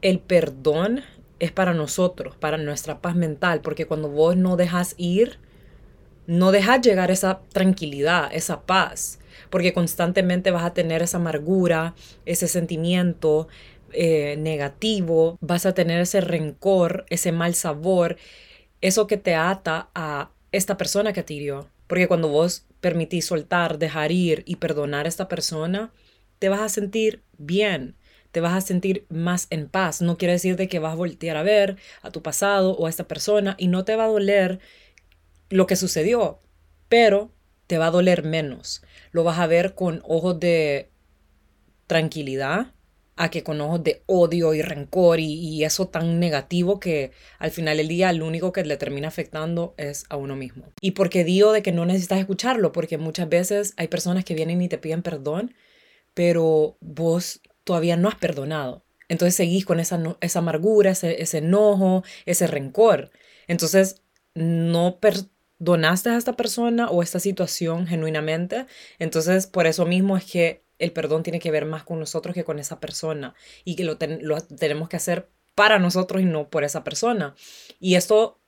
El 0.02 0.20
perdón 0.20 1.02
es 1.40 1.52
para 1.52 1.74
nosotros, 1.74 2.36
para 2.36 2.58
nuestra 2.58 3.02
paz 3.02 3.16
mental, 3.16 3.62
porque 3.62 3.86
cuando 3.86 4.10
vos 4.10 4.36
no 4.36 4.56
dejas 4.56 4.96
ir, 4.98 5.38
no 6.28 6.52
dejas 6.52 6.82
llegar 6.82 7.12
esa 7.12 7.42
tranquilidad, 7.52 8.30
esa 8.34 8.62
paz, 8.62 9.20
porque 9.50 9.74
constantemente 9.74 10.52
vas 10.52 10.64
a 10.64 10.74
tener 10.74 11.02
esa 11.02 11.18
amargura, 11.18 11.94
ese 12.26 12.48
sentimiento 12.48 13.48
eh, 13.92 14.36
negativo, 14.38 15.38
vas 15.42 15.66
a 15.66 15.74
tener 15.74 16.02
ese 16.02 16.22
rencor, 16.22 17.06
ese 17.10 17.32
mal 17.32 17.54
sabor, 17.54 18.18
eso 18.82 19.08
que 19.08 19.18
te 19.18 19.36
ata 19.36 19.90
a 19.94 20.32
esta 20.52 20.78
persona 20.78 21.14
que 21.14 21.24
te 21.24 21.34
hirió. 21.34 21.68
Porque 21.88 22.08
cuando 22.08 22.30
vos 22.30 22.66
permitís 22.82 23.26
soltar, 23.26 23.78
dejar 23.78 24.12
ir 24.12 24.44
y 24.46 24.56
perdonar 24.56 25.06
a 25.06 25.10
esta 25.10 25.28
persona, 25.28 25.92
te 26.40 26.50
vas 26.50 26.62
a 26.62 26.70
sentir 26.70 27.22
bien, 27.38 27.96
te 28.36 28.42
vas 28.42 28.54
a 28.54 28.60
sentir 28.60 29.06
más 29.08 29.48
en 29.50 29.70
paz. 29.70 30.02
No 30.02 30.18
quiere 30.18 30.34
decir 30.34 30.58
de 30.58 30.68
que 30.68 30.80
vas 30.80 30.92
a 30.92 30.98
voltear 30.98 31.38
a 31.38 31.42
ver 31.42 31.78
a 32.02 32.12
tu 32.12 32.22
pasado 32.22 32.76
o 32.76 32.86
a 32.86 32.90
esta 32.90 33.08
persona 33.08 33.56
y 33.58 33.70
no 33.70 33.86
te 33.86 33.96
va 33.96 34.04
a 34.04 34.10
doler 34.10 34.60
lo 35.50 35.68
que 35.68 35.78
sucedió, 35.78 36.42
pero 36.90 37.32
te 37.66 37.78
va 37.78 37.88
a 37.88 37.92
doler 37.92 38.24
menos. 38.24 38.84
Lo 39.12 39.24
vas 39.24 39.40
a 39.40 39.48
ver 39.48 39.74
con 39.74 40.02
ojos 40.04 40.38
de 40.38 40.90
tranquilidad 41.88 42.74
a 43.16 43.32
que 43.32 43.42
con 43.42 43.62
ojos 43.62 43.82
de 43.86 44.04
odio 44.06 44.54
y 44.54 44.62
rencor 44.62 45.22
y, 45.22 45.64
eso 45.64 45.88
tan 45.88 46.20
negativo 46.20 46.82
que 46.82 47.12
al 47.40 47.52
final 47.52 47.78
del 47.78 47.88
día 47.88 48.12
lo 48.12 48.28
único 48.28 48.52
que 48.52 48.66
le 48.66 48.76
termina 48.76 49.08
afectando 49.08 49.76
es 49.78 50.04
a 50.10 50.18
uno 50.18 50.36
mismo. 50.36 50.74
Y 50.82 50.92
porque 50.92 51.24
digo 51.24 51.54
de 51.54 51.64
que 51.64 51.72
no 51.72 51.86
necesitas 51.86 52.20
escucharlo, 52.20 52.74
porque 52.74 52.98
muchas 52.98 53.30
veces 53.30 53.74
hay 53.78 53.88
personas 53.88 54.26
que 54.26 54.36
vienen 54.36 54.62
y 54.62 54.68
te 54.68 54.78
piden 54.78 55.04
perdón, 55.04 55.56
pero 56.14 56.76
vos 56.82 57.40
todavía 57.66 57.98
no 57.98 58.08
has 58.08 58.16
perdonado. 58.16 58.86
Entonces 59.10 59.36
seguís 59.36 59.66
con 59.66 59.80
esa, 59.80 60.02
esa 60.22 60.40
amargura, 60.40 60.92
ese, 60.92 61.38
enojo, 61.38 62.04
ese 62.26 62.48
rencor. 62.48 63.12
Entonces 63.48 64.02
no 64.34 65.00
perdonaste 65.00 66.10
a 66.10 66.18
esta 66.18 66.34
persona 66.34 66.90
o 66.90 67.04
esta 67.04 67.20
situación 67.20 67.88
genuinamente. 67.88 68.66
Entonces 68.98 69.48
por 69.48 69.68
eso 69.68 69.86
mismo 69.86 70.16
es 70.16 70.26
que 70.26 70.64
el 70.80 70.92
perdón 70.92 71.24
tiene 71.24 71.40
que 71.40 71.52
ver 71.52 71.66
más 71.66 71.84
con 71.84 72.00
nosotros 72.00 72.34
que 72.34 72.44
con 72.44 72.60
esa 72.60 72.80
persona 72.80 73.36
y 73.64 73.76
que 73.76 73.84
lo, 73.84 73.98
lo 74.22 74.42
tenemos 74.42 74.90
que 74.90 74.98
hacer 74.98 75.30
para 75.54 75.80
nosotros 75.80 76.22
y 76.22 76.26
no 76.26 76.50
por 76.50 76.64
esa 76.64 76.84
persona. 76.84 77.36
Y 77.80 77.96
esto 77.96 78.40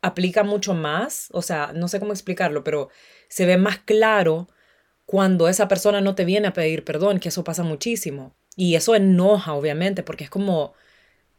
aplica 0.00 0.42
mucho 0.42 0.74
más, 0.74 1.28
o 1.32 1.42
sea, 1.42 1.72
no 1.74 1.88
sé 1.88 1.98
cómo 1.98 2.12
explicarlo, 2.12 2.62
pero 2.62 2.90
se 3.28 3.46
ve 3.46 3.56
más 3.56 3.78
claro 3.78 4.48
cuando 5.06 5.48
esa 5.48 5.68
persona 5.68 6.00
no 6.00 6.14
te 6.14 6.24
viene 6.24 6.48
a 6.48 6.52
pedir 6.52 6.84
perdón, 6.84 7.20
que 7.20 7.28
eso 7.28 7.44
pasa 7.44 7.62
muchísimo. 7.62 8.32
Y 8.56 8.76
eso 8.76 8.94
enoja, 8.94 9.54
obviamente, 9.54 10.02
porque 10.02 10.24
es 10.24 10.30
como, 10.30 10.74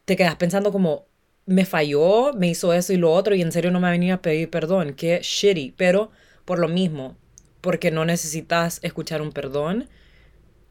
te 0.05 0.15
quedas 0.15 0.35
pensando 0.35 0.71
como, 0.71 1.05
me 1.45 1.65
falló, 1.65 2.33
me 2.33 2.47
hizo 2.47 2.73
eso 2.73 2.93
y 2.93 2.97
lo 2.97 3.11
otro, 3.11 3.35
y 3.35 3.41
en 3.41 3.51
serio 3.51 3.71
no 3.71 3.79
me 3.79 3.87
ha 3.87 3.91
venido 3.91 4.15
a 4.15 4.21
pedir 4.21 4.49
perdón, 4.49 4.93
qué 4.93 5.19
shitty, 5.21 5.73
pero 5.77 6.11
por 6.43 6.59
lo 6.59 6.67
mismo, 6.67 7.15
porque 7.61 7.91
no 7.91 8.05
necesitas 8.05 8.79
escuchar 8.83 9.21
un 9.21 9.31
perdón, 9.31 9.87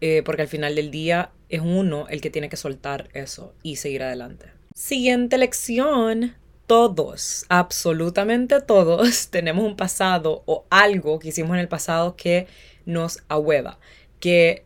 eh, 0.01 0.23
porque 0.25 0.43
al 0.43 0.49
final 0.49 0.75
del 0.75 0.91
día 0.91 1.31
es 1.49 1.61
uno 1.61 2.07
el 2.09 2.21
que 2.21 2.31
tiene 2.31 2.49
que 2.49 2.57
soltar 2.57 3.09
eso 3.15 3.55
y 3.63 3.77
seguir 3.77 4.03
adelante. 4.03 4.53
Siguiente 4.75 5.39
lección, 5.39 6.35
todos, 6.67 7.47
absolutamente 7.49 8.61
todos, 8.61 9.29
tenemos 9.31 9.65
un 9.65 9.77
pasado 9.77 10.43
o 10.47 10.67
algo 10.71 11.19
que 11.19 11.29
hicimos 11.29 11.55
en 11.55 11.61
el 11.61 11.69
pasado 11.69 12.17
que 12.17 12.47
nos 12.87 13.23
ahueva, 13.29 13.79
que 14.21 14.65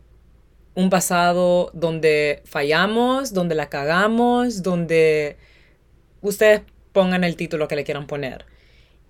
un 0.75 0.89
pasado 0.89 1.71
donde 1.73 2.41
fallamos, 2.45 3.33
donde 3.33 3.55
la 3.55 3.69
cagamos, 3.69 4.63
donde 4.63 5.37
ustedes 6.21 6.61
pongan 6.91 7.23
el 7.23 7.35
título 7.35 7.67
que 7.67 7.75
le 7.75 7.83
quieran 7.83 8.07
poner. 8.07 8.45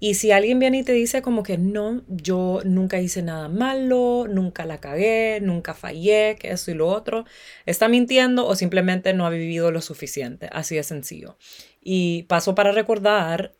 Y 0.02 0.13
si 0.13 0.32
alguien 0.32 0.60
viene 0.60 0.80
y 0.80 0.84
te 0.84 0.93
dice 0.93 1.22
como 1.22 1.43
que 1.43 1.58
no, 1.58 2.04
yo 2.08 2.62
nunca 2.63 3.02
hice 3.02 3.22
nada 3.22 3.50
malo, 3.50 4.28
nunca 4.30 4.65
la 4.65 4.80
cagué, 4.80 5.39
nunca 5.41 5.74
fallé, 5.74 6.38
que 6.39 6.52
eso 6.52 6.72
y 6.72 6.74
lo 6.74 6.88
otro, 6.88 7.26
está 7.65 7.89
mintiendo 7.89 8.48
o 8.48 8.56
simplemente 8.56 9.13
no 9.13 9.26
ha 9.26 9.30
vivido 9.30 9.72
lo 9.72 9.82
suficiente. 9.82 10.50
Así 10.54 10.76
de 10.76 10.84
sencillo. 10.84 11.38
Y 11.82 12.24
paso 12.24 12.56
para 12.56 12.72
recordar 12.72 13.54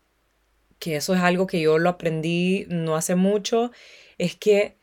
que 0.80 0.96
eso 0.96 1.14
es 1.14 1.20
algo 1.20 1.46
que 1.46 1.60
yo 1.60 1.78
lo 1.78 1.90
aprendí 1.90 2.66
no 2.70 2.96
hace 2.96 3.16
mucho, 3.16 3.72
es 4.18 4.36
que 4.36 4.79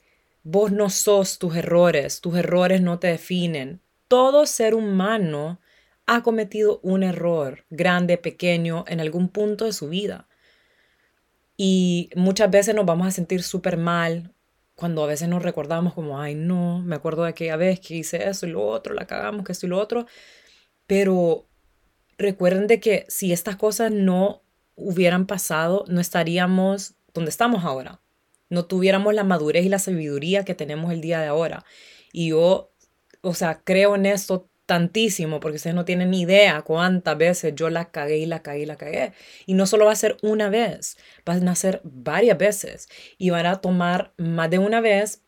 Vos 0.48 0.70
no 0.70 0.90
sos 0.90 1.40
tus 1.40 1.56
errores, 1.56 2.20
tus 2.20 2.36
errores 2.36 2.80
no 2.80 3.00
te 3.00 3.08
definen. 3.08 3.80
Todo 4.06 4.46
ser 4.46 4.76
humano 4.76 5.60
ha 6.06 6.22
cometido 6.22 6.78
un 6.84 7.02
error, 7.02 7.64
grande, 7.68 8.16
pequeño, 8.16 8.84
en 8.86 9.00
algún 9.00 9.28
punto 9.28 9.64
de 9.64 9.72
su 9.72 9.88
vida. 9.88 10.28
Y 11.56 12.10
muchas 12.14 12.48
veces 12.48 12.76
nos 12.76 12.86
vamos 12.86 13.08
a 13.08 13.10
sentir 13.10 13.42
súper 13.42 13.76
mal 13.76 14.34
cuando 14.76 15.02
a 15.02 15.08
veces 15.08 15.28
nos 15.28 15.42
recordamos 15.42 15.94
como, 15.94 16.20
ay 16.20 16.36
no, 16.36 16.80
me 16.80 16.94
acuerdo 16.94 17.24
de 17.24 17.30
aquella 17.30 17.56
vez 17.56 17.80
que 17.80 17.96
hice 17.96 18.28
eso 18.28 18.46
y 18.46 18.50
lo 18.50 18.64
otro, 18.64 18.94
la 18.94 19.08
cagamos, 19.08 19.44
que 19.44 19.50
esto 19.50 19.66
y 19.66 19.70
lo 19.70 19.80
otro. 19.80 20.06
Pero 20.86 21.48
recuerden 22.18 22.68
de 22.68 22.78
que 22.78 23.04
si 23.08 23.32
estas 23.32 23.56
cosas 23.56 23.90
no 23.90 24.44
hubieran 24.76 25.26
pasado, 25.26 25.84
no 25.88 26.00
estaríamos 26.00 26.94
donde 27.12 27.30
estamos 27.30 27.64
ahora 27.64 28.00
no 28.48 28.66
tuviéramos 28.66 29.14
la 29.14 29.24
madurez 29.24 29.64
y 29.64 29.68
la 29.68 29.78
sabiduría 29.78 30.44
que 30.44 30.54
tenemos 30.54 30.92
el 30.92 31.00
día 31.00 31.20
de 31.20 31.26
ahora. 31.26 31.64
Y 32.12 32.28
yo, 32.30 32.72
o 33.22 33.34
sea, 33.34 33.60
creo 33.64 33.94
en 33.94 34.06
esto 34.06 34.48
tantísimo, 34.66 35.38
porque 35.40 35.56
ustedes 35.56 35.76
no 35.76 35.84
tienen 35.84 36.10
ni 36.10 36.22
idea 36.22 36.62
cuántas 36.62 37.16
veces 37.16 37.54
yo 37.54 37.70
la 37.70 37.90
cagué 37.90 38.18
y 38.18 38.26
la 38.26 38.42
cagué 38.42 38.62
y 38.62 38.66
la 38.66 38.76
cagué. 38.76 39.12
Y 39.46 39.54
no 39.54 39.66
solo 39.66 39.86
va 39.86 39.92
a 39.92 39.96
ser 39.96 40.16
una 40.22 40.50
vez, 40.50 40.98
van 41.24 41.48
a 41.48 41.54
ser 41.54 41.80
varias 41.84 42.36
veces. 42.36 42.88
Y 43.16 43.30
van 43.30 43.46
a 43.46 43.60
tomar 43.60 44.12
más 44.18 44.50
de 44.50 44.58
una 44.58 44.80
vez 44.80 45.22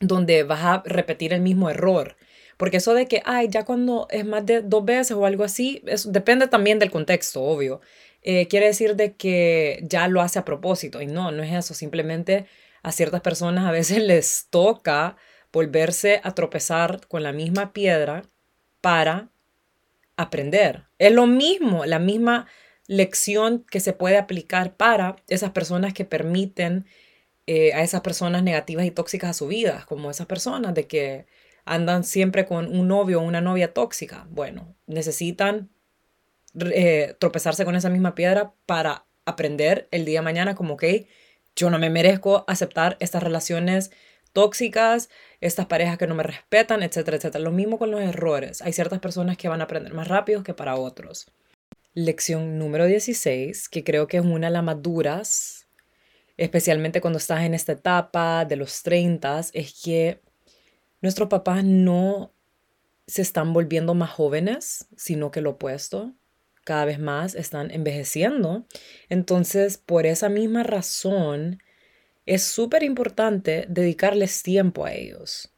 donde 0.00 0.42
vas 0.42 0.64
a 0.64 0.82
repetir 0.84 1.32
el 1.32 1.40
mismo 1.40 1.70
error. 1.70 2.16
Porque 2.56 2.76
eso 2.78 2.94
de 2.94 3.06
que, 3.06 3.22
ay, 3.24 3.48
ya 3.48 3.64
cuando 3.64 4.06
es 4.10 4.24
más 4.24 4.44
de 4.46 4.62
dos 4.62 4.84
veces 4.84 5.16
o 5.16 5.26
algo 5.26 5.44
así, 5.44 5.82
eso 5.86 6.10
depende 6.10 6.46
también 6.48 6.78
del 6.78 6.90
contexto, 6.90 7.42
obvio. 7.42 7.80
Eh, 8.24 8.48
quiere 8.48 8.66
decir 8.66 8.96
de 8.96 9.14
que 9.14 9.80
ya 9.82 10.08
lo 10.08 10.20
hace 10.22 10.38
a 10.38 10.44
propósito. 10.44 11.00
Y 11.00 11.06
no, 11.06 11.30
no 11.30 11.42
es 11.42 11.52
eso. 11.52 11.74
Simplemente 11.74 12.46
a 12.82 12.90
ciertas 12.90 13.20
personas 13.20 13.66
a 13.66 13.70
veces 13.70 13.98
les 14.02 14.48
toca 14.50 15.16
volverse 15.52 16.20
a 16.24 16.34
tropezar 16.34 17.06
con 17.06 17.22
la 17.22 17.32
misma 17.32 17.72
piedra 17.72 18.24
para 18.80 19.30
aprender. 20.16 20.86
Es 20.98 21.12
lo 21.12 21.26
mismo, 21.26 21.84
la 21.84 21.98
misma 21.98 22.46
lección 22.86 23.64
que 23.70 23.80
se 23.80 23.92
puede 23.92 24.18
aplicar 24.18 24.76
para 24.76 25.16
esas 25.28 25.52
personas 25.52 25.94
que 25.94 26.04
permiten 26.04 26.86
eh, 27.46 27.72
a 27.74 27.82
esas 27.82 28.00
personas 28.00 28.42
negativas 28.42 28.86
y 28.86 28.90
tóxicas 28.90 29.30
a 29.30 29.34
su 29.34 29.46
vida, 29.48 29.84
como 29.88 30.10
esas 30.10 30.26
personas 30.26 30.74
de 30.74 30.86
que 30.86 31.26
andan 31.64 32.04
siempre 32.04 32.46
con 32.46 32.66
un 32.68 32.88
novio 32.88 33.20
o 33.20 33.24
una 33.24 33.40
novia 33.40 33.72
tóxica. 33.72 34.26
Bueno, 34.30 34.74
necesitan 34.86 35.70
eh, 36.60 37.16
tropezarse 37.18 37.64
con 37.64 37.74
esa 37.74 37.90
misma 37.90 38.14
piedra 38.14 38.54
para 38.66 39.06
aprender 39.24 39.88
el 39.90 40.04
día 40.04 40.20
de 40.20 40.24
mañana 40.24 40.54
como 40.54 40.76
que 40.76 41.08
yo 41.56 41.70
no 41.70 41.78
me 41.78 41.90
merezco 41.90 42.44
aceptar 42.46 42.96
estas 43.00 43.22
relaciones 43.22 43.90
tóxicas, 44.32 45.08
estas 45.40 45.66
parejas 45.66 45.98
que 45.98 46.06
no 46.06 46.14
me 46.14 46.24
respetan, 46.24 46.82
etcétera, 46.82 47.16
etcétera. 47.16 47.42
Lo 47.42 47.52
mismo 47.52 47.78
con 47.78 47.90
los 47.90 48.00
errores. 48.00 48.60
Hay 48.62 48.72
ciertas 48.72 48.98
personas 48.98 49.36
que 49.36 49.48
van 49.48 49.60
a 49.60 49.64
aprender 49.64 49.94
más 49.94 50.08
rápido 50.08 50.42
que 50.42 50.54
para 50.54 50.76
otros. 50.76 51.26
Lección 51.94 52.58
número 52.58 52.86
16, 52.86 53.68
que 53.68 53.84
creo 53.84 54.08
que 54.08 54.16
es 54.16 54.24
una 54.24 54.48
de 54.48 54.52
las 54.52 54.64
más 54.64 54.82
duras, 54.82 55.68
especialmente 56.36 57.00
cuando 57.00 57.18
estás 57.18 57.42
en 57.44 57.54
esta 57.54 57.72
etapa 57.72 58.44
de 58.44 58.56
los 58.56 58.82
30, 58.82 59.40
es 59.52 59.80
que 59.80 60.20
nuestros 61.00 61.28
papás 61.28 61.62
no 61.62 62.32
se 63.06 63.22
están 63.22 63.52
volviendo 63.52 63.94
más 63.94 64.10
jóvenes, 64.10 64.88
sino 64.96 65.30
que 65.30 65.40
lo 65.40 65.50
opuesto 65.50 66.12
cada 66.64 66.84
vez 66.84 66.98
más 66.98 67.34
están 67.34 67.70
envejeciendo. 67.70 68.64
Entonces, 69.08 69.78
por 69.78 70.06
esa 70.06 70.28
misma 70.28 70.62
razón, 70.62 71.60
es 72.26 72.42
súper 72.42 72.82
importante 72.82 73.66
dedicarles 73.68 74.42
tiempo 74.42 74.86
a 74.86 74.92
ellos. 74.92 75.52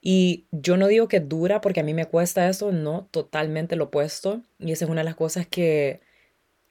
Y 0.00 0.46
yo 0.52 0.76
no 0.76 0.86
digo 0.86 1.08
que 1.08 1.20
dura 1.20 1.60
porque 1.60 1.80
a 1.80 1.82
mí 1.82 1.92
me 1.94 2.06
cuesta 2.06 2.48
eso, 2.48 2.72
no, 2.72 3.08
totalmente 3.10 3.76
lo 3.76 3.84
opuesto. 3.86 4.42
Y 4.58 4.72
esa 4.72 4.84
es 4.84 4.90
una 4.90 5.00
de 5.00 5.06
las 5.06 5.16
cosas 5.16 5.46
que 5.46 6.00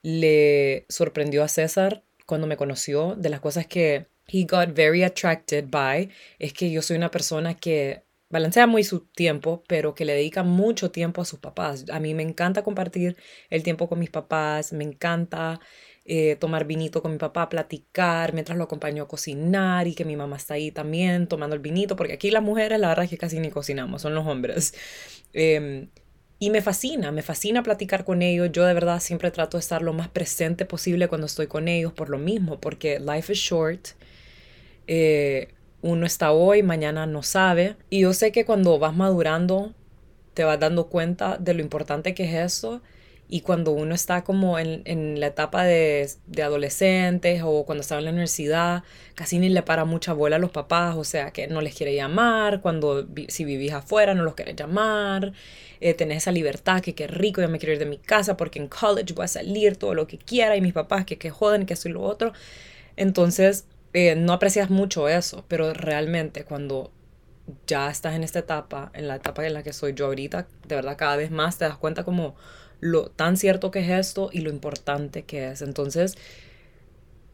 le 0.04 0.86
sorprendió 0.90 1.44
a 1.44 1.48
César 1.48 2.04
cuando 2.26 2.48
me 2.48 2.58
conoció, 2.58 3.16
de 3.16 3.30
las 3.30 3.42
cosas 3.42 3.68
que 3.68 4.08
he 4.28 4.46
got 4.46 4.74
very 4.74 5.04
attracted 5.04 5.66
by, 5.70 6.10
es 6.40 6.54
que 6.54 6.72
yo 6.72 6.82
soy 6.82 6.98
una 6.98 7.12
persona 7.12 7.56
que 7.56 8.05
balancea 8.36 8.68
muy 8.68 8.84
su 8.84 9.00
tiempo, 9.00 9.64
pero 9.68 9.96
que 9.96 10.04
le 10.04 10.14
dedica 10.14 10.44
mucho 10.44 10.92
tiempo 10.92 11.22
a 11.22 11.26
sus 11.26 11.40
papás. 11.40 11.86
A 11.90 12.00
mí 12.02 12.14
me 12.14 12.24
encanta 12.24 12.64
compartir 12.64 13.16
el 13.50 13.64
tiempo 13.64 13.88
con 13.88 13.98
mis 14.00 14.10
papás, 14.10 14.74
me 14.74 14.84
encanta 14.84 15.62
eh, 16.04 16.36
tomar 16.36 16.66
vinito 16.66 17.02
con 17.02 17.14
mi 17.14 17.18
papá, 17.18 17.48
platicar 17.48 18.34
mientras 18.34 18.58
lo 18.58 18.66
acompaño 18.66 19.04
a 19.04 19.08
cocinar 19.08 19.88
y 19.88 19.96
que 19.96 20.04
mi 20.04 20.18
mamá 20.18 20.36
está 20.36 20.56
ahí 20.56 20.70
también 20.72 21.28
tomando 21.28 21.56
el 21.56 21.62
vinito, 21.62 21.96
porque 21.96 22.14
aquí 22.14 22.30
las 22.30 22.44
mujeres 22.44 22.78
la 22.80 22.90
verdad 22.90 23.06
es 23.06 23.10
que 23.10 23.18
casi 23.18 23.40
ni 23.40 23.50
cocinamos, 23.50 24.02
son 24.02 24.14
los 24.14 24.28
hombres. 24.28 24.74
Em, 25.34 25.90
y 26.38 26.50
me 26.50 26.62
fascina, 26.62 27.12
me 27.14 27.22
fascina 27.22 27.64
platicar 27.64 28.04
con 28.04 28.22
ellos. 28.22 28.50
Yo 28.52 28.66
de 28.66 28.74
verdad 28.74 29.00
siempre 29.00 29.32
trato 29.32 29.58
de 29.58 29.62
estar 29.62 29.82
lo 29.82 29.94
más 29.94 30.10
presente 30.10 30.66
posible 30.66 31.08
cuando 31.08 31.28
estoy 31.28 31.48
con 31.48 31.68
ellos 31.70 31.94
por 31.94 32.10
lo 32.10 32.18
mismo, 32.18 32.60
porque 32.60 33.00
life 33.00 33.32
is 33.32 33.40
short. 33.40 33.88
Eh, 34.88 35.48
uno 35.86 36.08
está 36.08 36.32
hoy, 36.32 36.64
mañana 36.64 37.06
no 37.06 37.22
sabe. 37.22 37.76
Y 37.92 38.02
yo 38.02 38.14
sé 38.14 38.32
que 38.32 38.44
cuando 38.44 38.80
vas 38.80 38.96
madurando, 38.96 39.74
te 40.34 40.44
vas 40.44 40.60
dando 40.60 40.88
cuenta 40.88 41.38
de 41.38 41.54
lo 41.54 41.62
importante 41.62 42.16
que 42.16 42.24
es 42.24 42.54
eso. 42.54 42.82
Y 43.28 43.42
cuando 43.42 43.72
uno 43.72 43.94
está 43.94 44.24
como 44.24 44.58
en, 44.58 44.82
en 44.86 45.20
la 45.20 45.28
etapa 45.28 45.64
de, 45.64 46.10
de, 46.26 46.44
adolescentes 46.44 47.42
o 47.44 47.66
cuando 47.66 47.82
está 47.82 47.98
en 48.00 48.06
la 48.06 48.12
universidad, 48.12 48.84
casi 49.14 49.38
ni 49.38 49.50
le 49.50 49.62
para 49.62 49.86
mucha 49.86 50.14
bola 50.14 50.36
a 50.36 50.40
los 50.40 50.52
papás, 50.52 50.96
o 50.96 51.04
sea, 51.04 51.32
que 51.32 51.48
no 51.48 51.62
les 51.62 51.76
quiere 51.76 51.96
llamar, 51.96 52.62
cuando 52.62 53.08
si 53.28 53.46
vivís 53.46 53.74
afuera 53.74 54.14
no 54.14 54.24
los 54.24 54.36
quieres 54.36 54.56
llamar, 54.56 55.34
eh, 55.82 55.94
tenés 55.96 56.18
esa 56.18 56.32
libertad, 56.32 56.82
que 56.82 56.94
qué 56.96 57.08
rico, 57.08 57.42
yo 57.42 57.50
me 57.50 57.58
quiero 57.60 57.74
ir 57.74 57.80
de 57.80 57.88
mi 57.88 57.98
casa 57.98 58.38
porque 58.38 58.60
en 58.60 58.68
college 58.68 59.14
voy 59.14 59.26
a 59.26 59.28
salir 59.28 59.78
todo 59.78 59.94
lo 59.96 60.08
que 60.08 60.18
quiera 60.18 60.56
y 60.56 60.62
mis 60.62 60.74
papás 60.74 61.06
que, 61.06 61.18
que 61.18 61.32
joden, 61.32 61.66
que 61.66 61.74
eso 61.74 61.90
y 61.90 61.94
lo 61.94 62.02
otro. 62.04 62.34
Entonces, 62.96 63.66
eh, 63.96 64.14
no 64.18 64.34
aprecias 64.34 64.70
mucho 64.70 65.08
eso, 65.08 65.46
pero 65.48 65.74
realmente 65.74 66.44
cuando 66.44 66.92
ya 67.66 67.90
estás 67.90 68.14
en 68.16 68.24
esta 68.26 68.40
etapa, 68.40 68.92
en 68.94 69.08
la 69.08 69.16
etapa 69.16 69.48
en 69.48 69.54
la 69.54 69.64
que 69.64 69.72
soy 69.72 69.94
yo 69.94 70.08
ahorita, 70.08 70.48
de 70.68 70.76
verdad 70.76 70.98
cada 70.98 71.16
vez 71.16 71.32
más 71.32 71.58
te 71.58 71.64
das 71.64 71.78
cuenta 71.78 72.04
como 72.04 72.36
lo 72.82 73.08
tan 73.08 73.38
cierto 73.38 73.72
que 73.72 73.80
es 73.80 73.90
esto 73.90 74.30
y 74.34 74.42
lo 74.42 74.50
importante 74.50 75.24
que 75.24 75.48
es. 75.48 75.62
Entonces, 75.62 76.18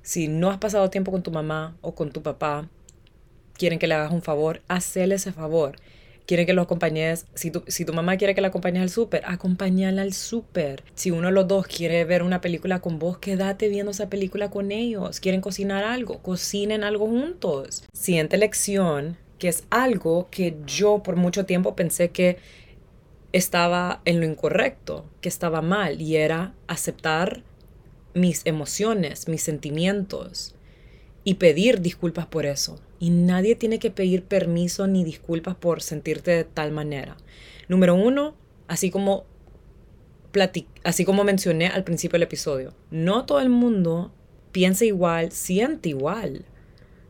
si 0.03 0.27
no 0.27 0.51
has 0.51 0.59
pasado 0.59 0.91
tiempo 0.91 1.11
con 1.11 1.23
tu 1.23 1.31
mamá 1.31 1.75
o 1.81 1.95
con 1.95 2.11
tu 2.11 2.21
papá, 2.21 2.69
quieren 3.55 3.79
que 3.79 3.87
le 3.87 3.95
hagas 3.95 4.11
un 4.11 4.21
favor, 4.21 4.61
hazle 4.67 5.15
ese 5.15 5.31
favor 5.31 5.77
que 6.45 6.53
lo 6.53 6.61
acompañes, 6.61 7.25
si 7.35 7.51
tu, 7.51 7.63
si 7.67 7.85
tu 7.85 7.93
mamá 7.93 8.17
quiere 8.17 8.33
que 8.33 8.41
la 8.41 8.47
acompañes 8.47 8.81
al 8.81 8.89
súper, 8.89 9.23
acompáñala 9.25 10.01
al 10.01 10.13
súper. 10.13 10.83
Si 10.95 11.11
uno 11.11 11.27
de 11.27 11.33
los 11.33 11.47
dos 11.47 11.67
quiere 11.67 12.03
ver 12.05 12.23
una 12.23 12.41
película 12.41 12.79
con 12.79 12.99
vos, 12.99 13.17
quédate 13.17 13.69
viendo 13.69 13.91
esa 13.91 14.09
película 14.09 14.49
con 14.49 14.71
ellos. 14.71 15.19
Quieren 15.19 15.41
cocinar 15.41 15.83
algo, 15.83 16.19
cocinen 16.19 16.83
algo 16.83 17.07
juntos. 17.07 17.83
Siguiente 17.93 18.37
lección, 18.37 19.17
que 19.39 19.49
es 19.49 19.65
algo 19.69 20.27
que 20.31 20.55
yo 20.65 21.03
por 21.03 21.15
mucho 21.15 21.45
tiempo 21.45 21.75
pensé 21.75 22.09
que 22.09 22.37
estaba 23.33 24.01
en 24.05 24.19
lo 24.19 24.25
incorrecto, 24.25 25.05
que 25.21 25.29
estaba 25.29 25.61
mal, 25.61 26.01
y 26.01 26.17
era 26.17 26.53
aceptar 26.67 27.43
mis 28.13 28.45
emociones, 28.45 29.27
mis 29.27 29.43
sentimientos 29.43 30.55
y 31.23 31.35
pedir 31.35 31.81
disculpas 31.81 32.25
por 32.25 32.45
eso. 32.45 32.79
Y 32.99 33.09
nadie 33.09 33.55
tiene 33.55 33.79
que 33.79 33.91
pedir 33.91 34.23
permiso 34.23 34.87
ni 34.87 35.03
disculpas 35.03 35.55
por 35.55 35.81
sentirte 35.81 36.31
de 36.31 36.43
tal 36.43 36.71
manera. 36.71 37.17
Número 37.67 37.95
uno, 37.95 38.35
así 38.67 38.89
como, 38.89 39.25
así 40.83 41.05
como 41.05 41.23
mencioné 41.23 41.67
al 41.67 41.83
principio 41.83 42.15
del 42.15 42.23
episodio, 42.23 42.73
no 42.89 43.25
todo 43.25 43.39
el 43.39 43.49
mundo 43.49 44.11
piensa 44.51 44.85
igual, 44.85 45.31
siente 45.31 45.89
igual. 45.89 46.45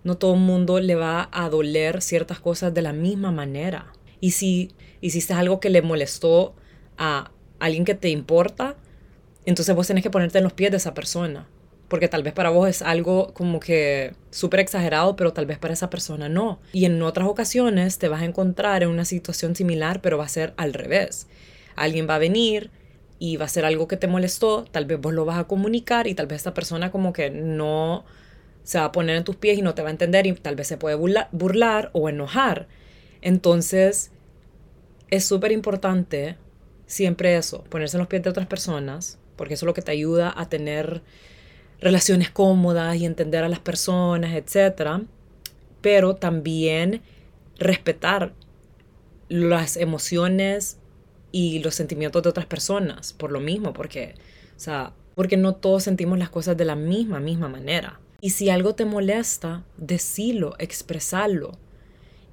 No 0.03 0.17
todo 0.17 0.33
el 0.33 0.39
mundo 0.39 0.79
le 0.79 0.95
va 0.95 1.29
a 1.31 1.49
doler 1.49 2.01
ciertas 2.01 2.39
cosas 2.39 2.73
de 2.73 2.81
la 2.81 2.91
misma 2.91 3.31
manera. 3.31 3.93
Y 4.19 4.31
si 4.31 4.71
hiciste 4.99 5.33
algo 5.33 5.59
que 5.59 5.69
le 5.69 5.81
molestó 5.81 6.55
a 6.97 7.31
alguien 7.59 7.85
que 7.85 7.93
te 7.93 8.09
importa, 8.09 8.75
entonces 9.45 9.75
vos 9.75 9.87
tenés 9.87 10.03
que 10.03 10.09
ponerte 10.09 10.39
en 10.39 10.43
los 10.43 10.53
pies 10.53 10.71
de 10.71 10.77
esa 10.77 10.93
persona 10.93 11.47
porque 11.91 12.07
tal 12.07 12.23
vez 12.23 12.31
para 12.31 12.51
vos 12.51 12.69
es 12.69 12.81
algo 12.81 13.33
como 13.33 13.59
que 13.59 14.13
súper 14.29 14.61
exagerado, 14.61 15.17
pero 15.17 15.33
tal 15.33 15.45
vez 15.45 15.57
para 15.57 15.73
esa 15.73 15.89
persona 15.89 16.29
no. 16.29 16.61
Y 16.71 16.85
en 16.85 17.01
otras 17.01 17.27
ocasiones 17.27 17.97
te 17.97 18.07
vas 18.07 18.21
a 18.21 18.25
encontrar 18.25 18.81
en 18.81 18.87
una 18.87 19.03
situación 19.03 19.57
similar, 19.57 19.99
pero 20.01 20.17
va 20.17 20.23
a 20.23 20.29
ser 20.29 20.53
al 20.55 20.73
revés. 20.73 21.27
Alguien 21.75 22.07
va 22.09 22.15
a 22.15 22.19
venir 22.19 22.71
y 23.19 23.35
va 23.35 23.43
a 23.43 23.49
ser 23.49 23.65
algo 23.65 23.89
que 23.89 23.97
te 23.97 24.07
molestó, 24.07 24.63
tal 24.71 24.85
vez 24.85 25.01
vos 25.01 25.13
lo 25.13 25.25
vas 25.25 25.37
a 25.37 25.43
comunicar 25.43 26.07
y 26.07 26.15
tal 26.15 26.27
vez 26.27 26.37
esta 26.37 26.53
persona 26.53 26.91
como 26.91 27.11
que 27.11 27.29
no 27.29 28.05
se 28.63 28.79
va 28.79 28.85
a 28.85 28.91
poner 28.93 29.17
en 29.17 29.25
tus 29.25 29.35
pies 29.35 29.57
y 29.57 29.61
no 29.61 29.75
te 29.75 29.81
va 29.81 29.89
a 29.89 29.91
entender 29.91 30.25
y 30.25 30.31
tal 30.31 30.55
vez 30.55 30.67
se 30.67 30.77
puede 30.77 30.95
burlar, 30.95 31.89
o 31.91 32.07
enojar. 32.07 32.69
Entonces, 33.21 34.11
es 35.09 35.25
súper 35.25 35.51
importante 35.51 36.37
siempre 36.85 37.35
eso, 37.35 37.65
ponerse 37.65 37.97
en 37.97 37.99
los 37.99 38.07
pies 38.07 38.23
de 38.23 38.29
otras 38.29 38.47
personas, 38.47 39.19
porque 39.35 39.55
eso 39.55 39.65
es 39.65 39.67
lo 39.67 39.73
que 39.73 39.81
te 39.81 39.91
ayuda 39.91 40.33
a 40.33 40.47
tener 40.47 41.01
relaciones 41.81 42.29
cómodas 42.29 42.95
y 42.95 43.05
entender 43.05 43.43
a 43.43 43.49
las 43.49 43.59
personas, 43.59 44.33
etc. 44.35 45.03
Pero 45.81 46.15
también 46.15 47.01
respetar 47.57 48.33
las 49.29 49.77
emociones 49.77 50.77
y 51.31 51.59
los 51.59 51.75
sentimientos 51.75 52.23
de 52.23 52.29
otras 52.29 52.45
personas 52.45 53.13
por 53.13 53.31
lo 53.31 53.39
mismo, 53.39 53.73
porque, 53.73 54.15
o 54.55 54.59
sea, 54.59 54.93
porque 55.15 55.37
no 55.37 55.55
todos 55.55 55.83
sentimos 55.83 56.17
las 56.19 56.29
cosas 56.29 56.57
de 56.57 56.65
la 56.65 56.75
misma, 56.75 57.19
misma 57.19 57.49
manera. 57.49 57.99
Y 58.21 58.31
si 58.31 58.49
algo 58.49 58.75
te 58.75 58.85
molesta, 58.85 59.63
decilo, 59.77 60.55
expresarlo. 60.59 61.57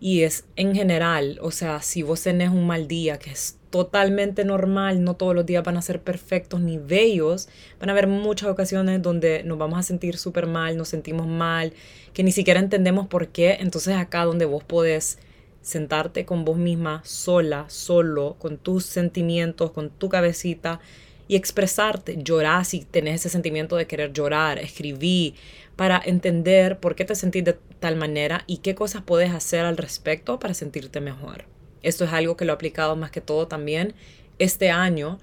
Y 0.00 0.22
es 0.22 0.44
en 0.56 0.74
general, 0.74 1.38
o 1.40 1.50
sea, 1.50 1.82
si 1.82 2.02
vos 2.02 2.22
tenés 2.22 2.50
un 2.50 2.66
mal 2.66 2.86
día, 2.86 3.18
que 3.18 3.30
es 3.30 3.57
totalmente 3.70 4.44
normal, 4.44 5.04
no 5.04 5.14
todos 5.14 5.34
los 5.34 5.44
días 5.46 5.62
van 5.62 5.76
a 5.76 5.82
ser 5.82 6.00
perfectos 6.00 6.60
ni 6.60 6.78
bellos, 6.78 7.48
van 7.80 7.90
a 7.90 7.92
haber 7.92 8.06
muchas 8.06 8.48
ocasiones 8.48 9.02
donde 9.02 9.42
nos 9.44 9.58
vamos 9.58 9.78
a 9.78 9.82
sentir 9.82 10.16
súper 10.16 10.46
mal, 10.46 10.76
nos 10.76 10.88
sentimos 10.88 11.26
mal, 11.26 11.72
que 12.12 12.24
ni 12.24 12.32
siquiera 12.32 12.60
entendemos 12.60 13.06
por 13.06 13.28
qué, 13.28 13.58
entonces 13.60 13.96
acá 13.96 14.24
donde 14.24 14.44
vos 14.46 14.64
podés 14.64 15.18
sentarte 15.60 16.24
con 16.24 16.44
vos 16.44 16.56
misma, 16.56 17.02
sola, 17.04 17.66
solo, 17.68 18.36
con 18.38 18.56
tus 18.56 18.86
sentimientos, 18.86 19.70
con 19.72 19.90
tu 19.90 20.08
cabecita 20.08 20.80
y 21.26 21.36
expresarte, 21.36 22.16
llorar 22.22 22.64
si 22.64 22.84
tenés 22.84 23.16
ese 23.16 23.28
sentimiento 23.28 23.76
de 23.76 23.86
querer 23.86 24.12
llorar, 24.12 24.58
escribí, 24.58 25.34
para 25.76 26.00
entender 26.04 26.80
por 26.80 26.96
qué 26.96 27.04
te 27.04 27.14
sentís 27.14 27.44
de 27.44 27.58
tal 27.78 27.96
manera 27.96 28.42
y 28.46 28.58
qué 28.58 28.74
cosas 28.74 29.02
puedes 29.02 29.30
hacer 29.30 29.64
al 29.64 29.76
respecto 29.76 30.40
para 30.40 30.54
sentirte 30.54 31.00
mejor. 31.00 31.57
Esto 31.82 32.04
es 32.04 32.12
algo 32.12 32.36
que 32.36 32.44
lo 32.44 32.52
he 32.52 32.54
aplicado 32.54 32.96
más 32.96 33.10
que 33.10 33.20
todo 33.20 33.48
también 33.48 33.94
este 34.38 34.70
año, 34.70 35.18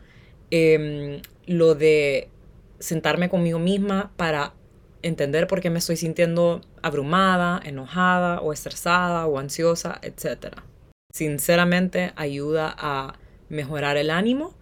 em, 0.51 1.21
lo 1.45 1.75
de 1.75 2.29
sentarme 2.79 3.29
conmigo 3.29 3.59
misma 3.59 4.11
para 4.17 4.53
entender 5.01 5.47
por 5.47 5.61
qué 5.61 5.69
me 5.69 5.79
estoy 5.79 5.97
sintiendo 5.97 6.61
abrumada, 6.81 7.61
enojada 7.63 8.41
o 8.41 8.51
estresada 8.51 9.25
o 9.27 9.39
ansiosa, 9.39 9.99
etc. 10.01 10.55
Sinceramente 11.13 12.13
ayuda 12.15 12.75
a 12.77 13.17
mejorar 13.49 13.97
el 13.97 14.09
ánimo 14.09 14.55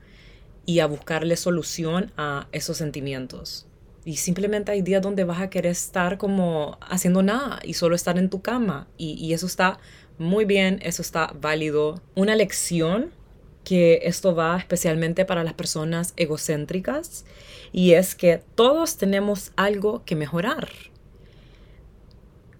y 0.65 0.79
a 0.79 0.85
buscarle 0.85 1.37
solución 1.37 2.11
a 2.17 2.47
esos 2.51 2.77
sentimientos. 2.77 3.67
Y 4.05 4.17
simplemente 4.17 4.71
hay 4.71 4.81
días 4.81 5.01
donde 5.01 5.23
vas 5.23 5.41
a 5.41 5.49
querer 5.49 5.71
estar 5.71 6.17
como 6.17 6.77
haciendo 6.81 7.23
nada 7.23 7.59
y 7.63 7.73
solo 7.73 7.95
estar 7.95 8.17
en 8.17 8.29
tu 8.29 8.41
cama. 8.41 8.87
Y, 8.97 9.31
eso 9.33 9.45
está 9.45 9.79
muy 10.17 10.45
bien, 10.45 10.79
eso 10.83 11.01
está 11.01 11.33
válido. 11.39 12.01
Una 12.15 12.35
lección 12.35 13.11
que 13.63 14.01
esto 14.03 14.35
va 14.35 14.57
especialmente 14.57 15.25
para 15.25 15.43
las 15.43 15.53
personas 15.53 16.13
egocéntricas 16.17 17.25
y 17.71 17.93
es 17.93 18.15
que 18.15 18.41
todos 18.55 18.97
tenemos 18.97 19.51
algo 19.55 20.03
que 20.05 20.15
mejorar. 20.15 20.69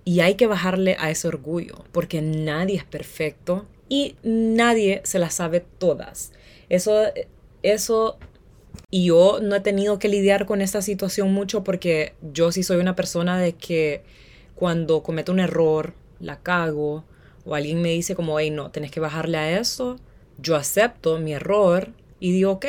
Y 0.06 0.20
hay 0.20 0.36
que 0.36 0.47
bajarle 0.47 0.97
a 0.99 1.10
ese 1.12 1.28
orgullo 1.28 1.86
porque 1.91 2.22
nadie 2.22 2.78
es 2.78 2.84
perfecto 2.84 3.66
y 3.89 4.16
nadie 4.24 5.01
se 5.04 5.20
las 5.20 5.36
sabe 5.36 5.66
todas. 5.78 6.32
Eso, 6.70 7.04
eso 7.62 8.18
y 8.89 9.06
yo 9.06 9.39
no 9.41 9.56
he 9.56 9.60
tenido 9.60 9.99
que 9.99 10.08
lidiar 10.08 10.45
con 10.45 10.62
esta 10.62 10.82
situación 10.82 11.34
mucho 11.34 11.64
porque 11.64 12.14
yo 12.34 12.51
sí 12.51 12.64
soy 12.64 12.78
una 12.78 12.95
persona 12.95 13.39
de 13.39 13.54
que 13.54 14.04
cuando 14.56 15.04
cometo 15.04 15.32
un 15.32 15.39
error, 15.39 15.93
la 16.20 16.39
cago, 16.39 17.04
o 17.45 17.55
alguien 17.55 17.81
me 17.81 17.89
dice 17.89 18.15
como, 18.15 18.39
hey, 18.39 18.49
no, 18.49 18.71
tenés 18.71 18.91
que 18.91 18.99
bajarle 18.99 19.37
a 19.37 19.59
eso, 19.59 19.97
yo 20.37 20.55
acepto 20.55 21.19
mi 21.19 21.33
error 21.33 21.89
y 22.19 22.31
digo, 22.31 22.51
ok, 22.51 22.65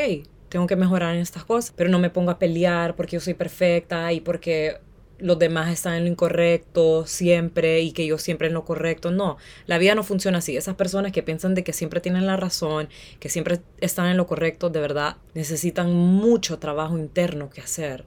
tengo 0.48 0.66
que 0.66 0.76
mejorar 0.76 1.14
en 1.14 1.20
estas 1.20 1.44
cosas, 1.44 1.72
pero 1.76 1.90
no 1.90 1.98
me 1.98 2.10
pongo 2.10 2.30
a 2.30 2.38
pelear 2.38 2.96
porque 2.96 3.16
yo 3.16 3.20
soy 3.20 3.34
perfecta 3.34 4.12
y 4.12 4.20
porque 4.20 4.78
los 5.18 5.38
demás 5.38 5.72
están 5.72 5.94
en 5.94 6.04
lo 6.04 6.10
incorrecto 6.10 7.06
siempre 7.06 7.80
y 7.80 7.92
que 7.92 8.06
yo 8.06 8.18
siempre 8.18 8.48
en 8.48 8.54
lo 8.54 8.64
correcto. 8.64 9.10
No, 9.10 9.36
la 9.66 9.78
vida 9.78 9.94
no 9.94 10.02
funciona 10.02 10.38
así. 10.38 10.56
Esas 10.56 10.74
personas 10.74 11.12
que 11.12 11.22
piensan 11.22 11.54
de 11.54 11.64
que 11.64 11.72
siempre 11.72 12.00
tienen 12.00 12.26
la 12.26 12.36
razón, 12.36 12.88
que 13.20 13.28
siempre 13.28 13.60
están 13.78 14.06
en 14.06 14.16
lo 14.16 14.26
correcto, 14.26 14.70
de 14.70 14.80
verdad 14.80 15.16
necesitan 15.34 15.92
mucho 15.92 16.58
trabajo 16.58 16.98
interno 16.98 17.50
que 17.50 17.60
hacer. 17.60 18.04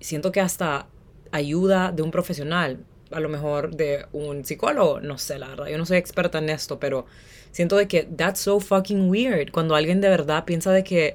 siento 0.00 0.32
que 0.32 0.40
hasta 0.40 0.86
ayuda 1.32 1.92
de 1.92 2.02
un 2.02 2.10
profesional, 2.10 2.84
a 3.10 3.20
lo 3.20 3.28
mejor 3.28 3.74
de 3.74 4.06
un 4.12 4.44
psicólogo, 4.44 5.00
no 5.00 5.18
sé, 5.18 5.38
la 5.38 5.48
verdad, 5.48 5.66
yo 5.66 5.78
no 5.78 5.86
soy 5.86 5.98
experta 5.98 6.38
en 6.38 6.50
esto, 6.50 6.78
pero 6.78 7.06
siento 7.50 7.76
de 7.76 7.88
que 7.88 8.04
that's 8.04 8.40
so 8.40 8.60
fucking 8.60 9.10
weird 9.10 9.50
cuando 9.50 9.74
alguien 9.74 10.00
de 10.00 10.08
verdad 10.08 10.44
piensa 10.44 10.72
de 10.72 10.84
que 10.84 11.14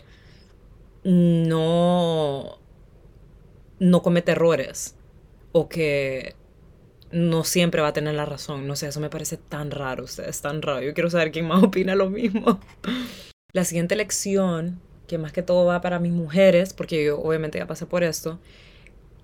no 1.03 2.59
no 3.79 4.01
comete 4.01 4.31
errores 4.31 4.95
o 5.51 5.69
que 5.69 6.35
no 7.11 7.43
siempre 7.43 7.81
va 7.81 7.89
a 7.89 7.93
tener 7.93 8.13
la 8.15 8.25
razón. 8.25 8.67
No 8.67 8.75
sé, 8.75 8.87
eso 8.87 8.99
me 8.99 9.09
parece 9.09 9.37
tan 9.37 9.71
raro, 9.71 10.03
ustedes, 10.03 10.41
tan 10.41 10.61
raro. 10.61 10.81
Yo 10.81 10.93
quiero 10.93 11.09
saber 11.09 11.31
quién 11.31 11.47
más 11.47 11.63
opina 11.63 11.95
lo 11.95 12.09
mismo. 12.09 12.59
La 13.53 13.63
siguiente 13.63 13.95
lección, 13.95 14.81
que 15.07 15.17
más 15.17 15.31
que 15.31 15.43
todo 15.43 15.65
va 15.65 15.81
para 15.81 15.99
mis 15.99 16.11
mujeres, 16.11 16.73
porque 16.73 17.05
yo 17.05 17.19
obviamente 17.19 17.57
ya 17.57 17.67
pasé 17.67 17.85
por 17.85 18.03
esto, 18.03 18.39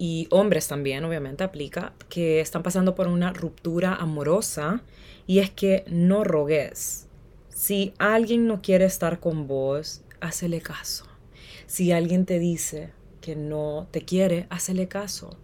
y 0.02 0.28
hombres 0.32 0.68
también, 0.68 1.06
obviamente, 1.06 1.44
aplica, 1.44 1.94
que 2.10 2.40
están 2.40 2.64
pasando 2.64 2.96
por 2.96 3.08
una 3.08 3.34
ruptura 3.34 3.94
amorosa, 3.94 4.82
y 5.28 5.38
es 5.38 5.52
que 5.52 5.84
no 5.86 6.24
rogues. 6.24 7.06
Si 7.50 7.94
alguien 8.00 8.48
no 8.48 8.64
quiere 8.64 8.86
estar 8.86 9.20
con 9.20 9.46
vos, 9.46 10.02
hacele 10.20 10.60
caso. 10.60 11.06
Si 11.68 11.92
alguien 11.92 12.26
te 12.26 12.40
dice 12.40 12.90
que 13.22 13.36
no 13.36 13.90
te 13.92 14.02
quiere, 14.02 14.48
hacele 14.50 14.88
caso. 14.88 15.38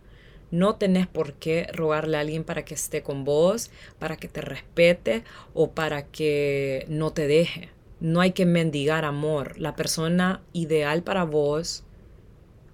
No 0.49 0.77
tenés 0.77 1.05
por 1.05 1.33
qué 1.33 1.67
rogarle 1.71 2.17
a 2.17 2.21
alguien 2.21 2.43
para 2.43 2.65
que 2.65 2.73
esté 2.73 3.03
con 3.03 3.25
vos, 3.25 3.69
para 3.99 4.17
que 4.17 4.27
te 4.27 4.41
respete 4.41 5.23
o 5.53 5.69
para 5.69 6.07
que 6.07 6.83
no 6.89 7.13
te 7.13 7.27
deje. 7.27 7.69
No 7.99 8.21
hay 8.21 8.31
que 8.31 8.47
mendigar 8.47 9.05
amor. 9.05 9.59
La 9.59 9.75
persona 9.75 10.41
ideal 10.51 11.03
para 11.03 11.25
vos 11.25 11.83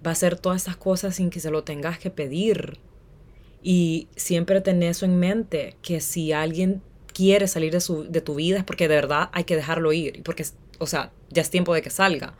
va 0.04 0.10
a 0.10 0.12
hacer 0.12 0.38
todas 0.38 0.62
estas 0.62 0.76
cosas 0.76 1.16
sin 1.16 1.30
que 1.30 1.40
se 1.40 1.50
lo 1.50 1.64
tengas 1.64 1.98
que 1.98 2.10
pedir. 2.10 2.78
Y 3.62 4.08
siempre 4.16 4.60
tenés 4.60 4.98
eso 4.98 5.06
en 5.06 5.18
mente, 5.18 5.76
que 5.82 6.00
si 6.00 6.32
alguien 6.32 6.82
quiere 7.12 7.46
salir 7.46 7.72
de, 7.72 7.80
su, 7.80 8.04
de 8.04 8.20
tu 8.20 8.34
vida 8.34 8.58
es 8.58 8.64
porque 8.64 8.88
de 8.88 8.96
verdad 8.96 9.30
hay 9.32 9.44
que 9.44 9.56
dejarlo 9.56 9.92
ir. 9.92 10.22
Porque, 10.22 10.44
o 10.78 10.86
sea, 10.86 11.12
ya 11.30 11.42
es 11.42 11.50
tiempo 11.50 11.74
de 11.74 11.82
que 11.82 11.90
salga. 11.90 12.34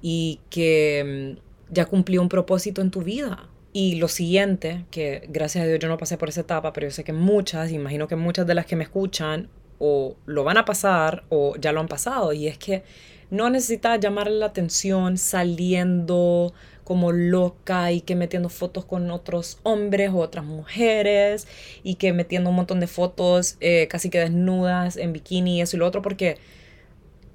Y 0.00 0.40
que 0.50 1.36
mm, 1.38 1.72
ya 1.74 1.86
cumplió 1.86 2.22
un 2.22 2.28
propósito 2.28 2.80
en 2.80 2.90
tu 2.90 3.02
vida. 3.02 3.48
Y 3.72 3.96
lo 3.96 4.08
siguiente, 4.08 4.84
que 4.90 5.26
gracias 5.28 5.64
a 5.64 5.66
Dios 5.66 5.80
yo 5.80 5.88
no 5.88 5.96
pasé 5.96 6.18
por 6.18 6.28
esa 6.28 6.42
etapa, 6.42 6.72
pero 6.72 6.86
yo 6.86 6.90
sé 6.90 7.04
que 7.04 7.14
muchas, 7.14 7.72
imagino 7.72 8.06
que 8.06 8.16
muchas 8.16 8.46
de 8.46 8.54
las 8.54 8.66
que 8.66 8.76
me 8.76 8.84
escuchan 8.84 9.48
o 9.78 10.14
lo 10.26 10.44
van 10.44 10.58
a 10.58 10.64
pasar 10.64 11.24
o 11.30 11.56
ya 11.56 11.72
lo 11.72 11.80
han 11.80 11.88
pasado, 11.88 12.34
y 12.34 12.46
es 12.46 12.58
que 12.58 12.84
no 13.30 13.48
necesitas 13.48 13.98
llamarle 13.98 14.38
la 14.38 14.46
atención 14.46 15.16
saliendo 15.16 16.52
como 16.84 17.12
loca 17.12 17.92
y 17.92 18.00
que 18.00 18.16
metiendo 18.16 18.48
fotos 18.48 18.84
con 18.84 19.10
otros 19.10 19.58
hombres 19.62 20.10
o 20.10 20.18
otras 20.18 20.44
mujeres 20.44 21.46
y 21.82 21.94
que 21.94 22.12
metiendo 22.12 22.50
un 22.50 22.56
montón 22.56 22.80
de 22.80 22.86
fotos 22.86 23.56
eh, 23.60 23.86
casi 23.88 24.10
que 24.10 24.20
desnudas 24.20 24.96
en 24.96 25.12
bikini 25.12 25.58
y 25.58 25.60
eso 25.62 25.76
y 25.76 25.80
lo 25.80 25.86
otro 25.86 26.02
porque 26.02 26.38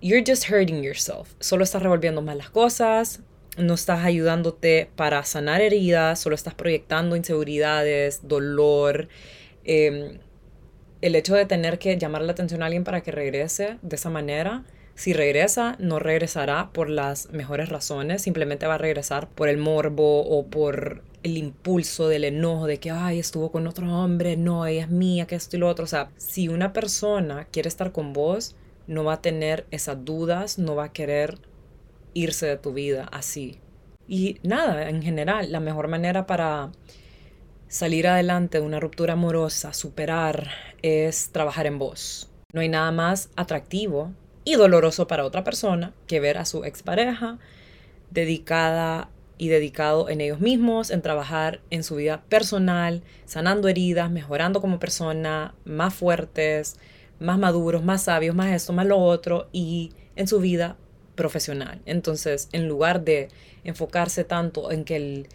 you're 0.02 0.24
just 0.26 0.50
hurting 0.50 0.84
yourself. 0.84 1.34
Solo 1.40 1.64
estás 1.64 1.82
revolviendo 1.82 2.22
más 2.22 2.36
las 2.36 2.50
cosas, 2.50 3.22
no 3.58 3.74
estás 3.74 4.06
ayudándote 4.06 4.90
para 4.96 5.24
sanar 5.24 5.62
heridas, 5.62 6.20
solo 6.20 6.36
estás 6.36 6.54
proyectando 6.54 7.16
inseguridades, 7.16 8.28
dolor. 8.28 9.08
Em, 9.64 10.20
el 11.02 11.16
hecho 11.16 11.36
de 11.36 11.46
tener 11.46 11.80
que 11.80 11.98
llamar 11.98 12.22
la 12.22 12.32
atención 12.32 12.62
a 12.64 12.66
alguien 12.68 12.84
para 12.84 13.02
que 13.02 13.12
regrese 13.12 13.78
de 13.82 13.96
esa 13.96 14.10
manera, 14.10 14.64
si 14.98 15.14
regresa, 15.14 15.76
no 15.78 16.00
regresará 16.00 16.72
por 16.74 16.90
las 16.90 17.32
mejores 17.32 17.70
razones, 17.70 18.24
simplemente 18.24 18.66
va 18.66 18.74
a 18.74 18.80
regresar 18.80 19.30
por 19.30 19.48
el 19.48 19.58
morbo 19.58 20.22
o 20.22 20.48
por 20.48 21.04
el 21.22 21.38
impulso 21.38 22.08
del 22.08 22.24
enojo 22.24 22.66
de 22.66 22.80
que, 22.80 22.90
ay, 22.90 23.20
estuvo 23.20 23.52
con 23.52 23.68
otro 23.68 23.86
hombre, 23.94 24.38
no, 24.38 24.66
ella 24.66 24.82
es 24.82 24.90
mía, 24.90 25.28
que 25.28 25.36
esto 25.36 25.56
y 25.56 25.60
lo 25.60 25.70
otro. 25.70 25.86
O 25.86 25.88
sea, 25.88 26.10
si 26.18 26.48
una 26.48 26.74
persona 26.74 27.46
quiere 27.52 27.70
estar 27.70 27.92
con 27.92 28.12
vos, 28.12 28.56
no 28.88 29.04
va 29.04 29.14
a 29.14 29.22
tener 29.22 29.68
esas 29.70 30.04
dudas, 30.04 30.58
no 30.58 30.76
va 30.76 30.86
a 30.86 30.94
querer 30.94 31.38
irse 32.16 32.48
de 32.48 32.58
tu 32.58 32.74
vida 32.74 33.08
así. 33.12 33.60
Y 34.08 34.40
nada, 34.42 34.90
en 34.90 35.04
general, 35.04 35.52
la 35.52 35.60
mejor 35.60 35.90
manera 35.90 36.26
para 36.26 36.72
salir 37.68 38.08
adelante 38.08 38.60
de 38.60 38.66
una 38.66 38.80
ruptura 38.80 39.14
amorosa, 39.14 39.74
superar, 39.74 40.50
es 40.82 41.30
trabajar 41.32 41.68
en 41.68 41.78
vos. 41.78 42.32
No 42.52 42.62
hay 42.62 42.70
nada 42.70 42.92
más 42.92 43.30
atractivo 43.36 44.12
y 44.48 44.56
doloroso 44.56 45.08
para 45.08 45.26
otra 45.26 45.44
persona 45.44 45.92
que 46.08 46.22
ver 46.22 46.38
a 46.38 46.46
su 46.46 46.64
expareja 46.64 47.38
dedicada 48.12 49.10
y 49.38 49.50
dedicado 49.50 50.08
en 50.08 50.22
ellos 50.22 50.40
mismos, 50.40 50.90
en 50.90 51.02
trabajar 51.02 51.60
en 51.70 51.84
su 51.84 51.98
vida 51.98 52.24
personal, 52.30 53.04
sanando 53.26 53.68
heridas, 53.68 54.10
mejorando 54.10 54.62
como 54.62 54.80
persona, 54.80 55.54
más 55.66 55.94
fuertes, 55.94 56.78
más 57.20 57.38
maduros, 57.38 57.84
más 57.84 58.04
sabios, 58.04 58.38
más 58.38 58.54
esto, 58.54 58.72
más 58.72 58.86
lo 58.86 58.98
otro, 59.00 59.50
y 59.52 59.92
en 60.16 60.30
su 60.30 60.40
vida 60.40 60.78
profesional. 61.16 61.82
Entonces, 61.86 62.48
en 62.54 62.70
lugar 62.70 63.04
de 63.04 63.28
enfocarse 63.66 64.24
tanto 64.24 64.72
en 64.72 64.86
que 64.86 64.96
el 64.96 65.28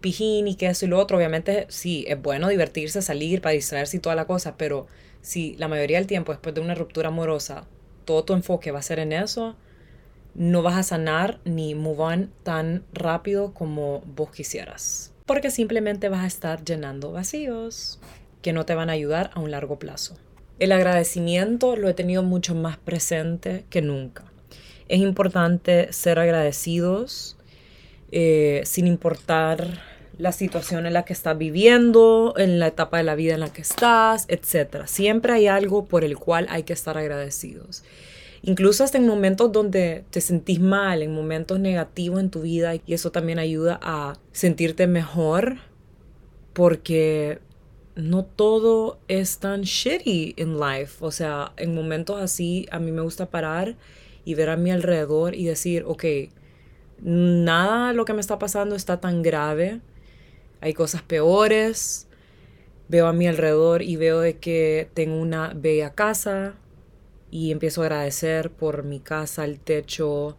pijín 0.00 0.48
y 0.48 0.54
que 0.54 0.68
eso 0.68 0.86
y 0.86 0.88
lo 0.88 0.98
otro, 0.98 1.18
obviamente 1.18 1.66
sí, 1.68 2.06
es 2.08 2.22
bueno 2.22 2.48
divertirse, 2.48 3.02
salir 3.02 3.42
para 3.42 3.52
distraerse 3.52 3.98
y 3.98 4.00
toda 4.00 4.14
la 4.14 4.24
cosa, 4.24 4.56
pero 4.56 4.86
si 5.20 5.56
la 5.56 5.68
mayoría 5.68 5.98
del 5.98 6.06
tiempo 6.06 6.32
después 6.32 6.54
de 6.54 6.62
una 6.62 6.74
ruptura 6.74 7.08
amorosa, 7.08 7.66
todo 8.06 8.24
tu 8.24 8.32
enfoque 8.32 8.70
va 8.70 8.78
a 8.78 8.82
ser 8.82 8.98
en 8.98 9.12
eso, 9.12 9.56
no 10.34 10.62
vas 10.62 10.76
a 10.76 10.82
sanar 10.82 11.40
ni 11.44 11.74
move 11.74 12.00
on 12.00 12.30
tan 12.42 12.84
rápido 12.94 13.52
como 13.52 14.00
vos 14.00 14.30
quisieras. 14.30 15.12
Porque 15.26 15.50
simplemente 15.50 16.08
vas 16.08 16.24
a 16.24 16.26
estar 16.26 16.64
llenando 16.64 17.12
vacíos 17.12 17.98
que 18.40 18.52
no 18.52 18.64
te 18.64 18.74
van 18.74 18.88
a 18.88 18.94
ayudar 18.94 19.30
a 19.34 19.40
un 19.40 19.50
largo 19.50 19.78
plazo. 19.78 20.16
El 20.58 20.72
agradecimiento 20.72 21.76
lo 21.76 21.88
he 21.88 21.94
tenido 21.94 22.22
mucho 22.22 22.54
más 22.54 22.78
presente 22.78 23.66
que 23.68 23.82
nunca. 23.82 24.24
Es 24.88 25.00
importante 25.00 25.92
ser 25.92 26.18
agradecidos 26.18 27.36
eh, 28.12 28.62
sin 28.64 28.86
importar 28.86 29.82
la 30.18 30.32
situación 30.32 30.86
en 30.86 30.94
la 30.94 31.04
que 31.04 31.12
estás 31.12 31.36
viviendo, 31.36 32.34
en 32.36 32.58
la 32.58 32.68
etapa 32.68 32.98
de 32.98 33.04
la 33.04 33.14
vida 33.14 33.34
en 33.34 33.40
la 33.40 33.52
que 33.52 33.62
estás, 33.62 34.26
etc. 34.28 34.86
Siempre 34.86 35.32
hay 35.32 35.46
algo 35.46 35.84
por 35.84 36.04
el 36.04 36.16
cual 36.16 36.46
hay 36.48 36.62
que 36.62 36.72
estar 36.72 36.96
agradecidos. 36.96 37.84
Incluso 38.42 38.84
hasta 38.84 38.98
en 38.98 39.06
momentos 39.06 39.52
donde 39.52 40.04
te 40.10 40.20
sentís 40.20 40.60
mal, 40.60 41.02
en 41.02 41.12
momentos 41.12 41.58
negativos 41.58 42.20
en 42.20 42.30
tu 42.30 42.42
vida, 42.42 42.74
y 42.76 42.94
eso 42.94 43.10
también 43.10 43.38
ayuda 43.38 43.78
a 43.82 44.14
sentirte 44.32 44.86
mejor 44.86 45.56
porque 46.52 47.40
no 47.96 48.24
todo 48.24 48.98
es 49.08 49.38
tan 49.38 49.62
shitty 49.62 50.34
in 50.36 50.58
life. 50.58 50.96
O 51.00 51.10
sea, 51.10 51.52
en 51.56 51.74
momentos 51.74 52.20
así 52.20 52.66
a 52.70 52.78
mí 52.78 52.92
me 52.92 53.02
gusta 53.02 53.30
parar 53.30 53.76
y 54.24 54.34
ver 54.34 54.50
a 54.50 54.56
mi 54.56 54.70
alrededor 54.70 55.34
y 55.34 55.44
decir, 55.44 55.84
ok, 55.86 56.04
nada 57.02 57.92
lo 57.92 58.04
que 58.04 58.14
me 58.14 58.20
está 58.20 58.38
pasando 58.38 58.76
está 58.76 59.00
tan 59.00 59.22
grave, 59.22 59.80
hay 60.66 60.74
cosas 60.74 61.00
peores, 61.02 62.08
veo 62.88 63.06
a 63.06 63.12
mi 63.12 63.28
alrededor 63.28 63.82
y 63.82 63.94
veo 63.94 64.18
de 64.18 64.38
que 64.38 64.90
tengo 64.94 65.16
una 65.16 65.52
bella 65.54 65.94
casa 65.94 66.54
y 67.30 67.52
empiezo 67.52 67.82
a 67.82 67.84
agradecer 67.84 68.50
por 68.50 68.82
mi 68.82 68.98
casa, 68.98 69.44
el 69.44 69.60
techo, 69.60 70.36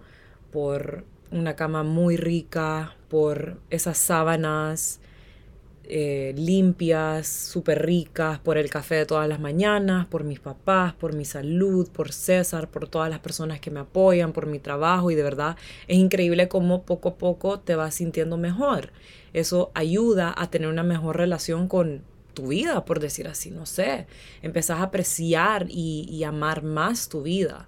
por 0.52 1.06
una 1.32 1.56
cama 1.56 1.84
muy 1.84 2.18
rica, 2.18 2.98
por 3.08 3.58
esas 3.70 3.98
sábanas, 4.00 5.00
eh, 5.86 6.34
limpias, 6.36 7.26
súper 7.26 7.86
ricas, 7.86 8.38
por 8.40 8.58
el 8.58 8.70
café 8.70 8.96
de 8.96 9.06
todas 9.06 9.30
las 9.30 9.40
mañanas, 9.40 10.08
por 10.08 10.26
mis 10.26 10.42
papás, 10.42 10.94
por 10.94 11.16
mi 11.16 11.24
salud, 11.24 11.88
por 11.90 12.12
César, 12.12 12.70
por 12.70 12.90
todas 12.90 13.10
las 13.10 13.20
personas 13.20 13.62
que 13.62 13.72
me 13.72 13.80
apoyan, 13.80 14.34
por 14.34 14.46
mi 14.46 14.60
trabajo 14.60 15.10
y 15.10 15.16
de 15.16 15.24
verdad 15.24 15.56
es 15.88 15.98
increíble 15.98 16.50
cómo 16.50 16.84
poco 16.84 17.08
a 17.08 17.16
poco 17.16 17.62
te 17.62 17.76
vas 17.78 17.96
sintiendo 17.96 18.36
mejor. 18.36 18.92
Eso 19.34 19.72
ayuda 19.74 20.34
a 20.36 20.50
tener 20.50 20.70
una 20.70 20.84
mejor 20.84 21.18
relación 21.18 21.68
con 21.68 22.04
tu 22.38 22.50
vida, 22.50 22.86
por 22.86 23.00
decir 23.00 23.28
así, 23.28 23.50
no 23.50 23.66
sé. 23.66 24.06
Empezás 24.44 24.80
a 24.80 24.84
apreciar 24.84 25.66
y, 25.70 26.24
amar 26.24 26.62
más 26.62 27.10
tu 27.10 27.24
vida. 27.24 27.68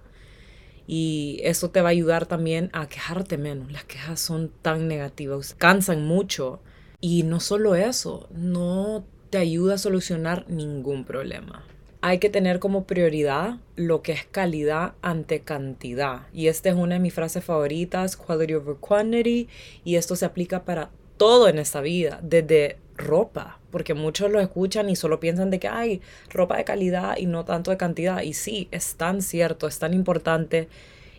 Y 0.86 1.40
eso 1.42 1.70
te 1.70 1.80
va 1.80 1.88
a 1.88 1.90
ayudar 1.90 2.26
también 2.26 2.70
a 2.72 2.88
quejarte 2.88 3.36
menos. 3.36 3.72
Las 3.72 3.84
quejas 3.84 4.20
son 4.20 4.52
tan 4.62 4.86
negativas, 4.86 5.54
cansan 5.58 6.06
mucho 6.06 6.60
y 7.00 7.24
no 7.24 7.40
solo 7.40 7.74
eso, 7.74 8.28
no 8.30 9.04
te 9.30 9.38
ayuda 9.38 9.74
a 9.74 9.78
solucionar 9.78 10.44
ningún 10.48 11.04
problema. 11.04 11.64
Hay 12.00 12.18
que 12.18 12.30
tener 12.30 12.60
como 12.60 12.84
prioridad 12.84 13.58
lo 13.74 14.02
que 14.02 14.12
es 14.12 14.24
calidad 14.24 14.94
ante 15.02 15.40
cantidad. 15.40 16.28
Y 16.32 16.46
esta 16.46 16.68
es 16.68 16.76
una 16.76 16.94
de 16.94 17.00
mis 17.00 17.12
frases 17.12 17.44
favoritas, 17.44 18.16
quality 18.16 18.54
over 18.54 18.76
quantity. 18.76 19.48
Y 19.84 19.96
esto 19.96 20.16
se 20.16 20.24
aplica 20.24 20.64
para 20.64 20.90
todo 21.20 21.48
en 21.48 21.58
esta 21.58 21.82
vida, 21.82 22.18
desde 22.22 22.78
ropa, 22.96 23.58
porque 23.70 23.92
muchos 23.92 24.30
lo 24.30 24.40
escuchan 24.40 24.88
y 24.88 24.96
solo 24.96 25.20
piensan 25.20 25.50
de 25.50 25.60
que 25.60 25.68
hay 25.68 26.00
ropa 26.30 26.56
de 26.56 26.64
calidad 26.64 27.18
y 27.18 27.26
no 27.26 27.44
tanto 27.44 27.70
de 27.70 27.76
cantidad. 27.76 28.22
Y 28.22 28.32
sí, 28.32 28.68
es 28.70 28.94
tan 28.94 29.20
cierto, 29.20 29.66
es 29.66 29.78
tan 29.78 29.92
importante 29.92 30.70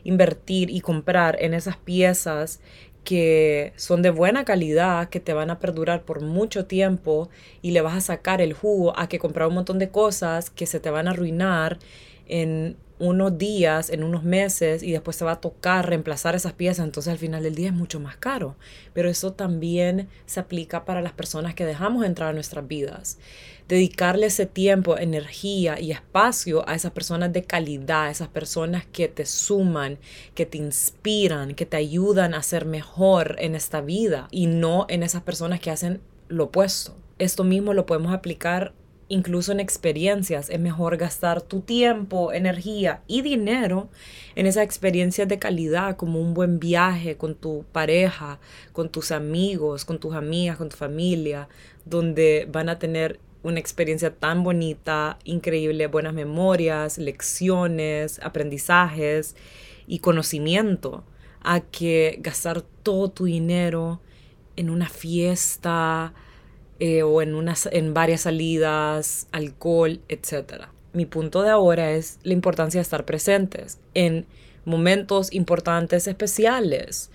invertir 0.03 0.71
y 0.71 0.81
comprar 0.81 1.37
en 1.39 1.53
esas 1.53 1.77
piezas 1.77 2.61
que 3.03 3.73
son 3.75 4.01
de 4.01 4.09
buena 4.09 4.43
calidad, 4.43 5.07
que 5.09 5.19
te 5.19 5.33
van 5.33 5.51
a 5.51 5.59
perdurar 5.59 6.01
por 6.01 6.19
mucho 6.23 6.65
tiempo 6.65 7.29
y 7.61 7.69
le 7.69 7.81
vas 7.81 7.93
a 7.93 8.01
sacar 8.01 8.41
el 8.41 8.53
jugo 8.53 8.97
a 8.97 9.07
que 9.07 9.19
comprar 9.19 9.49
un 9.49 9.53
montón 9.53 9.77
de 9.77 9.91
cosas 9.91 10.49
que 10.49 10.65
se 10.65 10.79
te 10.79 10.89
van 10.89 11.07
a 11.07 11.11
arruinar 11.11 11.77
en 12.25 12.75
unos 13.01 13.37
días, 13.37 13.89
en 13.89 14.03
unos 14.03 14.23
meses 14.23 14.83
y 14.83 14.91
después 14.91 15.17
se 15.17 15.25
va 15.25 15.33
a 15.33 15.41
tocar 15.41 15.89
reemplazar 15.89 16.35
esas 16.35 16.53
piezas, 16.53 16.85
entonces 16.85 17.11
al 17.11 17.17
final 17.17 17.41
del 17.41 17.55
día 17.55 17.67
es 17.67 17.73
mucho 17.73 17.99
más 17.99 18.15
caro. 18.15 18.55
Pero 18.93 19.09
eso 19.09 19.33
también 19.33 20.07
se 20.25 20.39
aplica 20.39 20.85
para 20.85 21.01
las 21.01 21.11
personas 21.11 21.55
que 21.55 21.65
dejamos 21.65 22.05
entrar 22.05 22.29
a 22.29 22.33
nuestras 22.33 22.67
vidas. 22.67 23.17
Dedicarle 23.67 24.27
ese 24.27 24.45
tiempo, 24.45 24.97
energía 24.97 25.79
y 25.79 25.91
espacio 25.91 26.67
a 26.69 26.75
esas 26.75 26.91
personas 26.91 27.33
de 27.33 27.43
calidad, 27.43 28.11
esas 28.11 28.27
personas 28.27 28.85
que 28.85 29.07
te 29.07 29.25
suman, 29.25 29.97
que 30.35 30.45
te 30.45 30.59
inspiran, 30.59 31.55
que 31.55 31.65
te 31.65 31.77
ayudan 31.77 32.33
a 32.33 32.43
ser 32.43 32.65
mejor 32.65 33.35
en 33.39 33.55
esta 33.55 33.81
vida 33.81 34.27
y 34.29 34.45
no 34.45 34.85
en 34.89 35.03
esas 35.03 35.23
personas 35.23 35.59
que 35.59 35.71
hacen 35.71 36.01
lo 36.27 36.45
opuesto. 36.45 36.95
Esto 37.17 37.43
mismo 37.43 37.73
lo 37.73 37.85
podemos 37.85 38.13
aplicar 38.13 38.73
incluso 39.11 39.51
en 39.51 39.59
experiencias. 39.59 40.49
Es 40.49 40.59
mejor 40.59 40.95
gastar 40.95 41.41
tu 41.41 41.59
tiempo, 41.59 42.31
energía 42.31 43.01
y 43.07 43.21
dinero 43.21 43.89
en 44.35 44.47
esas 44.47 44.63
experiencias 44.63 45.27
de 45.27 45.37
calidad, 45.37 45.97
como 45.97 46.21
un 46.21 46.33
buen 46.33 46.59
viaje 46.59 47.17
con 47.17 47.35
tu 47.35 47.65
pareja, 47.73 48.39
con 48.71 48.89
tus 48.89 49.11
amigos, 49.11 49.83
con 49.83 49.99
tus 49.99 50.15
amigas, 50.15 50.57
con 50.57 50.69
tu 50.69 50.77
familia, 50.77 51.49
donde 51.83 52.47
van 52.49 52.69
a 52.69 52.79
tener 52.79 53.19
una 53.43 53.59
experiencia 53.59 54.15
tan 54.15 54.43
bonita, 54.43 55.19
increíble, 55.25 55.87
buenas 55.87 56.13
memorias, 56.13 56.97
lecciones, 56.97 58.19
aprendizajes 58.23 59.35
y 59.87 59.99
conocimiento, 59.99 61.03
a 61.43 61.59
que 61.59 62.17
gastar 62.21 62.61
todo 62.61 63.09
tu 63.09 63.25
dinero 63.25 63.99
en 64.55 64.69
una 64.69 64.87
fiesta, 64.87 66.13
eh, 66.83 67.03
o 67.03 67.21
en, 67.21 67.35
unas, 67.35 67.69
en 67.71 67.93
varias 67.93 68.21
salidas, 68.21 69.27
alcohol, 69.31 70.01
etc. 70.09 70.63
Mi 70.93 71.05
punto 71.05 71.43
de 71.43 71.51
ahora 71.51 71.91
es 71.91 72.17
la 72.23 72.33
importancia 72.33 72.79
de 72.79 72.81
estar 72.81 73.05
presentes 73.05 73.77
en 73.93 74.25
momentos 74.65 75.31
importantes, 75.31 76.07
especiales, 76.07 77.11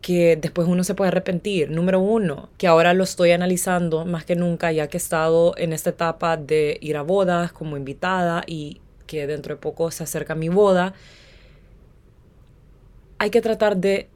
que 0.00 0.38
después 0.40 0.68
uno 0.68 0.84
se 0.84 0.94
puede 0.94 1.08
arrepentir. 1.08 1.72
Número 1.72 1.98
uno, 1.98 2.50
que 2.56 2.68
ahora 2.68 2.94
lo 2.94 3.02
estoy 3.02 3.32
analizando 3.32 4.04
más 4.04 4.24
que 4.24 4.36
nunca, 4.36 4.70
ya 4.70 4.86
que 4.86 4.96
he 4.96 4.98
estado 4.98 5.54
en 5.56 5.72
esta 5.72 5.90
etapa 5.90 6.36
de 6.36 6.78
ir 6.80 6.96
a 6.96 7.02
bodas 7.02 7.50
como 7.50 7.76
invitada 7.76 8.44
y 8.46 8.80
que 9.08 9.26
dentro 9.26 9.56
de 9.56 9.60
poco 9.60 9.90
se 9.90 10.04
acerca 10.04 10.36
mi 10.36 10.50
boda. 10.50 10.94
Hay 13.18 13.30
que 13.30 13.40
tratar 13.40 13.76
de 13.76 14.08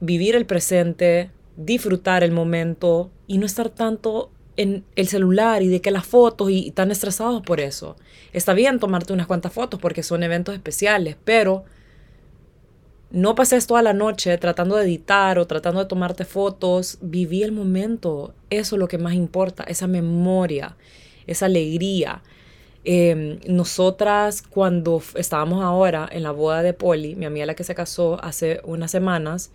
vivir 0.00 0.36
el 0.36 0.44
presente, 0.44 1.30
disfrutar 1.56 2.24
el 2.24 2.32
momento 2.32 3.10
y 3.26 3.38
no 3.38 3.46
estar 3.46 3.68
tanto 3.68 4.30
en 4.56 4.84
el 4.96 5.08
celular 5.08 5.62
y 5.62 5.68
de 5.68 5.80
que 5.80 5.90
las 5.90 6.06
fotos 6.06 6.50
y, 6.50 6.70
tan 6.72 6.90
estresados 6.90 7.42
por 7.42 7.60
eso. 7.60 7.96
Está 8.32 8.52
bien 8.54 8.78
tomarte 8.78 9.12
unas 9.12 9.26
cuantas 9.26 9.52
fotos 9.52 9.80
porque 9.80 10.02
son 10.02 10.22
eventos 10.22 10.54
especiales, 10.54 11.16
pero 11.24 11.64
no 13.10 13.34
pases 13.34 13.66
toda 13.66 13.82
la 13.82 13.92
noche 13.92 14.36
tratando 14.38 14.76
de 14.76 14.84
editar 14.84 15.38
o 15.38 15.46
tratando 15.46 15.80
de 15.80 15.86
tomarte 15.86 16.24
fotos. 16.24 16.98
Viví 17.02 17.42
el 17.42 17.52
momento. 17.52 18.34
Eso 18.50 18.76
es 18.76 18.80
lo 18.80 18.88
que 18.88 18.98
más 18.98 19.14
importa, 19.14 19.64
esa 19.64 19.86
memoria, 19.86 20.76
esa 21.26 21.46
alegría. 21.46 22.22
Em, 22.84 23.38
nosotras 23.46 24.42
cuando 24.42 25.00
estábamos 25.14 25.62
ahora 25.62 26.08
en 26.10 26.24
la 26.24 26.32
boda 26.32 26.62
de 26.62 26.72
Polly, 26.72 27.14
mi 27.14 27.26
amiga 27.26 27.46
la 27.46 27.54
que 27.54 27.64
se 27.64 27.74
casó 27.74 28.18
hace 28.24 28.60
unas 28.64 28.90
semanas, 28.90 29.52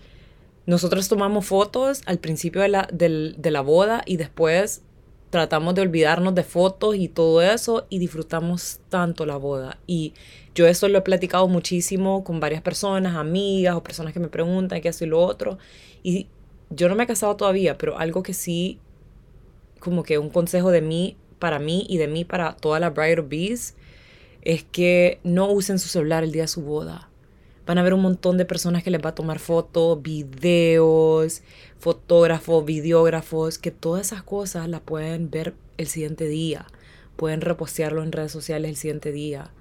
nosotros 0.67 1.07
tomamos 1.07 1.45
fotos 1.45 2.01
al 2.05 2.19
principio 2.19 2.61
de 2.61 2.67
la, 2.67 2.87
de 2.91 3.51
la 3.51 3.61
boda 3.61 4.03
y 4.05 4.17
después 4.17 4.83
tratamos 5.29 5.75
de 5.75 5.81
olvidarnos 5.81 6.35
de 6.35 6.43
fotos 6.43 6.95
y 6.95 7.07
todo 7.07 7.41
eso 7.41 7.85
y 7.89 7.99
disfrutamos 7.99 8.81
tanto 8.89 9.25
la 9.25 9.37
boda. 9.37 9.79
Y 9.87 10.13
yo 10.55 10.67
eso 10.67 10.89
lo 10.89 10.97
he 10.97 11.01
platicado 11.01 11.47
muchísimo 11.47 12.23
con 12.25 12.39
varias 12.41 12.61
personas, 12.61 13.15
amigas 13.15 13.75
o 13.75 13.83
personas 13.83 14.13
que 14.13 14.19
me 14.19 14.27
preguntan 14.27 14.81
qué 14.81 14.89
hace 14.89 15.05
lo 15.05 15.21
otro. 15.21 15.57
Y 16.03 16.27
yo 16.69 16.89
no 16.89 16.95
me 16.95 17.05
he 17.05 17.07
casado 17.07 17.37
todavía, 17.37 17.77
pero 17.77 17.97
algo 17.97 18.21
que 18.21 18.33
sí, 18.33 18.79
como 19.79 20.03
que 20.03 20.17
un 20.17 20.29
consejo 20.29 20.71
de 20.71 20.81
mí, 20.81 21.15
para 21.39 21.59
mí 21.59 21.85
y 21.87 21.97
de 21.97 22.07
mí 22.07 22.25
para 22.25 22.57
toda 22.57 22.81
la 22.81 22.89
Bride 22.89 23.21
of 23.21 23.29
Bees, 23.29 23.75
es 24.41 24.65
que 24.65 25.19
no 25.23 25.49
usen 25.49 25.79
su 25.79 25.87
celular 25.87 26.25
el 26.25 26.33
día 26.33 26.43
de 26.43 26.47
su 26.49 26.61
boda. 26.61 27.06
Van 27.67 27.77
a 27.77 27.83
ver 27.83 27.93
un 27.93 28.01
montón 28.01 28.37
de 28.37 28.45
personas 28.45 28.81
que 28.81 28.91
les 28.91 29.03
va 29.03 29.09
a 29.09 29.15
tomar 29.15 29.39
fotos, 29.39 30.01
videos, 30.01 31.43
fotógrafos, 31.77 32.63
videógrafos, 32.63 33.57
que 33.57 33.71
todas 33.71 34.07
esas 34.07 34.23
cosas 34.23 34.69
las 34.69 34.79
pueden 34.79 35.29
ver 35.29 35.53
el 35.75 35.87
siguiente 35.87 36.29
día. 36.29 36.65
Pueden 37.17 37.41
repostearlo 37.41 38.03
en 38.03 38.13
redes 38.13 38.31
sociales 38.31 38.69
el 38.69 38.77
siguiente 38.77 39.11
día. 39.11 39.51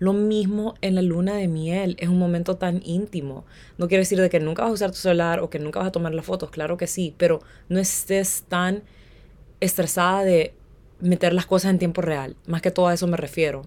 Lo 0.00 0.12
mismo 0.12 0.74
en 0.80 0.96
la 0.96 1.02
luna 1.02 1.36
de 1.36 1.46
miel, 1.46 1.94
es 2.00 2.08
un 2.08 2.18
momento 2.18 2.56
tan 2.56 2.82
íntimo. 2.84 3.44
No 3.78 3.86
quiere 3.86 4.02
decir 4.02 4.20
de 4.20 4.30
que 4.30 4.40
nunca 4.40 4.62
vas 4.62 4.72
a 4.72 4.74
usar 4.74 4.90
tu 4.90 4.96
celular 4.96 5.38
o 5.38 5.48
que 5.48 5.60
nunca 5.60 5.78
vas 5.78 5.88
a 5.88 5.92
tomar 5.92 6.12
las 6.12 6.26
fotos, 6.26 6.50
claro 6.50 6.76
que 6.76 6.88
sí, 6.88 7.14
pero 7.16 7.38
no 7.68 7.78
estés 7.78 8.42
tan 8.48 8.82
estresada 9.60 10.24
de 10.24 10.54
meter 10.98 11.32
las 11.32 11.46
cosas 11.46 11.70
en 11.70 11.78
tiempo 11.78 12.02
real. 12.02 12.34
Más 12.48 12.62
que 12.62 12.72
todo 12.72 12.88
a 12.88 12.94
eso 12.94 13.06
me 13.06 13.16
refiero 13.16 13.62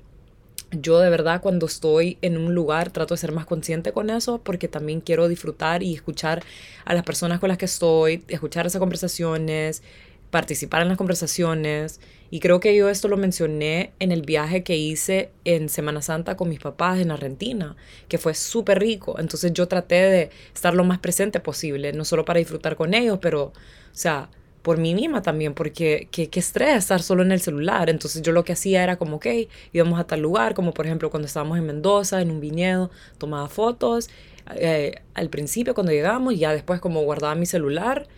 yo 0.72 1.00
de 1.00 1.10
verdad 1.10 1.42
cuando 1.42 1.66
estoy 1.66 2.18
en 2.22 2.38
un 2.38 2.54
lugar 2.54 2.92
trato 2.92 3.14
de 3.14 3.20
ser 3.20 3.32
más 3.32 3.46
consciente 3.46 3.94
con 3.94 4.10
eso 4.10 4.40
porque 4.44 4.68
también 4.68 5.02
quiero 5.02 5.28
disfrutar 5.28 5.84
y 5.84 5.94
escuchar 5.94 6.44
a 6.86 6.94
las 6.94 7.04
personas 7.04 7.40
con 7.40 7.50
las 7.50 7.58
que 7.58 7.66
estoy, 7.66 8.24
escuchar 8.28 8.68
esas 8.68 8.80
conversaciones, 8.80 9.82
participar 10.30 10.82
en 10.82 10.90
las 10.90 10.98
conversaciones. 10.98 12.00
Y 12.30 12.42
creo 12.42 12.60
que 12.60 12.76
yo 12.76 12.90
esto 12.90 13.08
lo 13.08 13.16
mencioné 13.16 13.94
en 14.00 14.12
el 14.12 14.22
viaje 14.22 14.64
que 14.64 14.76
hice 14.76 15.32
en 15.46 15.70
Semana 15.70 16.02
Santa 16.02 16.36
con 16.36 16.50
mis 16.50 16.60
papás 16.60 17.00
en 17.00 17.12
Argentina, 17.12 17.78
que 18.10 18.18
fue 18.18 18.34
súper 18.34 18.80
rico. 18.80 19.18
Entonces 19.20 19.54
yo 19.54 19.68
traté 19.68 19.96
de 19.96 20.30
estar 20.54 20.74
lo 20.74 20.84
más 20.84 21.00
presente 21.00 21.40
posible, 21.40 21.94
no 21.94 22.04
solo 22.04 22.26
para 22.26 22.40
disfrutar 22.40 22.76
con 22.76 22.94
ellos, 22.94 23.20
pero, 23.22 23.44
o 23.44 23.54
sea, 23.94 24.30
por 24.68 24.80
mí 24.80 24.94
misma 24.94 25.22
también, 25.22 25.54
porque 25.54 26.10
qué, 26.12 26.30
estrés 26.34 26.76
estar 26.76 27.02
solo 27.02 27.24
en 27.24 27.32
el 27.32 27.40
celular. 27.40 27.90
Entonces 27.90 28.22
yo 28.22 28.34
lo 28.34 28.44
que 28.44 28.52
hacía 28.52 28.84
era 28.84 28.98
como, 28.98 29.16
ok, 29.16 29.26
íbamos 29.72 29.98
a 29.98 30.04
tal 30.04 30.20
lugar, 30.20 30.56
como 30.56 30.74
por 30.74 30.86
ejemplo 30.86 31.10
cuando 31.10 31.26
estábamos 31.26 31.58
en 31.58 31.66
Mendoza, 31.66 32.22
en 32.22 32.32
un 32.32 32.42
viñedo, 32.42 32.92
tomaba 33.18 33.48
fotos. 33.48 34.10
Eh, 34.56 34.96
al 35.14 35.30
principio 35.30 35.74
cuando 35.74 35.94
llegamos, 35.94 36.38
ya 36.38 36.52
después 36.52 36.82
como 36.82 37.02
guardaba 37.04 37.34
mi 37.36 37.46
celular 37.46 38.10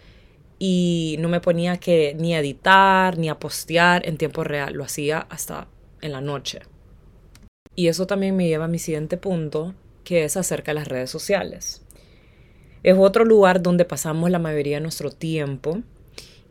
y 0.57 1.17
no 1.19 1.29
me 1.29 1.39
ponía 1.39 1.77
que 1.77 2.15
ni 2.17 2.33
a 2.33 2.39
editar 2.39 3.19
ni 3.19 3.29
a 3.29 3.37
postear 3.37 4.07
en 4.07 4.17
tiempo 4.17 4.43
real, 4.43 4.73
lo 4.73 4.83
hacía 4.83 5.19
hasta 5.29 5.67
en 6.01 6.13
la 6.13 6.21
noche. 6.21 6.61
Y 7.75 7.89
eso 7.89 8.07
también 8.07 8.35
me 8.35 8.47
lleva 8.47 8.65
a 8.65 8.69
mi 8.69 8.79
siguiente 8.79 9.17
punto, 9.17 9.75
que 10.03 10.23
es 10.23 10.35
acerca 10.35 10.71
de 10.71 10.79
las 10.79 10.87
redes 10.87 11.11
sociales. 11.11 11.83
Es 12.81 12.97
otro 12.97 13.23
lugar 13.23 13.61
donde 13.61 13.85
pasamos 13.85 14.31
la 14.31 14.39
mayoría 14.39 14.77
de 14.77 14.81
nuestro 14.81 15.11
tiempo 15.11 15.83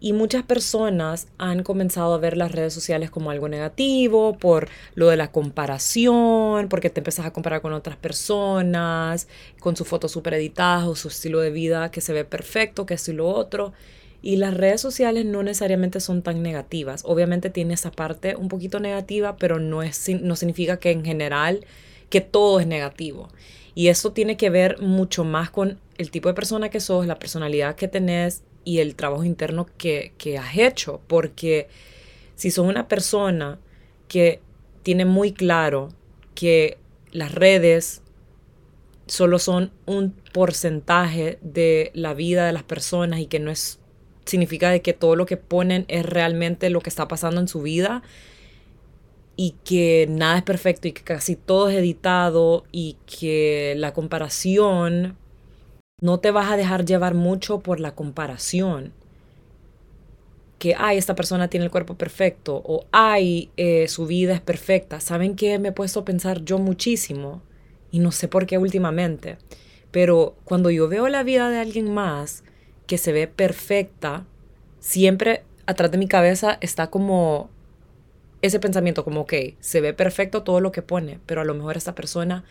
y 0.00 0.12
muchas 0.12 0.44
personas 0.44 1.26
han 1.38 1.62
comenzado 1.62 2.14
a 2.14 2.18
ver 2.18 2.36
las 2.36 2.52
redes 2.52 2.72
sociales 2.72 3.10
como 3.10 3.30
algo 3.30 3.48
negativo 3.48 4.36
por 4.38 4.68
lo 4.94 5.08
de 5.08 5.16
la 5.16 5.32
comparación, 5.32 6.68
porque 6.68 6.90
te 6.90 7.00
empiezas 7.00 7.26
a 7.26 7.32
comparar 7.32 7.60
con 7.62 7.72
otras 7.72 7.96
personas, 7.96 9.28
con 9.60 9.76
sus 9.76 9.88
fotos 9.88 10.12
super 10.12 10.34
editadas 10.34 10.86
o 10.86 10.94
su 10.94 11.08
estilo 11.08 11.40
de 11.40 11.50
vida 11.50 11.90
que 11.90 12.00
se 12.00 12.12
ve 12.12 12.24
perfecto, 12.24 12.86
que 12.86 12.96
y 13.06 13.12
lo 13.12 13.28
otro. 13.28 13.72
Y 14.20 14.36
las 14.36 14.54
redes 14.54 14.80
sociales 14.80 15.24
no 15.24 15.42
necesariamente 15.42 16.00
son 16.00 16.22
tan 16.22 16.42
negativas. 16.42 17.02
Obviamente 17.04 17.50
tiene 17.50 17.74
esa 17.74 17.90
parte 17.92 18.36
un 18.36 18.48
poquito 18.48 18.80
negativa, 18.80 19.36
pero 19.36 19.58
no, 19.58 19.82
es, 19.82 20.08
no 20.20 20.36
significa 20.36 20.78
que 20.78 20.90
en 20.90 21.04
general 21.04 21.64
que 22.10 22.20
todo 22.20 22.60
es 22.60 22.66
negativo. 22.66 23.28
Y 23.74 23.88
eso 23.88 24.12
tiene 24.12 24.36
que 24.36 24.50
ver 24.50 24.80
mucho 24.80 25.24
más 25.24 25.50
con 25.50 25.78
el 25.98 26.10
tipo 26.10 26.28
de 26.28 26.34
persona 26.34 26.68
que 26.68 26.80
sos, 26.80 27.06
la 27.06 27.18
personalidad 27.18 27.76
que 27.76 27.86
tenés 27.86 28.42
y 28.68 28.80
el 28.80 28.96
trabajo 28.96 29.24
interno 29.24 29.66
que, 29.78 30.12
has 30.38 30.58
hecho, 30.58 31.00
porque 31.06 31.68
si 32.34 32.50
sos 32.50 32.66
una 32.66 32.86
persona 32.86 33.58
que 34.08 34.42
tiene 34.82 35.06
muy 35.06 35.32
claro 35.32 35.88
que 36.34 36.76
las 37.10 37.32
redes 37.32 38.02
solo 39.06 39.38
son 39.38 39.72
un 39.86 40.12
porcentaje 40.34 41.38
de 41.40 41.90
la 41.94 42.12
vida 42.12 42.44
de 42.44 42.52
las 42.52 42.62
personas 42.62 43.20
y 43.20 43.26
que 43.26 43.40
no 43.40 43.50
es 43.50 43.80
significa 44.26 44.68
de 44.68 44.82
que 44.82 44.92
todo 44.92 45.16
lo 45.16 45.24
que 45.24 45.38
ponen 45.38 45.86
es 45.88 46.04
realmente 46.04 46.68
lo 46.68 46.82
que 46.82 46.90
está 46.90 47.08
pasando 47.08 47.40
en 47.40 47.48
su 47.48 47.62
vida 47.62 48.02
y 49.34 49.54
que 49.64 50.06
nada 50.10 50.36
es 50.36 50.42
perfecto 50.42 50.88
y 50.88 50.92
que 50.92 51.04
casi 51.04 51.36
todo 51.36 51.70
es 51.70 51.78
editado 51.78 52.66
y 52.70 52.98
que 53.06 53.72
la 53.78 53.94
comparación 53.94 55.16
no 56.00 56.20
te 56.20 56.30
vas 56.30 56.50
a 56.50 56.56
dejar 56.56 56.84
llevar 56.84 57.14
mucho 57.14 57.60
por 57.60 57.80
la 57.80 57.94
comparación. 57.94 58.92
Que, 60.58 60.74
ay, 60.76 60.98
esta 60.98 61.14
persona 61.14 61.48
tiene 61.48 61.66
el 61.66 61.70
cuerpo 61.70 61.96
perfecto 61.96 62.62
o, 62.64 62.86
ay, 62.90 63.50
eh, 63.56 63.86
su 63.88 64.06
vida 64.06 64.34
es 64.34 64.40
perfecta. 64.40 65.00
¿Saben 65.00 65.36
qué 65.36 65.58
me 65.58 65.68
he 65.68 65.72
puesto 65.72 66.00
a 66.00 66.04
pensar 66.04 66.44
yo 66.44 66.58
muchísimo? 66.58 67.42
Y 67.90 68.00
no 68.00 68.12
sé 68.12 68.28
por 68.28 68.46
qué 68.46 68.58
últimamente. 68.58 69.38
Pero 69.90 70.36
cuando 70.44 70.70
yo 70.70 70.88
veo 70.88 71.08
la 71.08 71.22
vida 71.22 71.48
de 71.50 71.58
alguien 71.58 71.92
más 71.92 72.44
que 72.86 72.98
se 72.98 73.12
ve 73.12 73.28
perfecta, 73.28 74.26
siempre 74.80 75.44
atrás 75.66 75.90
de 75.90 75.98
mi 75.98 76.08
cabeza 76.08 76.58
está 76.60 76.88
como 76.88 77.50
ese 78.42 78.60
pensamiento, 78.60 79.04
como, 79.04 79.22
ok, 79.22 79.34
se 79.60 79.80
ve 79.80 79.94
perfecto 79.94 80.42
todo 80.42 80.60
lo 80.60 80.72
que 80.72 80.82
pone, 80.82 81.18
pero 81.26 81.40
a 81.40 81.44
lo 81.44 81.54
mejor 81.54 81.76
esta 81.76 81.94
persona, 81.94 82.44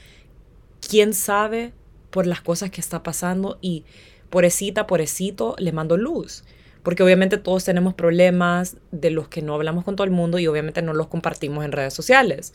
quién 0.82 1.14
sabe 1.14 1.74
por 2.10 2.28
las 2.28 2.42
cosas 2.42 2.72
que 2.72 2.82
está 2.82 3.04
pasando 3.04 3.58
y 3.62 3.84
pobrecita, 4.30 4.88
pobrecito, 4.88 5.56
le 5.60 5.72
mando 5.72 5.98
luz. 5.98 6.44
Porque 6.84 7.04
obviamente 7.04 7.38
todos 7.38 7.66
tenemos 7.66 7.94
problemas 7.94 8.78
de 8.92 9.12
los 9.12 9.28
que 9.28 9.42
no 9.42 9.54
hablamos 9.54 9.84
con 9.84 9.96
todo 9.96 10.06
el 10.06 10.12
mundo 10.12 10.40
y 10.40 10.48
obviamente 10.48 10.82
no 10.82 10.94
los 10.94 11.08
compartimos 11.08 11.66
en 11.66 11.72
redes 11.72 11.94
sociales. 11.94 12.54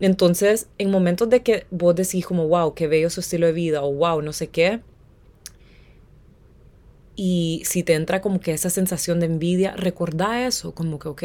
Entonces, 0.00 0.68
en 0.78 0.90
momentos 0.90 1.30
de 1.30 1.42
que 1.42 1.66
vos 1.70 1.94
decís 1.94 2.26
como, 2.26 2.48
wow, 2.48 2.74
qué 2.74 2.88
bello 2.88 3.08
su 3.10 3.20
estilo 3.20 3.46
de 3.46 3.52
vida 3.52 3.82
o 3.82 3.92
wow, 3.92 4.20
no 4.20 4.32
sé 4.32 4.48
qué, 4.48 4.80
y 7.14 7.62
si 7.64 7.82
te 7.82 7.94
entra 7.94 8.20
como 8.22 8.40
que 8.40 8.52
esa 8.52 8.70
sensación 8.70 9.20
de 9.20 9.26
envidia, 9.26 9.76
recordá 9.76 10.46
eso, 10.46 10.74
como 10.74 10.98
que, 10.98 11.08
ok, 11.08 11.22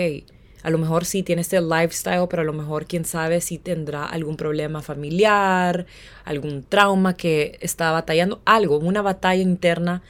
a 0.68 0.70
lo 0.70 0.80
mejor 0.80 1.06
sí 1.06 1.24
tiene 1.24 1.44
este 1.44 1.62
lifestyle, 1.62 2.28
pero 2.30 2.42
a 2.42 2.46
lo 2.46 2.52
mejor 2.52 2.88
quién 2.88 3.06
sabe 3.06 3.40
si 3.40 3.58
tendrá 3.58 4.04
algún 4.04 4.36
problema 4.36 4.82
familiar, 4.82 5.86
algún 6.26 6.62
trauma 6.62 7.16
que 7.16 7.58
está 7.62 7.90
batallando, 7.92 8.42
algo, 8.44 8.78
una 8.78 9.02
batalla 9.02 9.42
interna 9.42 10.02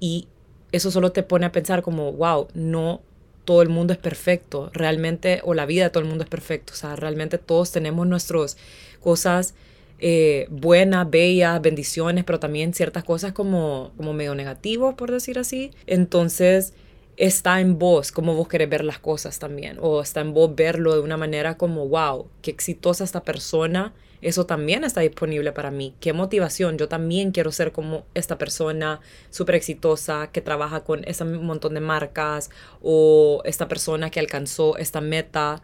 y 0.00 0.26
eso 0.72 0.90
solo 0.90 1.12
te 1.12 1.22
pone 1.22 1.46
a 1.46 1.52
pensar 1.52 1.82
como, 1.82 2.10
wow, 2.14 2.48
no 2.52 3.00
todo 3.44 3.62
el 3.62 3.68
mundo 3.68 3.92
es 3.92 3.98
perfecto, 4.00 4.70
realmente, 4.72 5.40
o 5.44 5.54
la 5.54 5.66
vida 5.66 5.84
de 5.84 5.90
todo 5.90 6.02
el 6.02 6.08
mundo 6.08 6.24
es 6.24 6.30
perfecto, 6.30 6.72
o 6.72 6.76
sea, 6.76 6.96
realmente 6.96 7.38
todos 7.38 7.70
tenemos 7.70 8.04
nuestras 8.04 8.56
cosas 8.98 9.54
eh, 10.00 10.48
buenas, 10.50 11.08
bellas, 11.08 11.62
bendiciones, 11.62 12.24
pero 12.24 12.40
también 12.40 12.74
ciertas 12.74 13.04
cosas 13.04 13.30
como, 13.30 13.92
como 13.96 14.14
medio 14.14 14.34
negativos, 14.34 14.94
por 14.94 15.12
decir 15.12 15.38
así. 15.38 15.70
Entonces, 15.86 16.74
está 17.16 17.60
en 17.60 17.78
vos 17.78 18.12
como 18.12 18.34
vos 18.34 18.48
querés 18.48 18.68
ver 18.68 18.84
las 18.84 18.98
cosas 18.98 19.38
también, 19.38 19.78
o 19.80 20.00
está 20.00 20.20
en 20.20 20.32
vos 20.32 20.54
verlo 20.54 20.94
de 20.94 21.00
una 21.00 21.16
manera 21.16 21.56
como, 21.56 21.88
wow, 21.88 22.28
qué 22.40 22.50
exitosa 22.50 23.04
esta 23.04 23.22
persona, 23.22 23.92
eso 24.22 24.46
también 24.46 24.84
está 24.84 25.00
disponible 25.00 25.52
para 25.52 25.70
mí, 25.70 25.94
qué 26.00 26.12
motivación, 26.12 26.78
yo 26.78 26.88
también 26.88 27.32
quiero 27.32 27.50
ser 27.50 27.72
como 27.72 28.04
esta 28.14 28.38
persona 28.38 29.00
súper 29.30 29.56
exitosa 29.56 30.28
que 30.32 30.40
trabaja 30.40 30.84
con 30.84 31.02
ese 31.04 31.24
montón 31.24 31.74
de 31.74 31.80
marcas, 31.80 32.50
o 32.80 33.42
esta 33.44 33.68
persona 33.68 34.10
que 34.10 34.20
alcanzó 34.20 34.76
esta 34.76 35.00
meta 35.00 35.62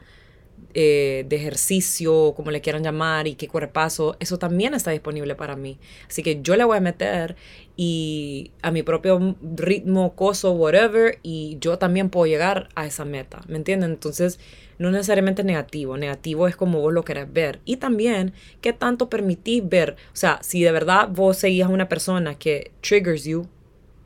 eh, 0.75 1.25
de 1.29 1.37
ejercicio, 1.37 2.35
como 2.37 2.51
le 2.51 2.61
quieran 2.61 2.83
llamar, 2.83 3.27
y 3.27 3.35
qué 3.35 3.49
cuerpazo, 3.49 4.17
eso 4.21 4.39
también 4.39 4.75
está 4.75 4.91
disponible 4.91 5.35
para 5.35 5.57
mí. 5.57 5.79
Así 6.09 6.23
que 6.23 6.41
yo 6.43 6.57
le 6.57 6.65
voy 6.65 6.77
a 6.77 6.81
meter 6.81 7.37
y 7.77 8.53
a 8.63 8.71
mi 8.71 8.83
propio 8.83 9.37
ritmo, 9.57 10.15
coso, 10.15 10.53
whatever, 10.53 11.19
y 11.23 11.57
yo 11.61 11.79
también 11.79 12.11
puedo 12.11 12.27
llegar 12.27 12.69
a 12.75 12.87
esa 12.87 13.05
meta, 13.05 13.41
¿me 13.49 13.57
entienden? 13.57 13.93
Entonces, 13.93 14.39
no 14.79 14.91
necesariamente 14.91 15.43
negativo, 15.43 15.97
negativo 15.97 16.47
es 16.49 16.57
como 16.57 16.81
vos 16.81 16.93
lo 16.93 17.05
querés 17.05 17.33
ver. 17.33 17.61
Y 17.65 17.77
también, 17.77 18.33
¿qué 18.61 18.73
tanto 18.73 19.09
permitís 19.09 19.69
ver? 19.69 19.97
O 20.13 20.17
sea, 20.17 20.39
si 20.43 20.63
de 20.63 20.73
verdad 20.73 21.09
vos 21.09 21.39
seguís 21.39 21.65
a 21.65 21.69
una 21.69 21.89
persona 21.89 22.37
que 22.37 22.73
triggers 22.81 23.25
you, 23.25 23.49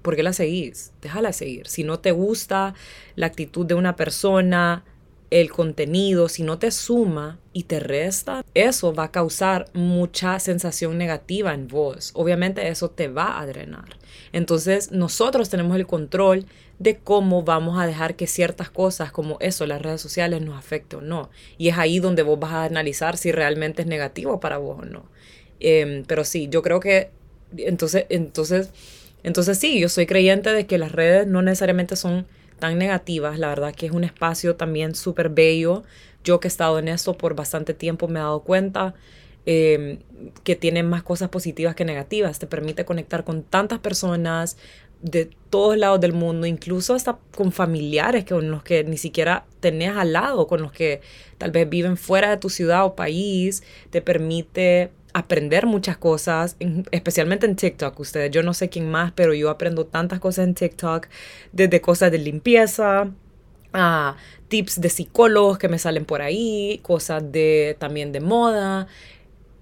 ¿por 0.03 0.17
qué 0.17 0.23
la 0.23 0.33
seguís? 0.33 0.93
Déjala 1.01 1.33
seguir. 1.33 1.67
Si 1.67 1.85
no 1.85 2.01
te 2.01 2.13
gusta 2.13 2.75
la 3.17 3.27
actitud 3.27 3.67
de 3.67 3.75
una 3.75 3.97
persona, 3.97 4.85
el 5.33 5.51
contenido, 5.51 6.29
si 6.29 6.43
no 6.43 6.59
te 6.59 6.71
suma 6.71 7.39
y 7.55 7.63
te 7.63 7.81
resta, 7.81 8.45
eso 8.53 8.93
va 8.93 9.05
a 9.05 9.11
causar 9.11 9.65
mucha 9.73 10.39
sensación 10.39 10.99
negativa 10.99 11.55
en 11.55 11.69
vos. 11.69 12.11
Obviamente 12.15 12.69
eso 12.69 12.91
te 12.91 13.09
va 13.09 13.41
a 13.41 13.47
drenar. 13.47 13.97
Entonces 14.35 14.93
nosotros 14.93 15.49
tenemos 15.49 15.75
el 15.77 15.87
control 15.87 16.45
de 16.79 16.99
cómo 16.99 17.45
vamos 17.45 17.81
a 17.81 17.87
dejar 17.87 18.15
que 18.15 18.27
ciertas 18.27 18.69
cosas 18.69 19.11
como 19.11 19.39
eso, 19.41 19.67
las 19.67 19.81
redes 19.81 20.03
sociales, 20.03 20.43
nos 20.43 20.59
afecten 20.59 20.99
o 20.99 21.03
no. 21.03 21.31
Y 21.57 21.69
es 21.69 21.79
ahí 21.79 21.99
donde 21.99 22.23
vos 22.23 22.39
vas 22.39 22.53
a 22.53 22.65
analizar 22.65 23.17
si 23.17 23.33
realmente 23.33 23.81
es 23.81 23.89
negativo 23.89 24.39
para 24.39 24.59
vos 24.59 24.81
o 24.81 24.85
no. 24.85 25.07
Em, 25.61 26.05
pero 26.05 26.25
sí, 26.25 26.49
yo 26.51 26.61
creo 26.61 26.79
que 26.79 27.09
entonces, 27.57 28.05
entonces, 28.11 28.69
entonces 29.23 29.57
sí, 29.57 29.81
yo 29.81 29.89
soy 29.89 30.05
creyente 30.05 30.53
de 30.53 30.67
que 30.67 30.77
las 30.77 30.93
redes 30.93 31.27
no 31.27 31.41
necesariamente 31.41 31.97
son 31.97 32.27
tan 32.63 32.79
negativas. 32.79 33.41
La 33.41 33.49
verdad 33.49 33.75
que 33.75 33.87
es 33.87 33.93
un 33.93 34.05
espacio 34.05 34.55
también 34.55 34.95
súper 34.95 35.31
bello. 35.31 35.83
Yo 36.23 36.39
que 36.39 36.47
he 36.47 36.49
estado 36.49 36.79
en 36.79 36.87
esto 36.87 37.19
por 37.19 37.35
bastante 37.35 37.75
tiempo 37.75 38.07
me 38.07 38.21
he 38.21 38.23
dado 38.23 38.45
cuenta 38.45 38.95
em, 39.47 39.99
que 40.45 40.55
tiene 40.55 40.85
más 40.85 41.03
cosas 41.03 41.29
positivas 41.29 41.75
que 41.75 41.85
negativas. 41.85 42.39
Te 42.39 42.47
permite 42.47 42.85
conectar 42.85 43.25
con 43.25 43.43
tantas 43.43 43.81
personas 43.81 44.57
de 45.01 45.29
todos 45.51 45.77
lados 45.77 46.01
del 46.01 46.13
mundo, 46.13 46.47
incluso 46.47 46.95
hasta 46.95 47.19
con 47.35 47.51
familiares 47.51 48.25
con 48.25 48.49
los 48.53 48.63
que 48.63 48.85
ni 48.85 48.97
siquiera 48.97 49.45
tenés 49.59 49.97
al 49.97 50.13
lado, 50.13 50.47
con 50.47 50.63
los 50.63 50.71
que 50.71 51.01
tal 51.39 51.51
vez 51.51 51.69
viven 51.69 51.97
fuera 51.97 52.31
de 52.31 52.37
tu 52.37 52.49
ciudad 52.49 52.85
o 52.85 52.95
país. 52.95 53.65
Te 53.91 54.03
permite 54.03 54.93
aprender 55.13 55.67
muchas 55.67 55.97
cosas, 55.97 56.57
especialmente 56.91 57.47
en 57.47 57.57
TikTok. 57.57 57.99
Ustedes, 58.01 58.31
yo 58.31 58.43
no 58.43 58.55
sé 58.55 58.69
quién 58.69 58.91
más, 58.91 59.13
pero 59.13 59.35
yo 59.35 59.51
aprendo 59.51 59.87
tantas 59.87 60.21
cosas 60.21 60.47
en 60.47 60.55
TikTok, 60.55 61.07
desde 61.53 61.81
cosas 61.81 62.11
de 62.11 62.19
limpieza, 62.19 63.11
a 63.73 64.17
tips 64.49 64.81
de 64.81 64.91
psicólogos 64.91 65.59
que 65.59 65.69
me 65.69 65.79
salen 65.79 66.05
por 66.05 66.21
ahí, 66.21 66.81
cosas 66.83 67.33
de 67.33 67.77
también 67.79 68.13
de 68.13 68.21
moda, 68.21 68.87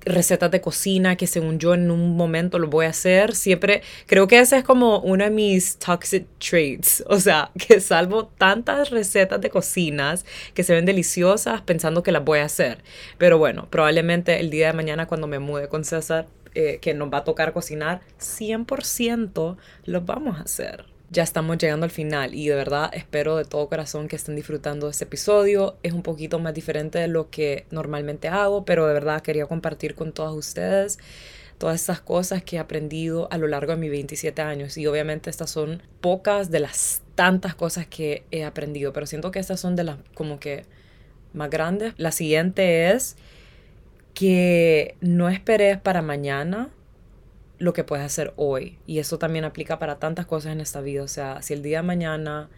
recetas 0.04 0.50
de 0.50 0.60
cocina 0.60 1.16
que 1.16 1.26
según 1.26 1.58
yo 1.58 1.74
en 1.74 1.90
un 1.90 2.16
momento 2.16 2.58
lo 2.58 2.68
voy 2.68 2.86
a 2.86 2.90
hacer. 2.90 3.34
Siempre 3.34 3.82
creo 4.06 4.26
que 4.26 4.38
ese 4.38 4.58
es 4.58 4.64
como 4.64 5.00
uno 5.00 5.24
de 5.24 5.30
mis 5.30 5.76
toxic 5.78 6.26
traits. 6.38 7.04
O 7.06 7.18
sea, 7.18 7.50
que 7.58 7.80
salvo 7.80 8.26
tantas 8.26 8.90
recetas 8.90 9.40
de 9.40 9.50
cocinas 9.50 10.24
que 10.54 10.64
se 10.64 10.74
ven 10.74 10.86
deliciosas 10.86 11.60
pensando 11.62 12.02
que 12.02 12.12
las 12.12 12.24
voy 12.24 12.40
a 12.40 12.44
hacer. 12.44 12.82
Pero 13.18 13.38
bueno, 13.38 13.68
probablemente 13.70 14.40
el 14.40 14.50
día 14.50 14.68
de 14.68 14.72
mañana 14.72 15.06
cuando 15.06 15.26
me 15.26 15.38
mude 15.38 15.68
con 15.68 15.84
César, 15.84 16.26
eh, 16.54 16.78
que 16.80 16.94
nos 16.94 17.12
va 17.12 17.18
a 17.18 17.24
tocar 17.24 17.52
cocinar, 17.52 18.00
100% 18.18 19.56
lo 19.84 20.00
vamos 20.00 20.38
a 20.38 20.42
hacer 20.42 20.89
ya 21.10 21.24
estamos 21.24 21.58
llegando 21.58 21.84
al 21.84 21.90
final 21.90 22.34
y 22.34 22.48
de 22.48 22.54
verdad 22.54 22.90
espero 22.92 23.36
de 23.36 23.44
todo 23.44 23.68
corazón 23.68 24.06
que 24.06 24.16
estén 24.16 24.36
disfrutando 24.36 24.86
de 24.86 24.92
este 24.92 25.04
episodio. 25.04 25.76
Es 25.82 25.92
un 25.92 26.02
poquito 26.02 26.38
más 26.38 26.54
diferente 26.54 26.98
de 27.00 27.08
lo 27.08 27.30
que 27.30 27.66
normalmente 27.70 28.28
hago, 28.28 28.64
pero 28.64 28.86
de 28.86 28.94
verdad 28.94 29.20
quería 29.20 29.46
compartir 29.46 29.96
con 29.96 30.12
todos 30.12 30.36
ustedes 30.36 30.98
todas 31.58 31.78
estas 31.78 32.00
cosas 32.00 32.42
que 32.42 32.56
he 32.56 32.58
aprendido 32.58 33.28
a 33.30 33.36
lo 33.36 33.46
largo 33.46 33.72
de 33.72 33.78
mis 33.78 33.90
27 33.90 34.40
años 34.40 34.78
y 34.78 34.86
obviamente 34.86 35.28
estas 35.28 35.50
son 35.50 35.82
pocas 36.00 36.50
de 36.50 36.60
las 36.60 37.02
tantas 37.16 37.54
cosas 37.54 37.86
que 37.86 38.24
he 38.30 38.44
aprendido, 38.44 38.94
pero 38.94 39.04
siento 39.04 39.30
que 39.30 39.40
estas 39.40 39.60
son 39.60 39.76
de 39.76 39.84
las 39.84 39.98
como 40.14 40.40
que 40.40 40.64
más 41.34 41.50
grandes. 41.50 41.92
La 41.98 42.12
siguiente 42.12 42.92
es 42.92 43.16
que 44.14 44.94
no 45.02 45.28
esperes 45.28 45.76
para 45.78 46.00
mañana 46.00 46.70
lo 47.60 47.72
que 47.72 47.84
puedes 47.84 48.04
hacer 48.04 48.32
hoy. 48.36 48.78
Y 48.86 48.98
eso 48.98 49.18
también 49.18 49.44
aplica 49.44 49.78
para 49.78 50.00
tantas 50.00 50.26
cosas 50.26 50.52
en 50.52 50.60
esta 50.60 50.80
vida. 50.80 51.04
O 51.04 51.08
sea, 51.08 51.42
si 51.42 51.52
el 51.52 51.62
día 51.62 51.78
de 51.78 51.82
mañana 51.84 52.48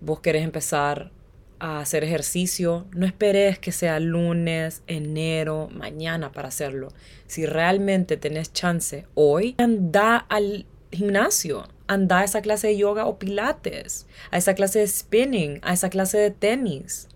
vos 0.00 0.20
querés 0.20 0.42
empezar 0.42 1.12
a 1.60 1.78
hacer 1.78 2.02
ejercicio, 2.02 2.86
no 2.92 3.06
esperes 3.06 3.58
que 3.58 3.70
sea 3.70 4.00
lunes, 4.00 4.82
enero, 4.86 5.68
mañana 5.72 6.32
para 6.32 6.48
hacerlo. 6.48 6.88
Si 7.26 7.46
realmente 7.46 8.16
tenés 8.16 8.52
chance 8.52 9.06
hoy, 9.14 9.54
anda 9.58 10.16
al 10.16 10.66
gimnasio, 10.90 11.68
anda 11.86 12.20
a 12.20 12.24
esa 12.24 12.40
clase 12.42 12.68
de 12.68 12.76
yoga 12.78 13.06
o 13.06 13.18
pilates, 13.18 14.06
a 14.30 14.38
esa 14.38 14.54
clase 14.54 14.80
de 14.80 14.88
spinning, 14.88 15.60
a 15.62 15.74
esa 15.74 15.90
clase 15.90 16.18
de 16.18 16.30
tenis. 16.30 17.08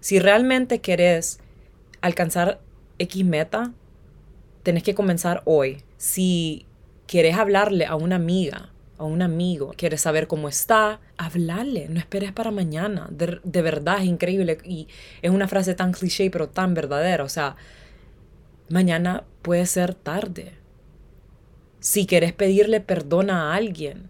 Si 0.00 0.18
realmente 0.18 0.80
querés 0.80 1.40
alcanzar 2.00 2.60
X 2.98 3.24
meta, 3.24 3.72
tenés 4.62 4.82
que 4.82 4.94
comenzar 4.94 5.42
hoy. 5.44 5.82
Si 5.98 6.64
quieres 7.08 7.36
hablarle 7.36 7.84
a 7.86 7.96
una 7.96 8.16
amiga, 8.16 8.70
a 8.98 9.04
un 9.04 9.20
amigo, 9.20 9.74
quieres 9.76 10.00
saber 10.02 10.28
cómo 10.28 10.48
está, 10.48 11.00
hablarle, 11.16 11.88
no 11.88 11.98
esperes 11.98 12.30
para 12.30 12.52
mañana. 12.52 13.08
De, 13.10 13.62
verdad 13.62 13.98
es 13.98 14.04
increíble 14.04 14.58
y 14.64 14.86
es 15.22 15.30
una 15.30 15.48
frase 15.48 15.74
tan 15.74 15.92
cliché 15.92 16.30
pero 16.30 16.48
tan 16.48 16.72
verdadera. 16.74 17.24
O 17.24 17.28
sea, 17.28 17.56
mañana 18.68 19.24
puede 19.42 19.66
ser 19.66 19.94
tarde. 19.94 20.52
Si 21.80 22.06
quieres 22.06 22.32
pedirle 22.32 22.80
perdón 22.80 23.30
a 23.30 23.54
alguien, 23.54 24.08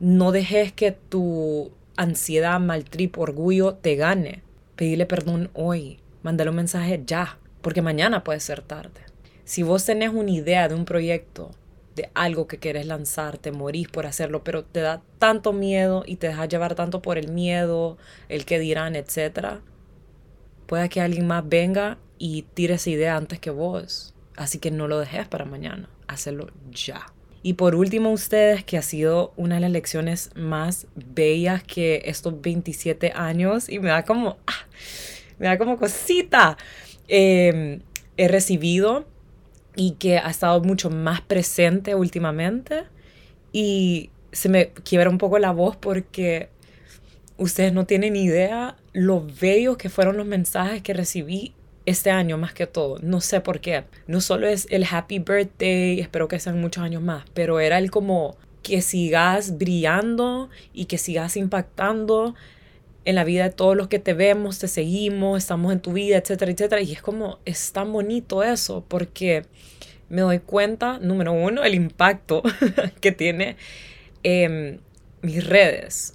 no 0.00 0.32
dejes 0.32 0.72
que 0.72 0.92
tu 0.92 1.72
ansiedad, 1.96 2.60
maltrip, 2.60 3.18
orgullo 3.18 3.74
te 3.74 3.96
gane. 3.96 4.42
Pedirle 4.76 5.06
perdón 5.06 5.50
hoy. 5.54 5.98
Mándale 6.22 6.50
un 6.50 6.56
mensaje 6.56 7.02
ya, 7.06 7.38
porque 7.62 7.80
mañana 7.80 8.22
puede 8.22 8.40
ser 8.40 8.60
tarde. 8.60 9.07
Si 9.48 9.62
vos 9.62 9.86
tenés 9.86 10.10
una 10.10 10.30
idea 10.30 10.68
de 10.68 10.74
un 10.74 10.84
proyecto, 10.84 11.52
de 11.96 12.10
algo 12.12 12.46
que 12.46 12.58
querés 12.58 12.84
lanzar, 12.84 13.38
te 13.38 13.50
morís 13.50 13.88
por 13.88 14.04
hacerlo, 14.04 14.44
pero 14.44 14.62
te 14.62 14.80
da 14.80 15.00
tanto 15.18 15.54
miedo 15.54 16.02
y 16.04 16.16
te 16.16 16.26
dejas 16.26 16.50
llevar 16.50 16.74
tanto 16.74 17.00
por 17.00 17.16
el 17.16 17.32
miedo, 17.32 17.96
el 18.28 18.44
que 18.44 18.58
dirán, 18.58 18.94
etc., 18.94 19.60
puede 20.66 20.90
que 20.90 21.00
alguien 21.00 21.26
más 21.26 21.48
venga 21.48 21.96
y 22.18 22.42
tire 22.52 22.74
esa 22.74 22.90
idea 22.90 23.16
antes 23.16 23.40
que 23.40 23.48
vos. 23.48 24.12
Así 24.36 24.58
que 24.58 24.70
no 24.70 24.86
lo 24.86 24.98
dejes 24.98 25.26
para 25.26 25.46
mañana, 25.46 25.88
hazlo 26.08 26.50
ya. 26.70 27.06
Y 27.42 27.54
por 27.54 27.74
último, 27.74 28.12
ustedes, 28.12 28.64
que 28.64 28.76
ha 28.76 28.82
sido 28.82 29.32
una 29.38 29.54
de 29.54 29.62
las 29.62 29.70
lecciones 29.70 30.28
más 30.34 30.88
bellas 30.94 31.62
que 31.62 32.02
estos 32.04 32.38
27 32.42 33.12
años, 33.14 33.70
y 33.70 33.78
me 33.78 33.88
da 33.88 34.04
como, 34.04 34.36
ah, 34.46 34.66
me 35.38 35.46
da 35.46 35.56
como 35.56 35.78
cosita, 35.78 36.58
em, 37.08 37.80
he 38.18 38.28
recibido 38.28 39.06
y 39.78 39.92
que 39.92 40.18
ha 40.18 40.28
estado 40.28 40.60
mucho 40.60 40.90
más 40.90 41.20
presente 41.20 41.94
últimamente. 41.94 42.82
Y 43.52 44.10
se 44.32 44.48
me 44.48 44.70
quiebra 44.70 45.08
un 45.08 45.18
poco 45.18 45.38
la 45.38 45.52
voz 45.52 45.76
porque 45.76 46.48
ustedes 47.36 47.72
no 47.72 47.86
tienen 47.86 48.16
idea 48.16 48.76
lo 48.92 49.24
bellos 49.40 49.76
que 49.76 49.88
fueron 49.88 50.16
los 50.16 50.26
mensajes 50.26 50.82
que 50.82 50.94
recibí 50.94 51.54
este 51.86 52.10
año 52.10 52.36
más 52.38 52.52
que 52.54 52.66
todo. 52.66 52.98
No 53.02 53.20
sé 53.20 53.40
por 53.40 53.60
qué. 53.60 53.84
No 54.08 54.20
solo 54.20 54.48
es 54.48 54.66
el 54.70 54.84
happy 54.84 55.20
birthday, 55.20 56.00
espero 56.00 56.26
que 56.26 56.40
sean 56.40 56.60
muchos 56.60 56.82
años 56.82 57.00
más, 57.00 57.24
pero 57.32 57.60
era 57.60 57.78
el 57.78 57.92
como 57.92 58.36
que 58.64 58.82
sigas 58.82 59.58
brillando 59.58 60.50
y 60.74 60.86
que 60.86 60.98
sigas 60.98 61.36
impactando 61.36 62.34
en 63.04 63.14
la 63.14 63.24
vida 63.24 63.44
de 63.44 63.50
todos 63.50 63.76
los 63.76 63.88
que 63.88 63.98
te 63.98 64.14
vemos, 64.14 64.58
te 64.58 64.68
seguimos, 64.68 65.38
estamos 65.38 65.72
en 65.72 65.80
tu 65.80 65.92
vida, 65.92 66.16
etcétera, 66.18 66.52
etcétera. 66.52 66.82
Y 66.82 66.92
es 66.92 67.02
como, 67.02 67.38
es 67.44 67.72
tan 67.72 67.92
bonito 67.92 68.42
eso, 68.42 68.84
porque 68.86 69.44
me 70.08 70.22
doy 70.22 70.40
cuenta, 70.40 70.98
número 70.98 71.32
uno, 71.32 71.64
el 71.64 71.74
impacto 71.74 72.42
que 73.00 73.12
tiene 73.12 73.56
em, 74.22 74.78
mis 75.22 75.46
redes 75.46 76.14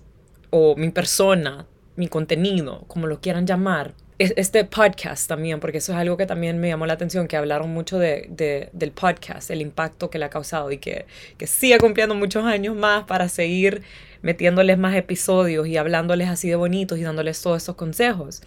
o 0.49 0.75
mi 0.75 0.89
persona, 0.89 1.65
mi 1.95 2.07
contenido, 2.07 2.83
como 2.87 3.07
lo 3.07 3.21
quieran 3.21 3.47
llamar, 3.47 3.93
este 4.19 4.63
podcast 4.63 5.27
también, 5.27 5.59
porque 5.59 5.79
eso 5.79 5.91
es 5.91 5.97
algo 5.97 6.17
que 6.17 6.25
también 6.25 6.59
me 6.59 6.69
llamó 6.69 6.85
la 6.85 6.93
atención, 6.93 7.27
que 7.27 7.35
hablaron 7.35 7.71
mucho 7.71 7.97
de, 7.99 8.69
del 8.71 8.91
podcast, 8.91 9.49
el 9.49 9.61
impacto 9.61 10.09
que 10.09 10.19
le 10.19 10.25
ha 10.25 10.29
causado 10.29 10.71
y 10.71 10.77
que, 10.77 11.05
que 11.37 11.47
sigue 11.47 11.77
cumpliendo 11.77 12.15
muchos 12.15 12.45
años 12.45 12.75
más 12.75 13.05
para 13.05 13.27
seguir 13.27 13.81
metiéndoles 14.23 14.79
más 14.79 14.95
episodios 14.95 15.67
y 15.67 15.77
hablándoles 15.77 16.29
así 16.29 16.49
de 16.49 16.55
bonitos 16.55 16.97
y 16.97 17.03
dándoles 17.03 17.39
todos 17.41 17.61
esos 17.61 17.75
consejos. 17.75 18.41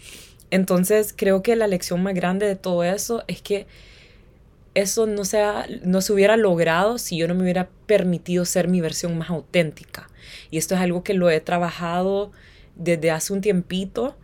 Entonces 0.50 1.14
creo 1.16 1.42
que 1.42 1.54
la 1.54 1.68
lección 1.68 2.02
más 2.02 2.14
grande 2.14 2.46
de 2.46 2.56
todo 2.56 2.82
eso 2.82 3.22
es 3.28 3.42
que 3.42 3.66
eso 4.74 5.06
no 5.06 5.24
se, 5.24 5.42
no 5.84 6.00
se 6.00 6.12
hubiera 6.12 6.36
logrado 6.36 6.98
si 6.98 7.16
yo 7.16 7.28
no 7.28 7.34
me 7.34 7.42
hubiera 7.42 7.68
permitido 7.86 8.44
ser 8.44 8.68
mi 8.68 8.80
versión 8.80 9.16
más 9.16 9.30
auténtica. 9.30 10.10
Y 10.50 10.58
esto 10.58 10.74
es 10.74 10.80
algo 10.80 11.04
que 11.04 11.14
lo 11.14 11.30
he 11.30 11.40
trabajado 11.40 12.32
desde 12.74 13.10
hace 13.10 13.32
un 13.32 13.40
tiempito 13.40 14.16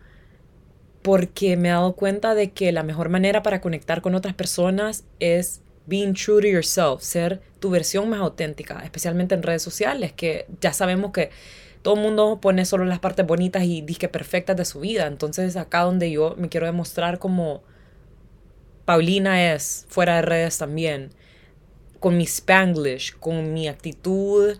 porque 1.01 1.57
me 1.57 1.69
he 1.69 1.71
dado 1.71 1.93
cuenta 1.93 2.33
de 2.33 2.51
que 2.51 2.71
la 2.71 2.83
mejor 2.83 3.09
manera 3.09 3.43
para 3.43 3.61
conectar 3.61 4.01
con 4.01 4.15
otras 4.15 4.33
personas 4.33 5.05
es 5.19 5.61
being 5.85 6.13
true 6.13 6.41
to 6.41 6.47
yourself, 6.47 7.01
ser 7.01 7.41
tu 7.63 7.69
versión 7.69 8.09
más 8.09 8.19
auténtica, 8.19 8.81
especialmente 8.83 9.35
en 9.35 9.41
redes 9.41 9.61
sociales, 9.61 10.11
que 10.11 10.47
ya 10.59 10.73
sabemos 10.73 11.13
que 11.13 11.29
todo 11.81 11.95
el 11.95 12.01
mundo 12.01 12.39
pone 12.41 12.65
solo 12.65 12.83
las 12.83 12.99
partes 12.99 13.25
bonitas 13.25 13.63
y 13.63 13.81
disque 13.81 14.09
perfectas 14.09 14.57
de 14.57 14.65
su 14.65 14.81
vida. 14.81 15.07
Entonces 15.07 15.55
acá 15.55 15.83
donde 15.83 16.11
yo 16.11 16.35
me 16.37 16.49
quiero 16.49 16.65
demostrar 16.65 17.19
como 17.19 17.63
Paulina 18.83 19.53
es, 19.53 19.85
fuera 19.87 20.17
de 20.17 20.23
redes 20.23 20.57
también, 20.57 21.11
con 22.01 22.17
mi 22.17 22.25
spanglish, 22.25 23.13
con 23.17 23.53
mi 23.53 23.69
actitud 23.69 24.57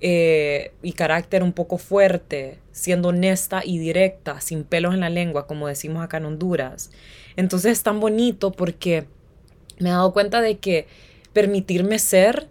eh, 0.00 0.72
y 0.82 0.92
carácter 0.94 1.42
un 1.42 1.52
poco 1.52 1.76
fuerte, 1.76 2.58
siendo 2.72 3.08
honesta 3.08 3.60
y 3.62 3.76
directa, 3.76 4.40
sin 4.40 4.64
pelos 4.64 4.94
en 4.94 5.00
la 5.00 5.10
lengua, 5.10 5.46
como 5.46 5.68
decimos 5.68 6.02
acá 6.02 6.16
en 6.16 6.24
Honduras. 6.24 6.90
Entonces 7.36 7.72
es 7.72 7.82
tan 7.82 8.00
bonito 8.00 8.50
porque 8.50 9.04
me 9.78 9.90
he 9.90 9.92
dado 9.92 10.14
cuenta 10.14 10.40
de 10.40 10.56
que 10.56 10.86
permitirme 11.36 11.98
ser 11.98 12.48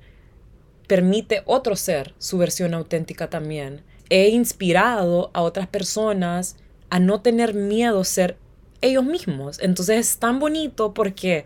permite 0.86 1.42
otro 1.48 1.76
ser 1.76 2.14
su 2.20 2.38
versión 2.38 2.76
auténtica 2.76 3.32
también. 3.32 3.82
He 4.12 4.28
inspirado 4.28 5.32
a 5.34 5.42
otras 5.42 5.66
personas 5.66 6.56
a 6.92 7.00
no 7.00 7.22
tener 7.22 7.56
miedo 7.56 8.02
a 8.02 8.06
ser 8.06 8.38
ellos 8.82 9.04
mismos. 9.04 9.60
Entonces 9.60 9.98
es 9.98 10.18
tan 10.20 10.38
bonito 10.40 10.94
porque 10.94 11.46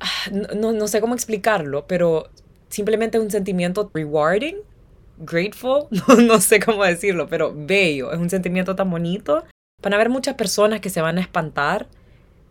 ah, 0.00 0.32
no, 0.56 0.72
no 0.72 0.88
sé 0.88 1.00
cómo 1.00 1.14
explicarlo, 1.14 1.86
pero 1.86 2.28
simplemente 2.68 3.20
un 3.20 3.30
sentimiento 3.30 3.88
rewarding 3.94 4.56
grateful, 5.18 5.86
no, 6.26 6.40
sé 6.40 6.58
cómo 6.58 6.82
decirlo, 6.82 7.28
pero 7.28 7.52
bello, 7.54 8.10
es 8.10 8.18
un 8.18 8.28
sentimiento 8.28 8.74
tan 8.74 8.90
bonito. 8.90 9.44
Van 9.80 9.92
a 9.92 9.96
haber 9.96 10.08
muchas 10.08 10.34
personas 10.34 10.80
que 10.80 10.90
se 10.90 11.00
van 11.00 11.16
a 11.18 11.20
espantar 11.20 11.86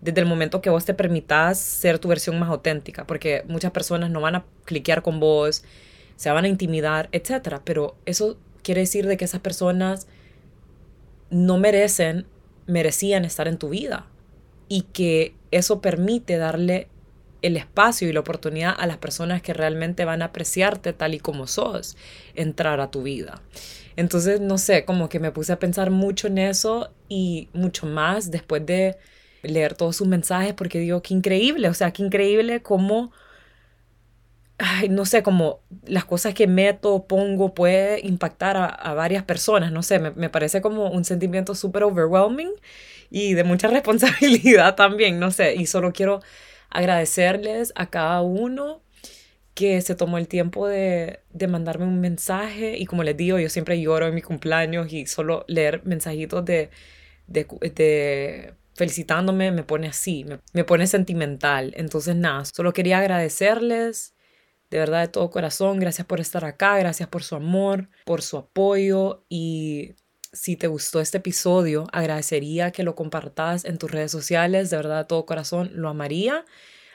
desde 0.03 0.19
el 0.19 0.27
momento 0.27 0.61
que 0.61 0.69
vos 0.69 0.83
te 0.83 0.93
permitas 0.93 1.57
ser 1.57 1.97
tu 1.97 2.09
versión 2.09 2.37
más 2.37 2.49
auténtica, 2.49 3.07
porque 3.07 3.45
muchas 3.47 3.71
personas 3.71 4.09
no 4.09 4.19
van 4.19 4.35
a 4.35 4.45
cliquear 4.65 5.01
con 5.01 5.21
vos, 5.21 5.63
se 6.17 6.29
van 6.29 6.43
a 6.43 6.49
intimidar, 6.49 7.07
etc. 7.13 7.61
Pero 7.63 7.95
eso 8.05 8.37
quiere 8.63 8.81
decir 8.81 9.07
de 9.07 9.15
que 9.15 9.23
esas 9.23 9.39
personas 9.39 10.07
no 11.29 11.57
merecen, 11.57 12.25
merecían 12.67 13.23
estar 13.23 13.47
en 13.47 13.57
tu 13.57 13.69
vida 13.69 14.07
y 14.67 14.81
que 14.81 15.35
eso 15.51 15.79
permite 15.79 16.35
darle 16.37 16.89
el 17.41 17.55
espacio 17.55 18.09
y 18.09 18.13
la 18.13 18.19
oportunidad 18.19 18.75
a 18.77 18.87
las 18.87 18.97
personas 18.97 19.41
que 19.41 19.53
realmente 19.53 20.03
van 20.03 20.21
a 20.21 20.25
apreciarte 20.25 20.91
tal 20.91 21.13
y 21.13 21.19
como 21.19 21.47
sos, 21.47 21.95
entrar 22.35 22.81
a 22.81 22.91
tu 22.91 23.03
vida. 23.03 23.41
Entonces, 23.95 24.41
no 24.41 24.57
sé, 24.57 24.83
como 24.83 25.07
que 25.07 25.19
me 25.19 25.31
puse 25.31 25.53
a 25.53 25.59
pensar 25.59 25.91
mucho 25.91 26.27
en 26.27 26.39
eso 26.39 26.91
y 27.07 27.47
mucho 27.53 27.85
más 27.85 28.31
después 28.31 28.65
de 28.65 28.97
leer 29.43 29.75
todos 29.75 29.95
sus 29.95 30.07
mensajes, 30.07 30.53
porque 30.53 30.79
digo, 30.79 31.01
qué 31.01 31.13
increíble, 31.13 31.69
o 31.69 31.73
sea, 31.73 31.91
qué 31.91 32.03
increíble 32.03 32.61
cómo, 32.61 33.11
ay, 34.57 34.89
no 34.89 35.05
sé, 35.05 35.23
como 35.23 35.61
las 35.85 36.05
cosas 36.05 36.33
que 36.33 36.47
meto, 36.47 37.05
pongo, 37.07 37.53
puede 37.53 38.05
impactar 38.05 38.57
a, 38.57 38.93
varias 38.93 39.23
personas, 39.23 39.71
no 39.71 39.83
sé, 39.83 39.99
me, 39.99 40.11
me 40.11 40.29
parece 40.29 40.61
como 40.61 40.89
un 40.89 41.05
sentimiento 41.05 41.55
súper 41.55 41.83
overwhelming 41.83 42.51
y 43.09 43.33
de 43.33 43.43
mucha 43.43 43.67
responsabilidad 43.69 44.75
también, 44.75 45.19
no 45.19 45.31
sé, 45.31 45.55
y 45.55 45.65
solo 45.67 45.93
quiero 45.93 46.21
agradecerles 46.69 47.71
a 47.75 47.89
cada 47.89 48.21
uno 48.21 48.81
que 49.53 49.81
se 49.81 49.95
tomó 49.95 50.17
el 50.17 50.27
tiempo 50.27 50.67
de, 50.67 51.19
mandarme 51.47 51.85
un 51.85 52.01
mensaje 52.01 52.77
y 52.77 52.85
como 52.85 53.03
les 53.03 53.15
digo, 53.17 53.39
yo 53.39 53.49
siempre 53.49 53.79
lloro 53.79 54.07
en 54.07 54.15
mi 54.15 54.21
cumpleaños 54.21 54.91
y 54.91 55.05
solo 55.05 55.45
leer 55.47 55.81
mensajitos 55.85 56.43
de, 56.45 56.69
de, 57.27 58.53
felicitándome 58.75 59.51
me 59.51 59.63
pone 59.63 59.87
así, 59.87 60.25
me, 60.53 60.63
pone 60.63 60.87
sentimental. 60.87 61.73
Entonces 61.75 62.15
nada, 62.15 62.45
solo 62.45 62.73
quería 62.73 62.99
agradecerles 62.99 64.15
de 64.69 64.79
verdad 64.79 65.01
de 65.01 65.07
todo 65.07 65.29
corazón, 65.29 65.79
gracias 65.79 66.07
por 66.07 66.19
estar 66.19 66.45
acá, 66.45 66.77
gracias 66.79 67.07
por 67.07 67.23
su 67.23 67.35
amor, 67.35 67.89
por 68.05 68.23
su 68.23 68.37
apoyo 68.37 69.23
y 69.29 69.95
si 70.33 70.55
te 70.55 70.65
gustó 70.67 70.99
este 70.99 71.19
episodio, 71.19 71.87
agradecería 71.91 72.71
que 72.71 72.81
lo 72.81 72.95
compartas 72.95 73.65
en 73.65 73.77
tus 73.77 73.91
redes 73.91 74.11
sociales. 74.11 74.71
De 74.71 74.77
verdad, 74.77 74.99
de 74.99 75.05
todo 75.05 75.25
corazón, 75.27 75.71
lo 75.75 75.89
amaría. 75.89 76.43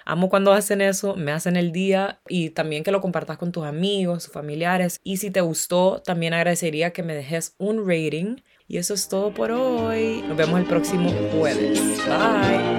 Amo 0.05 0.29
cuando 0.29 0.53
hacen 0.53 0.81
eso, 0.81 1.15
me 1.17 1.33
hacen 1.33 1.57
el 1.57 1.71
día 1.71 2.21
y 2.27 2.51
también 2.51 2.83
que 2.83 2.91
lo 2.91 3.01
compartas 3.01 3.39
con 3.39 3.53
tus 3.53 3.65
amigos, 3.65 4.29
familiares. 4.29 4.99
Y 5.05 5.19
si 5.19 5.31
te 5.31 5.41
gustó, 5.41 6.03
también 6.03 6.35
agradecería 6.35 6.93
que 6.93 7.03
me 7.03 7.15
dejes 7.15 7.55
un 7.59 7.87
rating. 7.87 8.37
Y 8.71 8.77
eso 8.77 8.93
es 8.93 9.09
todo 9.09 9.33
por 9.33 9.51
hoy. 9.51 10.23
Nos 10.29 10.37
vemos 10.37 10.61
el 10.61 10.67
próximo 10.67 11.11
jueves. 11.33 11.81
Bye. 12.07 12.79